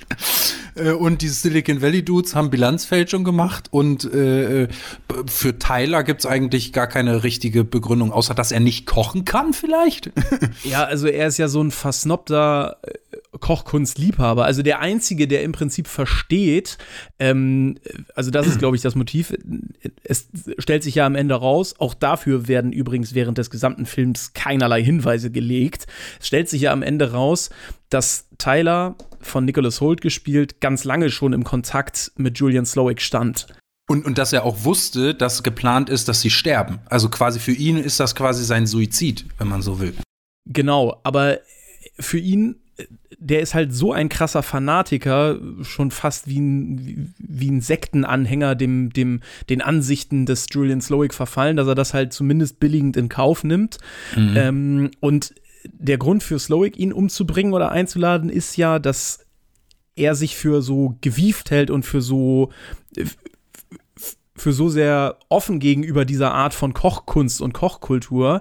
Äh, 0.79 0.93
und 0.93 1.23
die 1.23 1.29
Silicon 1.29 1.83
Valley 1.83 2.05
Dudes 2.05 2.35
haben 2.35 2.51
Bilanzfälschung 2.51 3.25
gemacht 3.25 3.67
und 3.71 4.05
äh, 4.13 4.69
für 5.27 5.59
Tyler 5.59 6.03
gibt 6.05 6.21
es 6.21 6.27
eigentlich 6.27 6.73
gar 6.73 6.87
keine 6.87 7.25
richtige 7.25 7.65
Begründung, 7.65 8.13
außer 8.13 8.35
dass 8.35 8.53
er 8.53 8.61
nicht 8.61 8.87
kochen 8.87 9.25
kann 9.25 9.53
vielleicht. 9.53 10.13
ja, 10.65 10.85
also 10.85 11.07
er 11.07 11.29
ist 11.29 11.39
ja 11.39 11.49
so 11.49 11.63
ein 11.63 11.71
versnobter 11.71 12.79
äh, 12.83 13.08
Kochkunstliebhaber. 13.41 14.45
Also 14.45 14.63
der 14.63 14.81
Einzige, 14.81 15.29
der 15.29 15.43
im 15.43 15.53
Prinzip 15.53 15.89
versteht, 15.89 16.79
ähm, 17.19 17.79
also 18.15 18.31
das 18.31 18.47
ist, 18.47 18.59
glaube 18.59 18.77
ich, 18.77 18.83
das 18.83 18.95
Motiv. 18.95 19.33
Es 20.03 20.29
stellt 20.59 20.83
sich 20.83 20.95
ja 20.97 21.07
am 21.07 21.15
Ende 21.15 21.35
raus, 21.35 21.75
auch 21.79 21.95
dafür 21.95 22.49
werden 22.49 22.73
übrigens 22.73 23.15
während 23.15 23.39
des 23.39 23.51
gesamten 23.51 23.87
Films 23.87 24.33
keinerlei 24.33 24.83
Hinweise 24.83 25.31
gelegt. 25.31 25.87
Es 26.21 26.27
stellt 26.27 26.49
sich 26.49 26.63
ja 26.63 26.73
am 26.73 26.83
Ende 26.83 27.13
raus, 27.13 27.51
dass 27.91 28.29
Tyler 28.39 28.97
von 29.21 29.45
Nicholas 29.45 29.81
Holt 29.81 30.01
gespielt 30.01 30.61
ganz 30.61 30.85
lange 30.85 31.11
schon 31.11 31.33
im 31.33 31.45
Kontakt 31.45 32.13
mit 32.17 32.39
Julian 32.39 32.67
Slowick 32.67 33.01
stand. 33.01 33.47
Und, 33.89 34.05
und 34.05 34.19
dass 34.19 34.35
er 34.35 34.45
auch 34.45 34.65
wusste, 34.65 35.15
dass 35.15 35.43
geplant 35.43 35.89
ist, 35.89 36.09
dass 36.09 36.21
sie 36.21 36.31
sterben. 36.31 36.81
Also 36.91 37.09
quasi 37.09 37.41
für 37.41 37.53
ihn 37.53 37.79
ist 37.79 37.99
das 37.99 38.15
quasi 38.15 38.45
sein 38.45 38.67
Suizid, 38.67 39.25
wenn 39.39 39.49
man 39.49 39.63
so 39.63 39.81
will. 39.81 39.95
Genau, 40.47 41.01
aber 41.05 41.41
für 41.99 42.19
ihn 42.19 42.57
der 43.19 43.41
ist 43.41 43.55
halt 43.55 43.75
so 43.75 43.93
ein 43.93 44.09
krasser 44.09 44.43
Fanatiker, 44.43 45.39
schon 45.63 45.91
fast 45.91 46.29
wie 46.29 46.41
ein, 46.41 47.15
wie 47.19 47.51
ein 47.51 47.61
Sektenanhänger 47.61 48.55
dem, 48.55 48.91
dem, 48.93 49.21
den 49.51 49.61
Ansichten 49.61 50.25
des 50.25 50.47
Julian 50.51 50.81
Slowick 50.81 51.13
verfallen, 51.13 51.57
dass 51.57 51.67
er 51.67 51.75
das 51.75 51.95
halt 51.95 52.13
zumindest 52.13 52.61
billigend 52.61 52.97
in 52.97 53.09
Kauf 53.09 53.43
nimmt. 53.43 53.79
Mhm. 54.17 54.37
Ähm, 54.37 54.91
und 55.01 55.35
der 55.65 55.99
Grund 55.99 56.23
für 56.23 56.39
Slowick, 56.39 56.79
ihn 56.79 56.93
umzubringen 56.93 57.53
oder 57.53 57.73
einzuladen, 57.73 58.31
ist 58.31 58.57
ja, 58.57 58.79
dass 58.79 59.27
er 59.97 60.15
sich 60.15 60.37
für 60.37 60.63
so 60.63 60.97
gewieft 61.01 61.51
hält 61.51 61.71
und 61.71 61.85
für 61.85 62.01
so 62.01 62.51
für 64.37 64.53
so 64.53 64.69
sehr 64.69 65.19
offen 65.29 65.59
gegenüber 65.59 66.05
dieser 66.05 66.33
Art 66.33 66.55
von 66.55 66.73
Kochkunst 66.73 67.43
und 67.43 67.53
Kochkultur 67.53 68.41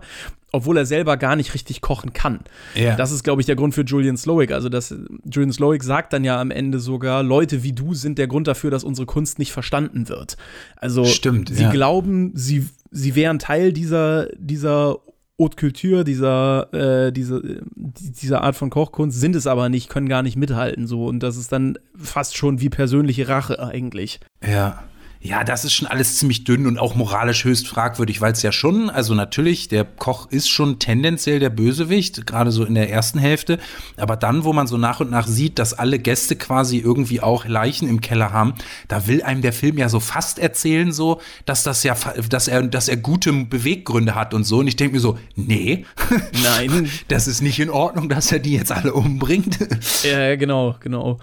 obwohl 0.51 0.77
er 0.77 0.85
selber 0.85 1.17
gar 1.17 1.35
nicht 1.35 1.53
richtig 1.53 1.81
kochen 1.81 2.13
kann. 2.13 2.39
Ja. 2.75 2.95
Das 2.95 3.11
ist, 3.11 3.23
glaube 3.23 3.41
ich, 3.41 3.45
der 3.45 3.55
Grund 3.55 3.73
für 3.73 3.83
Julian 3.83 4.17
Slowick. 4.17 4.51
Also, 4.51 4.69
dass 4.69 4.95
Julian 5.29 5.51
Slowick 5.51 5.83
sagt 5.83 6.13
dann 6.13 6.23
ja 6.23 6.39
am 6.39 6.51
Ende 6.51 6.79
sogar, 6.79 7.23
Leute 7.23 7.63
wie 7.63 7.73
du 7.73 7.93
sind 7.93 8.17
der 8.17 8.27
Grund 8.27 8.47
dafür, 8.47 8.71
dass 8.71 8.83
unsere 8.83 9.05
Kunst 9.05 9.39
nicht 9.39 9.51
verstanden 9.51 10.09
wird. 10.09 10.37
Also, 10.77 11.05
Stimmt, 11.05 11.49
sie 11.49 11.63
ja. 11.63 11.71
glauben, 11.71 12.31
sie, 12.35 12.67
sie 12.91 13.15
wären 13.15 13.39
Teil 13.39 13.73
dieser, 13.73 14.27
dieser 14.37 14.99
Haute 15.39 15.55
Culture, 15.55 16.03
dieser, 16.03 16.73
äh, 16.73 17.11
diese, 17.11 17.61
dieser 17.75 18.41
Art 18.41 18.55
von 18.55 18.71
Kochkunst, 18.71 19.19
sind 19.19 19.35
es 19.35 19.45
aber 19.45 19.69
nicht, 19.69 19.89
können 19.89 20.09
gar 20.09 20.23
nicht 20.23 20.35
mithalten, 20.35 20.87
so. 20.87 21.05
Und 21.05 21.21
das 21.21 21.37
ist 21.37 21.51
dann 21.51 21.77
fast 21.95 22.35
schon 22.35 22.59
wie 22.59 22.69
persönliche 22.69 23.27
Rache 23.27 23.59
eigentlich. 23.59 24.19
Ja. 24.43 24.83
Ja, 25.19 25.43
das 25.43 25.65
ist 25.65 25.73
schon 25.73 25.87
alles 25.87 26.17
ziemlich 26.17 26.43
dünn 26.43 26.67
und 26.67 26.77
auch 26.77 26.95
moralisch 26.95 27.43
höchst 27.43 27.67
fragwürdig, 27.67 28.21
weil 28.21 28.33
es 28.33 28.43
ja 28.43 28.51
schon, 28.51 28.89
also 28.89 29.15
natürlich, 29.15 29.67
der 29.67 29.83
Koch 29.83 30.29
ist 30.31 30.49
schon 30.49 30.79
tendenziell 30.79 31.39
der 31.39 31.49
Bösewicht, 31.49 32.27
gerade 32.27 32.51
so 32.51 32.63
in 32.63 32.75
der 32.75 32.91
ersten 32.91 33.17
Hälfte. 33.17 33.57
Aber 33.97 34.15
dann, 34.15 34.43
wo 34.43 34.53
man 34.53 34.67
so 34.67 34.77
nach 34.77 34.99
und 34.99 35.09
nach 35.09 35.27
sieht, 35.27 35.57
dass 35.59 35.73
alle 35.73 35.97
Gäste 35.97 36.35
quasi 36.35 36.77
irgendwie 36.77 37.21
auch 37.21 37.45
Leichen 37.45 37.89
im 37.89 37.99
Keller 38.01 38.31
haben, 38.31 38.53
da 38.87 39.07
will 39.07 39.23
einem 39.23 39.41
der 39.41 39.53
Film 39.53 39.77
ja 39.77 39.89
so 39.89 39.99
fast 39.99 40.37
erzählen, 40.39 40.91
so, 40.91 41.19
dass 41.45 41.63
das 41.63 41.83
ja, 41.83 41.95
dass 42.29 42.47
er, 42.47 42.63
dass 42.63 42.87
er 42.87 42.97
gute 42.97 43.33
Beweggründe 43.33 44.13
hat 44.13 44.33
und 44.33 44.43
so. 44.43 44.59
Und 44.59 44.67
ich 44.67 44.75
denke 44.75 44.95
mir 44.95 45.01
so, 45.01 45.17
nee, 45.35 45.85
nein, 46.43 46.89
das 47.07 47.27
ist 47.27 47.41
nicht 47.41 47.59
in 47.59 47.69
Ordnung, 47.69 48.07
dass 48.07 48.31
er 48.31 48.39
die 48.39 48.53
jetzt 48.53 48.71
alle 48.71 48.93
umbringt. 48.93 49.57
Ja, 50.03 50.35
genau, 50.35 50.75
genau. 50.79 51.19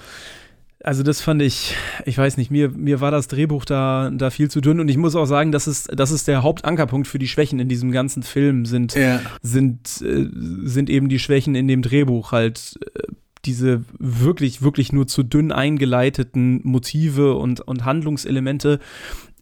Also 0.84 1.02
das 1.02 1.22
fand 1.22 1.40
ich, 1.40 1.74
ich 2.04 2.18
weiß 2.18 2.36
nicht, 2.36 2.50
mir, 2.50 2.68
mir 2.68 3.00
war 3.00 3.10
das 3.10 3.26
Drehbuch 3.26 3.64
da, 3.64 4.10
da 4.12 4.28
viel 4.28 4.50
zu 4.50 4.60
dünn 4.60 4.80
und 4.80 4.88
ich 4.88 4.98
muss 4.98 5.16
auch 5.16 5.24
sagen, 5.24 5.50
das 5.50 5.66
ist, 5.66 5.90
das 5.98 6.10
ist 6.10 6.28
der 6.28 6.42
Hauptankerpunkt 6.42 7.08
für 7.08 7.18
die 7.18 7.26
Schwächen 7.26 7.58
in 7.58 7.70
diesem 7.70 7.90
ganzen 7.90 8.22
Film, 8.22 8.66
sind, 8.66 8.94
ja. 8.94 9.22
sind, 9.40 10.02
äh, 10.02 10.28
sind 10.62 10.90
eben 10.90 11.08
die 11.08 11.18
Schwächen 11.18 11.54
in 11.54 11.68
dem 11.68 11.80
Drehbuch 11.80 12.32
halt 12.32 12.78
äh, 12.94 13.04
diese 13.46 13.82
wirklich, 13.98 14.60
wirklich 14.60 14.92
nur 14.92 15.06
zu 15.06 15.22
dünn 15.22 15.52
eingeleiteten 15.52 16.60
Motive 16.64 17.34
und, 17.36 17.62
und 17.62 17.86
Handlungselemente. 17.86 18.78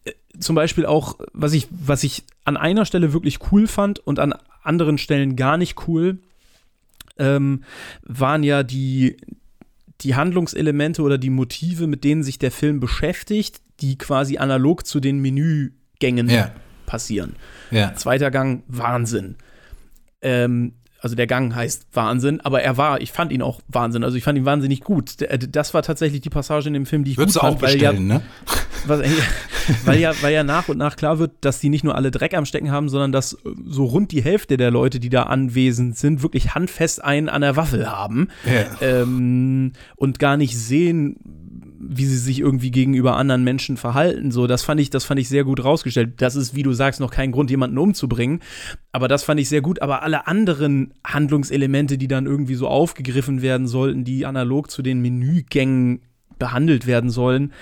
Äh, 0.05 0.12
zum 0.38 0.55
Beispiel 0.55 0.87
auch, 0.87 1.18
was 1.33 1.55
ich, 1.55 1.66
was 1.72 2.05
ich 2.05 2.22
an 2.44 2.57
einer 2.57 2.85
Stelle 2.85 3.12
wirklich 3.12 3.40
cool 3.50 3.66
fand 3.66 3.98
und 3.98 4.20
an 4.20 4.33
anderen 4.62 4.96
Stellen 4.96 5.35
gar 5.35 5.57
nicht 5.57 5.88
cool, 5.88 6.18
ähm, 7.18 7.64
waren 8.05 8.44
ja 8.44 8.62
die, 8.62 9.16
die 10.04 10.14
Handlungselemente 10.14 11.02
oder 11.02 11.18
die 11.18 11.30
Motive, 11.30 11.86
mit 11.86 12.04
denen 12.04 12.22
sich 12.22 12.38
der 12.38 12.50
Film 12.50 12.80
beschäftigt, 12.80 13.60
die 13.80 13.98
quasi 13.98 14.38
analog 14.38 14.86
zu 14.86 15.00
den 15.00 15.20
Menügängen 15.20 16.28
ja. 16.28 16.52
passieren. 16.86 17.36
Ja. 17.70 17.94
Zweiter 17.94 18.30
Gang, 18.30 18.62
Wahnsinn. 18.68 19.36
Ähm, 20.20 20.74
also 21.02 21.16
der 21.16 21.26
Gang 21.26 21.52
heißt 21.52 21.88
Wahnsinn, 21.92 22.40
aber 22.40 22.62
er 22.62 22.76
war, 22.76 23.00
ich 23.00 23.10
fand 23.10 23.32
ihn 23.32 23.42
auch 23.42 23.60
Wahnsinn. 23.66 24.04
Also 24.04 24.16
ich 24.16 24.22
fand 24.22 24.38
ihn 24.38 24.44
wahnsinnig 24.44 24.82
gut. 24.82 25.16
Das 25.50 25.74
war 25.74 25.82
tatsächlich 25.82 26.20
die 26.20 26.30
Passage 26.30 26.68
in 26.68 26.74
dem 26.74 26.86
Film, 26.86 27.02
die 27.02 27.10
ich 27.10 27.18
Würdest 27.18 27.40
gut 27.40 27.42
fand, 27.42 27.56
auch 27.56 27.62
weil 27.62 27.82
ja, 27.82 27.92
ne? 27.92 28.22
Was, 28.86 29.00
weil, 29.84 29.98
ja, 29.98 30.12
weil 30.22 30.32
ja 30.32 30.44
nach 30.44 30.68
und 30.68 30.78
nach 30.78 30.96
klar 30.96 31.18
wird, 31.18 31.32
dass 31.40 31.60
die 31.60 31.68
nicht 31.68 31.84
nur 31.84 31.96
alle 31.96 32.10
Dreck 32.10 32.34
am 32.34 32.44
Stecken 32.44 32.70
haben, 32.70 32.88
sondern 32.88 33.12
dass 33.12 33.36
so 33.66 33.84
rund 33.84 34.12
die 34.12 34.22
Hälfte 34.22 34.56
der 34.56 34.70
Leute, 34.70 35.00
die 35.00 35.08
da 35.08 35.24
anwesend 35.24 35.96
sind, 35.96 36.22
wirklich 36.22 36.54
handfest 36.54 37.02
einen 37.02 37.28
an 37.28 37.42
der 37.42 37.56
Waffel 37.56 37.90
haben 37.90 38.28
ja. 38.44 39.02
ähm, 39.02 39.72
und 39.96 40.18
gar 40.18 40.36
nicht 40.36 40.56
sehen, 40.56 41.16
wie 41.84 42.06
sie 42.06 42.16
sich 42.16 42.38
irgendwie 42.38 42.70
gegenüber 42.70 43.16
anderen 43.16 43.42
Menschen 43.42 43.76
verhalten. 43.76 44.30
So, 44.30 44.46
das 44.46 44.62
fand 44.62 44.80
ich, 44.80 44.90
das 44.90 45.04
fand 45.04 45.18
ich 45.18 45.28
sehr 45.28 45.42
gut 45.42 45.64
rausgestellt. 45.64 46.22
Das 46.22 46.36
ist, 46.36 46.54
wie 46.54 46.62
du 46.62 46.72
sagst, 46.72 47.00
noch 47.00 47.10
kein 47.10 47.32
Grund, 47.32 47.50
jemanden 47.50 47.78
umzubringen. 47.78 48.40
Aber 48.92 49.08
das 49.08 49.24
fand 49.24 49.40
ich 49.40 49.48
sehr 49.48 49.62
gut. 49.62 49.82
Aber 49.82 50.02
alle 50.02 50.28
anderen 50.28 50.94
Handlungselemente, 51.04 51.98
die 51.98 52.06
dann 52.06 52.26
irgendwie 52.26 52.54
so 52.54 52.68
aufgegriffen 52.68 53.42
werden 53.42 53.66
sollten, 53.66 54.04
die 54.04 54.24
analog 54.26 54.70
zu 54.70 54.82
den 54.82 55.00
Menügängen 55.00 56.02
behandelt 56.38 56.86
werden 56.86 57.10
sollen, 57.10 57.52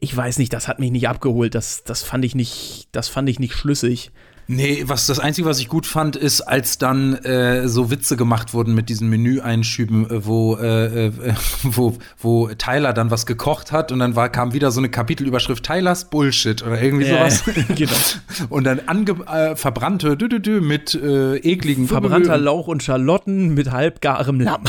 ich 0.00 0.16
weiß 0.16 0.38
nicht, 0.38 0.52
das 0.52 0.68
hat 0.68 0.78
mich 0.78 0.90
nicht 0.90 1.08
abgeholt. 1.08 1.54
Das, 1.54 1.84
das 1.84 2.02
fand 2.02 2.24
ich 2.24 2.34
nicht, 2.34 2.88
das 2.92 3.08
fand 3.08 3.28
ich 3.28 3.38
nicht 3.38 3.54
schlüssig. 3.54 4.12
Nee, 4.50 4.84
was 4.86 5.06
das 5.06 5.18
Einzige, 5.18 5.46
was 5.46 5.60
ich 5.60 5.68
gut 5.68 5.84
fand, 5.86 6.16
ist, 6.16 6.40
als 6.40 6.78
dann 6.78 7.16
äh, 7.16 7.68
so 7.68 7.90
Witze 7.90 8.16
gemacht 8.16 8.54
wurden 8.54 8.74
mit 8.74 8.88
diesen 8.88 9.10
Menüeinschüben, 9.10 10.10
äh, 10.10 10.26
wo, 10.26 10.56
äh, 10.56 11.08
äh, 11.08 11.12
wo, 11.62 11.98
wo 12.18 12.48
Tyler 12.48 12.94
dann 12.94 13.10
was 13.10 13.26
gekocht 13.26 13.72
hat 13.72 13.92
und 13.92 13.98
dann 13.98 14.16
war, 14.16 14.30
kam 14.30 14.54
wieder 14.54 14.70
so 14.70 14.80
eine 14.80 14.88
Kapitelüberschrift 14.88 15.62
Tylers 15.64 16.06
Bullshit 16.06 16.62
oder 16.62 16.80
irgendwie 16.80 17.04
sowas. 17.04 17.44
genau. 17.76 17.92
Und 18.48 18.64
dann 18.64 18.80
ange, 18.86 19.16
äh, 19.26 19.56
verbrannte 19.56 20.16
dü, 20.16 20.28
dü, 20.28 20.40
dü, 20.40 20.60
mit 20.60 20.94
äh, 20.94 21.36
ekligen 21.36 21.86
Verbrannter 21.86 22.38
Lauch 22.38 22.68
und 22.68 22.82
Schalotten 22.82 23.52
mit 23.52 23.70
halbgarem 23.70 24.40
Lamm. 24.40 24.64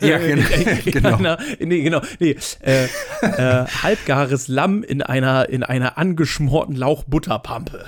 ja, 0.00 0.18
genau. 0.18 0.44
genau. 0.84 1.16
Einer, 1.16 1.38
nee, 1.58 1.82
genau. 1.82 2.00
Nee, 2.20 2.36
halbgares 3.22 4.48
Lamm 4.48 4.82
in 4.82 5.02
einer, 5.02 5.48
in 5.48 5.62
einer 5.62 5.98
angeschmorten 5.98 6.76
Lauchbutterpampe. 6.76 7.84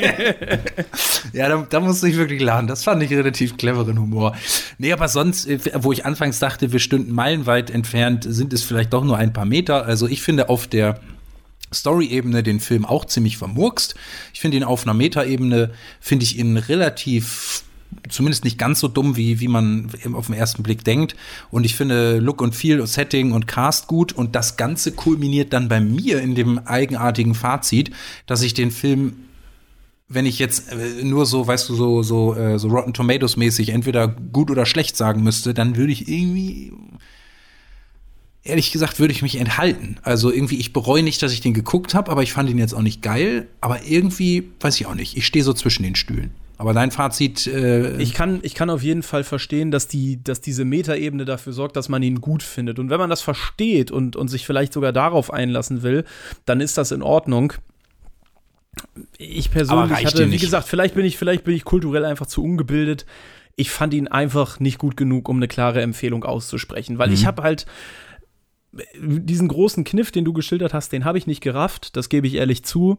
ja, 1.32 1.48
da, 1.48 1.66
da 1.68 1.80
musste 1.80 2.08
ich 2.08 2.16
wirklich 2.16 2.40
lachen. 2.40 2.66
Das 2.66 2.84
fand 2.84 3.02
ich 3.02 3.10
relativ 3.10 3.56
cleveren 3.56 3.98
Humor. 3.98 4.36
Nee, 4.78 4.92
aber 4.92 5.08
sonst, 5.08 5.46
äh, 5.46 5.58
wo 5.82 5.92
ich 5.92 6.04
anfangs 6.04 6.38
dachte, 6.38 6.72
wir 6.72 6.80
stünden 6.80 7.12
meilenweit 7.12 7.70
entfernt, 7.70 8.24
sind 8.28 8.52
es 8.52 8.62
vielleicht 8.62 8.92
doch 8.92 9.04
nur 9.04 9.16
ein 9.16 9.32
paar 9.32 9.44
Meter. 9.44 9.84
Also 9.84 10.06
ich 10.06 10.22
finde 10.22 10.48
auf 10.48 10.66
der 10.66 11.00
Story-Ebene 11.72 12.42
den 12.42 12.60
Film 12.60 12.84
auch 12.84 13.04
ziemlich 13.04 13.36
vermurkst. 13.36 13.94
Ich 14.32 14.40
finde 14.40 14.56
ihn 14.56 14.64
auf 14.64 14.84
einer 14.84 14.94
Meta-Ebene, 14.94 15.72
finde 16.00 16.24
ich 16.24 16.38
ihn 16.38 16.56
relativ 16.56 17.64
zumindest 18.08 18.44
nicht 18.44 18.58
ganz 18.58 18.80
so 18.80 18.88
dumm, 18.88 19.16
wie, 19.16 19.40
wie 19.40 19.48
man 19.48 19.90
auf 20.14 20.26
den 20.26 20.34
ersten 20.34 20.62
Blick 20.62 20.84
denkt. 20.84 21.16
Und 21.50 21.64
ich 21.64 21.74
finde 21.74 22.18
Look 22.18 22.40
und 22.40 22.54
Feel, 22.54 22.86
Setting 22.86 23.32
und 23.32 23.46
Cast 23.46 23.86
gut. 23.86 24.12
Und 24.12 24.34
das 24.34 24.56
Ganze 24.56 24.92
kulminiert 24.92 25.52
dann 25.52 25.68
bei 25.68 25.80
mir 25.80 26.20
in 26.20 26.34
dem 26.34 26.58
eigenartigen 26.58 27.34
Fazit, 27.34 27.90
dass 28.26 28.42
ich 28.42 28.54
den 28.54 28.70
Film 28.70 29.16
wenn 30.08 30.26
ich 30.26 30.38
jetzt 30.38 30.72
äh, 30.72 31.04
nur 31.04 31.26
so, 31.26 31.46
weißt 31.46 31.68
du, 31.68 31.74
so, 31.74 32.02
so, 32.02 32.34
äh, 32.34 32.58
so 32.58 32.68
Rotten 32.68 32.94
Tomatoes 32.94 33.36
mäßig 33.36 33.70
entweder 33.70 34.08
gut 34.08 34.50
oder 34.50 34.64
schlecht 34.64 34.96
sagen 34.96 35.22
müsste, 35.22 35.52
dann 35.52 35.76
würde 35.76 35.92
ich 35.92 36.08
irgendwie, 36.08 36.72
ehrlich 38.42 38.72
gesagt, 38.72 38.98
würde 38.98 39.12
ich 39.12 39.22
mich 39.22 39.36
enthalten. 39.36 39.98
Also 40.02 40.32
irgendwie, 40.32 40.58
ich 40.58 40.72
bereue 40.72 41.02
nicht, 41.02 41.22
dass 41.22 41.32
ich 41.32 41.42
den 41.42 41.52
geguckt 41.52 41.94
habe, 41.94 42.10
aber 42.10 42.22
ich 42.22 42.32
fand 42.32 42.48
ihn 42.48 42.58
jetzt 42.58 42.74
auch 42.74 42.82
nicht 42.82 43.02
geil. 43.02 43.48
Aber 43.60 43.84
irgendwie, 43.86 44.50
weiß 44.60 44.80
ich 44.80 44.86
auch 44.86 44.94
nicht, 44.94 45.16
ich 45.16 45.26
stehe 45.26 45.44
so 45.44 45.52
zwischen 45.52 45.82
den 45.82 45.94
Stühlen. 45.94 46.30
Aber 46.56 46.72
dein 46.72 46.90
Fazit. 46.90 47.46
Äh 47.46 47.98
ich, 47.98 48.14
kann, 48.14 48.40
ich 48.42 48.54
kann 48.54 48.68
auf 48.68 48.82
jeden 48.82 49.04
Fall 49.04 49.22
verstehen, 49.22 49.70
dass, 49.70 49.86
die, 49.86 50.22
dass 50.24 50.40
diese 50.40 50.64
Metaebene 50.64 51.24
dafür 51.24 51.52
sorgt, 51.52 51.76
dass 51.76 51.88
man 51.88 52.02
ihn 52.02 52.20
gut 52.20 52.42
findet. 52.42 52.80
Und 52.80 52.90
wenn 52.90 52.98
man 52.98 53.10
das 53.10 53.20
versteht 53.20 53.92
und, 53.92 54.16
und 54.16 54.26
sich 54.26 54.44
vielleicht 54.44 54.72
sogar 54.72 54.92
darauf 54.92 55.32
einlassen 55.32 55.82
will, 55.82 56.04
dann 56.46 56.60
ist 56.60 56.76
das 56.76 56.90
in 56.90 57.02
Ordnung. 57.02 57.52
Ich 59.18 59.50
persönlich 59.50 60.06
hatte, 60.06 60.30
wie 60.30 60.38
gesagt, 60.38 60.68
vielleicht 60.68 60.94
bin 60.94 61.04
ich, 61.04 61.16
vielleicht 61.16 61.44
bin 61.44 61.54
ich 61.54 61.64
kulturell 61.64 62.04
einfach 62.04 62.26
zu 62.26 62.42
ungebildet. 62.42 63.06
Ich 63.56 63.70
fand 63.70 63.92
ihn 63.92 64.08
einfach 64.08 64.60
nicht 64.60 64.78
gut 64.78 64.96
genug, 64.96 65.28
um 65.28 65.36
eine 65.36 65.48
klare 65.48 65.82
Empfehlung 65.82 66.24
auszusprechen, 66.24 66.98
weil 66.98 67.08
mhm. 67.08 67.14
ich 67.14 67.26
habe 67.26 67.42
halt 67.42 67.66
diesen 69.00 69.48
großen 69.48 69.84
Kniff, 69.84 70.12
den 70.12 70.24
du 70.24 70.32
geschildert 70.32 70.74
hast, 70.74 70.92
den 70.92 71.04
habe 71.04 71.18
ich 71.18 71.26
nicht 71.26 71.40
gerafft, 71.40 71.96
das 71.96 72.08
gebe 72.08 72.26
ich 72.26 72.34
ehrlich 72.34 72.64
zu 72.64 72.98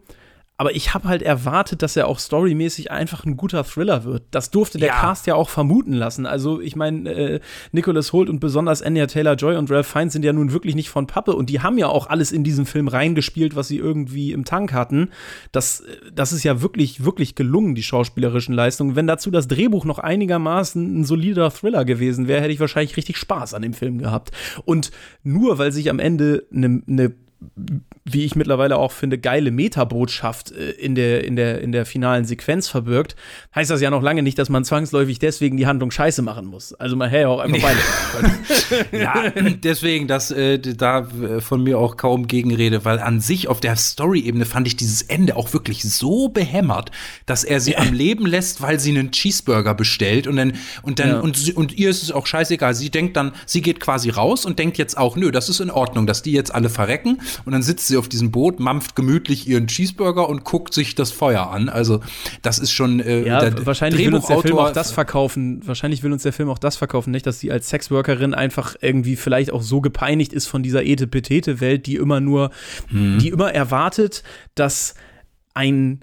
aber 0.60 0.76
ich 0.76 0.93
habe 0.93 1.07
halt 1.07 1.22
erwartet, 1.22 1.82
dass 1.84 1.95
er 1.95 2.10
auch 2.10 2.20
storymäßig 2.20 2.91
einfach 2.91 3.24
ein 3.24 3.38
guter 3.38 3.64
Thriller 3.64 4.03
wird. 4.03 4.24
Das 4.32 4.51
durfte 4.51 4.78
der 4.78 4.89
ja. 4.89 4.99
Cast 4.99 5.26
ja 5.26 5.36
auch 5.36 5.47
vermuten 5.47 5.93
lassen. 5.93 6.26
Also 6.26 6.60
ich 6.60 6.76
meine, 6.76 7.10
äh, 7.10 7.39
Nicholas 7.72 8.12
Holt 8.12 8.28
und 8.28 8.41
besonders 8.41 8.82
Anya 8.82 9.07
Taylor-Joy 9.07 9.55
und 9.55 9.72
Ralph 9.72 9.88
Fiennes 9.88 10.12
sind 10.12 10.26
ja 10.26 10.34
nun 10.34 10.51
wirklich 10.51 10.76
nicht 10.76 10.89
von 10.89 11.07
Pappe 11.07 11.34
und 11.34 11.49
die 11.49 11.62
haben 11.62 11.78
ja 11.78 11.88
auch 11.88 12.07
alles 12.07 12.34
in 12.34 12.43
diesen 12.43 12.66
Film 12.66 12.89
reingespielt, 12.89 13.55
was 13.55 13.70
sie 13.70 13.78
irgendwie 13.78 14.34
im 14.34 14.43
Tank 14.43 14.74
hatten. 14.74 15.12
Das, 15.53 15.82
das 16.14 16.34
ist 16.34 16.43
ja 16.43 16.62
wirklich, 16.62 17.05
wirklich 17.05 17.36
gelungen, 17.36 17.74
die 17.74 17.84
schauspielerischen 17.84 18.53
Leistungen. 18.53 18.97
Wenn 18.97 19.07
dazu 19.07 19.32
das 19.32 19.47
Drehbuch 19.47 19.86
noch 19.86 19.99
einigermaßen 19.99 20.99
ein 20.99 21.05
solider 21.05 21.51
Thriller 21.51 21.86
gewesen 21.86 22.28
wäre, 22.28 22.41
hätte 22.41 22.51
ich 22.51 22.60
wahrscheinlich 22.60 22.97
richtig 22.97 23.16
Spaß 23.16 23.53
an 23.53 23.62
dem 23.62 23.74
Film 23.74 23.97
gehabt. 23.97 24.32
Und 24.66 24.91
nur 25.24 25.57
weil 25.57 25.72
sich 25.72 25.89
am 25.89 25.99
Ende 25.99 26.43
eine 26.51 26.82
ne 26.86 27.14
wie 28.03 28.25
ich 28.25 28.35
mittlerweile 28.35 28.77
auch 28.77 28.91
finde, 28.91 29.17
geile 29.17 29.51
Metabotschaft 29.51 30.51
äh, 30.51 30.71
in 30.71 30.95
der, 30.95 31.23
in, 31.23 31.35
der, 31.35 31.61
in 31.61 31.71
der 31.71 31.85
finalen 31.85 32.25
Sequenz 32.25 32.67
verbirgt, 32.67 33.15
heißt 33.55 33.69
das 33.69 33.81
ja 33.81 33.89
noch 33.89 34.01
lange 34.01 34.23
nicht, 34.23 34.37
dass 34.39 34.49
man 34.49 34.65
zwangsläufig 34.65 35.19
deswegen 35.19 35.57
die 35.57 35.67
Handlung 35.67 35.91
scheiße 35.91 36.21
machen 36.21 36.47
muss. 36.47 36.73
Also 36.73 36.95
man 36.95 37.09
hätte 37.09 37.21
ja 37.23 37.27
auch 37.29 37.39
einfach 37.39 37.61
beide. 37.61 38.87
ja, 39.03 39.29
deswegen, 39.63 40.07
dass 40.07 40.31
äh, 40.31 40.59
da 40.59 40.99
äh, 40.99 41.39
von 41.39 41.63
mir 41.63 41.77
auch 41.77 41.97
kaum 41.97 42.27
Gegenrede, 42.27 42.83
weil 42.83 42.99
an 42.99 43.21
sich 43.21 43.47
auf 43.47 43.59
der 43.59 43.75
Story-Ebene 43.75 44.45
fand 44.45 44.67
ich 44.67 44.75
dieses 44.75 45.01
Ende 45.03 45.35
auch 45.35 45.53
wirklich 45.53 45.83
so 45.83 46.29
behämmert, 46.29 46.91
dass 47.25 47.43
er 47.43 47.59
sie 47.59 47.71
ja. 47.71 47.79
am 47.79 47.93
Leben 47.93 48.25
lässt, 48.25 48.61
weil 48.61 48.79
sie 48.79 48.89
einen 48.91 49.11
Cheeseburger 49.11 49.75
bestellt 49.75 50.27
und 50.27 50.35
dann, 50.35 50.53
und 50.81 50.99
dann, 50.99 51.09
ja. 51.09 51.19
und, 51.19 51.55
und 51.55 51.77
ihr 51.77 51.89
ist 51.89 52.03
es 52.03 52.11
auch 52.11 52.25
scheißegal. 52.25 52.73
Sie 52.73 52.89
denkt 52.89 53.15
dann, 53.15 53.33
sie 53.45 53.61
geht 53.61 53.79
quasi 53.79 54.09
raus 54.09 54.45
und 54.45 54.59
denkt 54.59 54.77
jetzt 54.77 54.97
auch, 54.97 55.15
nö, 55.15 55.31
das 55.31 55.47
ist 55.47 55.59
in 55.59 55.69
Ordnung, 55.69 56.07
dass 56.07 56.21
die 56.21 56.31
jetzt 56.31 56.53
alle 56.53 56.69
verrecken 56.69 57.19
und 57.45 57.51
dann 57.51 57.63
sitzt 57.63 57.88
sie 57.88 57.97
auf 57.97 58.09
diesem 58.09 58.32
Boot, 58.32 58.59
mampft 58.59 58.95
gemütlich 58.95 59.47
ihren 59.47 59.67
Cheeseburger 59.67 60.30
und 60.30 60.43
guckt 60.43 60.73
sich 60.73 60.95
das 60.95 61.11
Feuer 61.11 61.49
an. 61.49 61.69
Also 61.69 62.01
das 62.41 62.59
ist 62.59 62.71
schon 62.71 62.99
äh, 62.99 63.25
ja, 63.25 63.65
wahrscheinlich 63.65 64.05
will 64.05 64.15
uns 64.15 64.27
der 64.27 64.39
Film 64.39 64.57
auch 64.57 64.71
das 64.71 64.91
verkaufen. 64.91 65.61
Wahrscheinlich 65.65 66.03
will 66.03 66.11
uns 66.11 66.23
der 66.23 66.34
Film 66.34 66.49
auch 66.49 66.59
das 66.59 66.75
verkaufen, 66.75 67.11
nicht, 67.11 67.25
dass 67.25 67.39
sie 67.39 67.51
als 67.51 67.69
Sexworkerin 67.69 68.34
einfach 68.34 68.75
irgendwie 68.82 69.15
vielleicht 69.15 69.51
auch 69.51 69.61
so 69.61 69.82
gepeinigt 69.82 70.34
ist 70.34 70.47
von 70.47 70.63
dieser 70.63 70.84
Ete-Petete-Welt, 70.84 71.86
die 71.86 71.95
immer 71.95 72.19
nur, 72.19 72.51
hm. 72.89 73.19
die 73.19 73.30
immer 73.30 73.53
erwartet, 73.53 74.23
dass 74.55 74.95
ein 75.53 76.01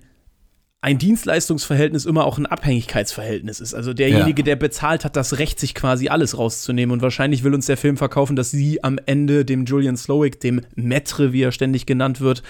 ein 0.87 0.99
Dienstleistungsverhältnis 0.99 2.05
immer 2.05 2.25
auch 2.25 2.39
ein 2.39 2.47
Abhängigkeitsverhältnis 2.47 3.59
ist. 3.59 3.75
Also 3.75 3.93
derjenige, 3.93 4.43
ja. 4.43 4.45
der 4.45 4.55
bezahlt 4.55 5.05
hat, 5.05 5.17
das 5.17 5.41
Recht, 5.41 5.59
sich 5.59 5.75
quasi 5.75 6.09
alles 6.09 6.39
rauszunehmen. 6.39 6.93
Und 6.93 7.03
wahrscheinlich 7.03 7.43
will 7.43 7.55
uns 7.55 7.67
der 7.67 7.77
Film 7.77 7.97
verkaufen, 7.97 8.37
dass 8.37 8.53
sie 8.53 8.85
am 8.85 9.01
Ende 9.05 9.45
dem 9.45 9.65
Julian 9.65 9.97
Slowick, 9.97 10.39
dem 10.39 10.61
Metre, 10.77 11.33
wie 11.33 11.43
er 11.43 11.51
ständig 11.51 11.87
genannt 11.87 12.21
wird, 12.21 12.45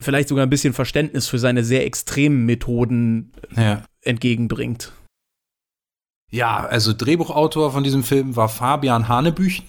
vielleicht 0.00 0.28
sogar 0.28 0.44
ein 0.44 0.50
bisschen 0.50 0.74
Verständnis 0.74 1.28
für 1.28 1.38
seine 1.38 1.62
sehr 1.62 1.86
extremen 1.86 2.44
Methoden 2.44 3.30
ja. 3.56 3.84
entgegenbringt. 4.02 4.90
Ja, 6.28 6.66
also 6.66 6.92
Drehbuchautor 6.92 7.70
von 7.70 7.84
diesem 7.84 8.02
Film 8.02 8.34
war 8.34 8.48
Fabian 8.48 9.06
Hanebüchen. 9.06 9.64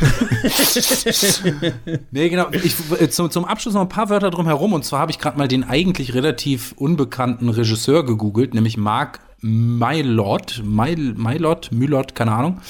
nee, 2.10 2.28
genau. 2.28 2.48
Ich, 2.52 2.74
äh, 3.00 3.08
zum, 3.08 3.30
zum 3.30 3.44
Abschluss 3.44 3.74
noch 3.74 3.82
ein 3.82 3.88
paar 3.88 4.10
Wörter 4.10 4.30
drum 4.30 4.46
herum. 4.46 4.72
Und 4.72 4.84
zwar 4.84 5.00
habe 5.00 5.10
ich 5.10 5.18
gerade 5.18 5.38
mal 5.38 5.48
den 5.48 5.64
eigentlich 5.64 6.14
relativ 6.14 6.72
unbekannten 6.76 7.48
Regisseur 7.48 8.04
gegoogelt, 8.04 8.54
nämlich 8.54 8.76
Mark 8.76 9.20
Mylott. 9.40 10.62
Mylott, 10.64 11.70
Mylott, 11.72 12.14
keine 12.14 12.32
Ahnung. 12.32 12.60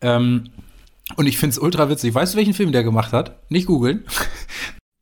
Ähm, 0.00 0.44
und 1.16 1.26
ich 1.26 1.38
finde 1.38 1.52
es 1.52 1.58
ultra 1.58 1.88
witzig. 1.88 2.14
Weißt 2.14 2.34
du, 2.34 2.38
welchen 2.38 2.54
Film 2.54 2.72
der 2.72 2.82
gemacht 2.82 3.12
hat? 3.12 3.50
Nicht 3.50 3.66
googeln. 3.66 4.04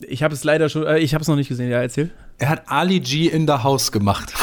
Ich 0.07 0.23
habe 0.23 0.35
es 0.35 0.45
leider 0.45 0.69
schon, 0.69 0.85
äh, 0.85 0.99
ich 0.99 1.15
habe 1.15 1.23
es 1.23 1.29
noch 1.29 1.37
nicht 1.37 1.49
gesehen. 1.49 1.71
Ja, 1.71 1.81
erzähl. 1.81 2.11
Er 2.39 2.49
hat 2.49 2.65
Ali 2.67 3.01
G 3.01 3.29
in 3.29 3.47
the 3.47 3.55
House 3.55 3.93
gemacht. 3.93 4.35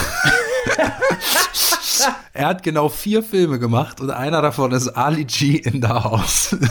Er 2.33 2.47
hat 2.47 2.63
genau 2.63 2.89
vier 2.89 3.23
Filme 3.23 3.59
gemacht 3.59 4.01
und 4.01 4.09
einer 4.09 4.41
davon 4.41 4.71
ist 4.71 4.89
Ali 4.89 5.25
G 5.25 5.57
in 5.57 5.81
the 5.81 5.87
House. 5.87 6.55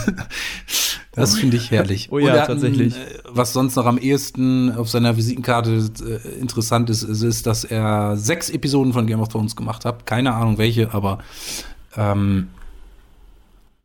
Das 1.13 1.37
finde 1.37 1.57
ich 1.57 1.71
herrlich. 1.71 2.07
Oh 2.09 2.19
ja, 2.19 2.45
tatsächlich. 2.45 2.95
Ein, 2.95 3.01
äh, 3.01 3.19
was 3.29 3.51
sonst 3.51 3.75
noch 3.75 3.85
am 3.85 3.97
ehesten 3.97 4.73
auf 4.73 4.89
seiner 4.89 5.17
Visitenkarte 5.17 5.91
äh, 6.05 6.39
interessant 6.39 6.89
ist, 6.89 7.03
ist, 7.03 7.45
dass 7.45 7.65
er 7.65 8.15
sechs 8.15 8.49
Episoden 8.49 8.93
von 8.93 9.07
Game 9.07 9.19
of 9.19 9.27
Thrones 9.27 9.57
gemacht 9.57 9.83
hat. 9.83 10.05
Keine 10.05 10.33
Ahnung 10.33 10.57
welche, 10.57 10.93
aber 10.93 11.17
ähm, 11.97 12.47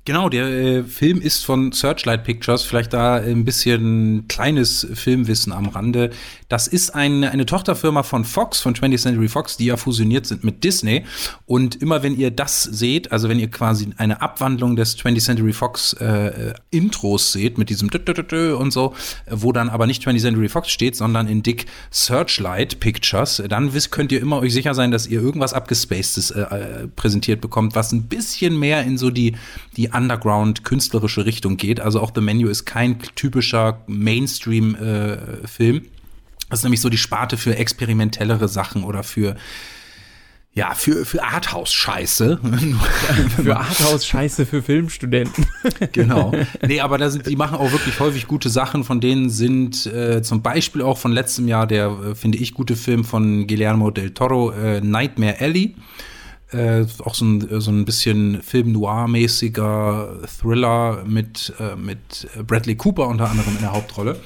Genau, 0.07 0.28
der 0.28 0.46
äh, 0.46 0.82
Film 0.84 1.20
ist 1.20 1.44
von 1.44 1.72
Searchlight 1.72 2.22
Pictures, 2.22 2.62
vielleicht 2.62 2.92
da 2.92 3.16
ein 3.16 3.44
bisschen 3.44 4.28
kleines 4.28 4.86
Filmwissen 4.94 5.52
am 5.52 5.66
Rande. 5.66 6.11
Das 6.48 6.68
ist 6.68 6.94
ein, 6.94 7.24
eine 7.24 7.44
Tochterfirma 7.44 8.04
von 8.04 8.24
Fox, 8.24 8.61
von 8.61 8.72
20th 8.72 9.02
Century 9.02 9.26
Fox, 9.26 9.57
die 9.57 9.64
ja 9.66 9.76
fusioniert 9.76 10.24
sind 10.24 10.44
mit 10.44 10.62
Disney. 10.62 11.04
Und 11.44 11.82
immer 11.82 12.04
wenn 12.04 12.16
ihr 12.16 12.30
das 12.30 12.62
seht, 12.62 13.11
also 13.11 13.28
wenn 13.28 13.40
ihr 13.40 13.50
quasi 13.50 13.88
eine 13.96 14.22
Abwandlung 14.22 14.76
des 14.76 14.96
20th 14.96 15.24
Century 15.24 15.52
Fox 15.52 15.94
äh, 15.94 16.54
Intros 16.70 17.32
seht, 17.32 17.59
mit 17.59 17.68
diesem 17.68 17.90
und 17.90 18.72
so, 18.72 18.94
wo 19.28 19.50
dann 19.50 19.68
aber 19.68 19.88
nicht 19.88 20.07
20th 20.07 20.20
Century 20.20 20.48
Fox 20.48 20.70
steht, 20.70 20.94
sondern 20.94 21.26
in 21.26 21.42
dick 21.42 21.66
Searchlight 21.90 22.78
Pictures, 22.78 23.42
dann 23.48 23.74
wisst, 23.74 23.90
könnt 23.90 24.12
ihr 24.12 24.20
immer 24.20 24.38
euch 24.38 24.52
sicher 24.52 24.74
sein, 24.74 24.92
dass 24.92 25.09
ihr 25.09 25.20
irgendwas 25.20 25.52
abgespacedes 25.52 26.30
äh, 26.30 26.42
äh, 26.42 26.86
präsentiert 26.94 27.40
bekommt, 27.40 27.74
was 27.74 27.90
ein 27.90 28.04
bisschen 28.04 28.57
mehr 28.57 28.84
in 28.84 28.98
so 28.98 29.11
die, 29.11 29.34
die 29.76 29.95
Underground-künstlerische 29.97 31.24
Richtung 31.24 31.57
geht. 31.57 31.80
Also 31.80 32.01
auch 32.01 32.12
The 32.14 32.20
Menu 32.20 32.49
ist 32.49 32.64
kein 32.64 32.99
typischer 33.14 33.82
Mainstream-Film. 33.86 35.76
Äh, 35.76 35.80
das 36.49 36.61
ist 36.61 36.64
nämlich 36.64 36.80
so 36.80 36.88
die 36.88 36.99
Sparte 36.99 37.36
für 37.36 37.57
experimentellere 37.57 38.49
Sachen 38.49 38.84
oder 38.84 39.03
für 39.03 39.36
ja, 40.57 40.72
für, 40.72 41.05
für 41.05 41.22
Arthouse-Scheiße. 41.22 42.40
für 43.42 43.57
Arthouse-Scheiße 43.59 44.47
für 44.47 44.62
Filmstudenten. 44.62 45.44
genau. 45.92 46.32
Nee, 46.66 46.80
aber 46.80 46.97
da 46.97 47.11
sind, 47.11 47.26
die 47.26 47.36
machen 47.36 47.59
auch 47.59 47.72
wirklich 47.72 48.01
häufig 48.01 48.26
gute 48.26 48.49
Sachen. 48.49 48.82
Von 48.82 49.03
denen 49.03 49.28
sind 49.28 49.84
äh, 49.84 50.22
zum 50.22 50.40
Beispiel 50.40 50.80
auch 50.80 50.97
von 50.97 51.12
letztem 51.12 51.47
Jahr 51.47 51.66
der, 51.66 51.88
äh, 51.88 52.14
finde 52.14 52.38
ich, 52.38 52.55
gute 52.55 52.74
Film 52.74 53.05
von 53.05 53.47
Guillermo 53.47 53.90
del 53.90 54.12
Toro, 54.12 54.51
äh, 54.53 54.80
Nightmare 54.80 55.38
Alley. 55.40 55.74
Äh, 56.53 56.84
auch 57.05 57.14
so 57.14 57.24
ein, 57.24 57.61
so 57.61 57.70
ein 57.70 57.84
bisschen 57.84 58.40
Film 58.42 58.72
Noir-mäßiger 58.72 60.20
Thriller 60.40 61.05
mit, 61.05 61.53
äh, 61.59 61.74
mit 61.76 62.28
Bradley 62.47 62.76
Cooper 62.76 63.09
unter 63.09 63.28
anderem 63.30 63.55
in 63.57 63.62
der 63.62 63.72
Hauptrolle. 63.72 64.20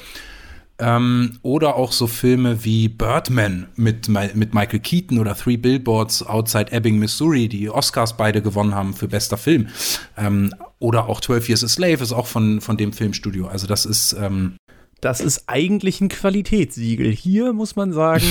Ähm, 0.80 1.38
oder 1.42 1.76
auch 1.76 1.92
so 1.92 2.06
Filme 2.06 2.64
wie 2.64 2.88
Birdman 2.88 3.68
mit, 3.76 4.08
mit 4.08 4.54
Michael 4.54 4.80
Keaton 4.80 5.18
oder 5.18 5.34
Three 5.34 5.58
Billboards 5.58 6.22
Outside 6.22 6.72
Ebbing, 6.72 6.98
Missouri, 6.98 7.48
die 7.48 7.68
Oscars 7.68 8.16
beide 8.16 8.40
gewonnen 8.40 8.74
haben 8.74 8.94
für 8.94 9.06
bester 9.06 9.36
Film. 9.36 9.68
Ähm, 10.16 10.54
oder 10.78 11.08
auch 11.08 11.20
12 11.20 11.48
Years 11.50 11.64
a 11.64 11.68
Slave 11.68 12.02
ist 12.02 12.12
auch 12.12 12.26
von, 12.26 12.62
von 12.62 12.78
dem 12.78 12.94
Filmstudio. 12.94 13.46
Also 13.48 13.66
das 13.66 13.84
ist 13.84 14.16
ähm 14.18 14.56
das 15.00 15.20
ist 15.20 15.44
eigentlich 15.46 16.00
ein 16.02 16.08
Qualitätssiegel. 16.08 17.10
Hier 17.10 17.54
muss 17.54 17.74
man 17.74 17.92
sagen, 17.92 18.24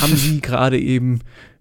haben 0.00 0.16
sie 0.16 0.40
gerade 0.42 0.78
eben 0.78 1.20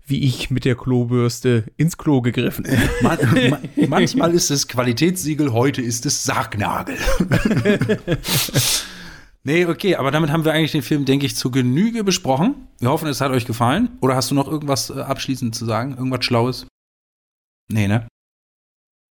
wie 0.09 0.23
ich 0.23 0.49
mit 0.49 0.65
der 0.65 0.75
Klobürste 0.75 1.65
ins 1.77 1.97
Klo 1.97 2.21
gegriffen. 2.21 2.65
Man, 3.01 3.17
man, 3.49 3.69
manchmal 3.87 4.33
ist 4.33 4.49
es 4.49 4.67
Qualitätssiegel, 4.67 5.53
heute 5.53 5.81
ist 5.81 6.05
es 6.05 6.23
Sargnagel. 6.23 6.97
nee, 9.43 9.65
okay, 9.65 9.95
aber 9.95 10.11
damit 10.11 10.31
haben 10.31 10.45
wir 10.45 10.53
eigentlich 10.53 10.71
den 10.71 10.81
Film, 10.81 11.05
denke 11.05 11.25
ich, 11.25 11.35
zu 11.35 11.51
Genüge 11.51 12.03
besprochen. 12.03 12.55
Wir 12.79 12.89
hoffen, 12.89 13.07
es 13.07 13.21
hat 13.21 13.31
euch 13.31 13.45
gefallen. 13.45 13.97
Oder 14.01 14.15
hast 14.15 14.31
du 14.31 14.35
noch 14.35 14.47
irgendwas 14.47 14.89
äh, 14.89 14.99
abschließend 14.99 15.55
zu 15.55 15.65
sagen? 15.65 15.95
Irgendwas 15.97 16.25
Schlaues? 16.25 16.67
Nee, 17.71 17.87
ne? 17.87 18.07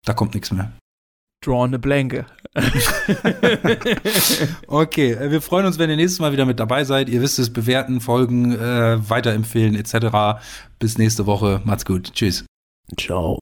Da 0.05 0.13
kommt 0.13 0.33
nichts 0.33 0.51
mehr. 0.51 0.71
Draw 1.45 1.73
a 1.73 1.77
blanke. 1.77 2.25
okay, 4.67 5.11
äh, 5.11 5.29
wir 5.29 5.41
freuen 5.41 5.65
uns, 5.65 5.77
wenn 5.77 5.89
ihr 5.89 5.95
nächstes 5.95 6.19
Mal 6.19 6.31
wieder 6.31 6.45
mit 6.45 6.59
dabei 6.59 6.83
seid. 6.85 7.09
Ihr 7.09 7.21
wisst 7.21 7.37
es, 7.37 7.53
bewerten, 7.53 8.01
folgen, 8.01 8.53
äh, 8.53 9.09
weiterempfehlen 9.09 9.75
etc. 9.75 10.41
Bis 10.79 10.97
nächste 10.97 11.25
Woche. 11.25 11.61
Macht's 11.65 11.85
gut. 11.85 12.13
Tschüss. 12.13 12.45
Ciao. 12.97 13.39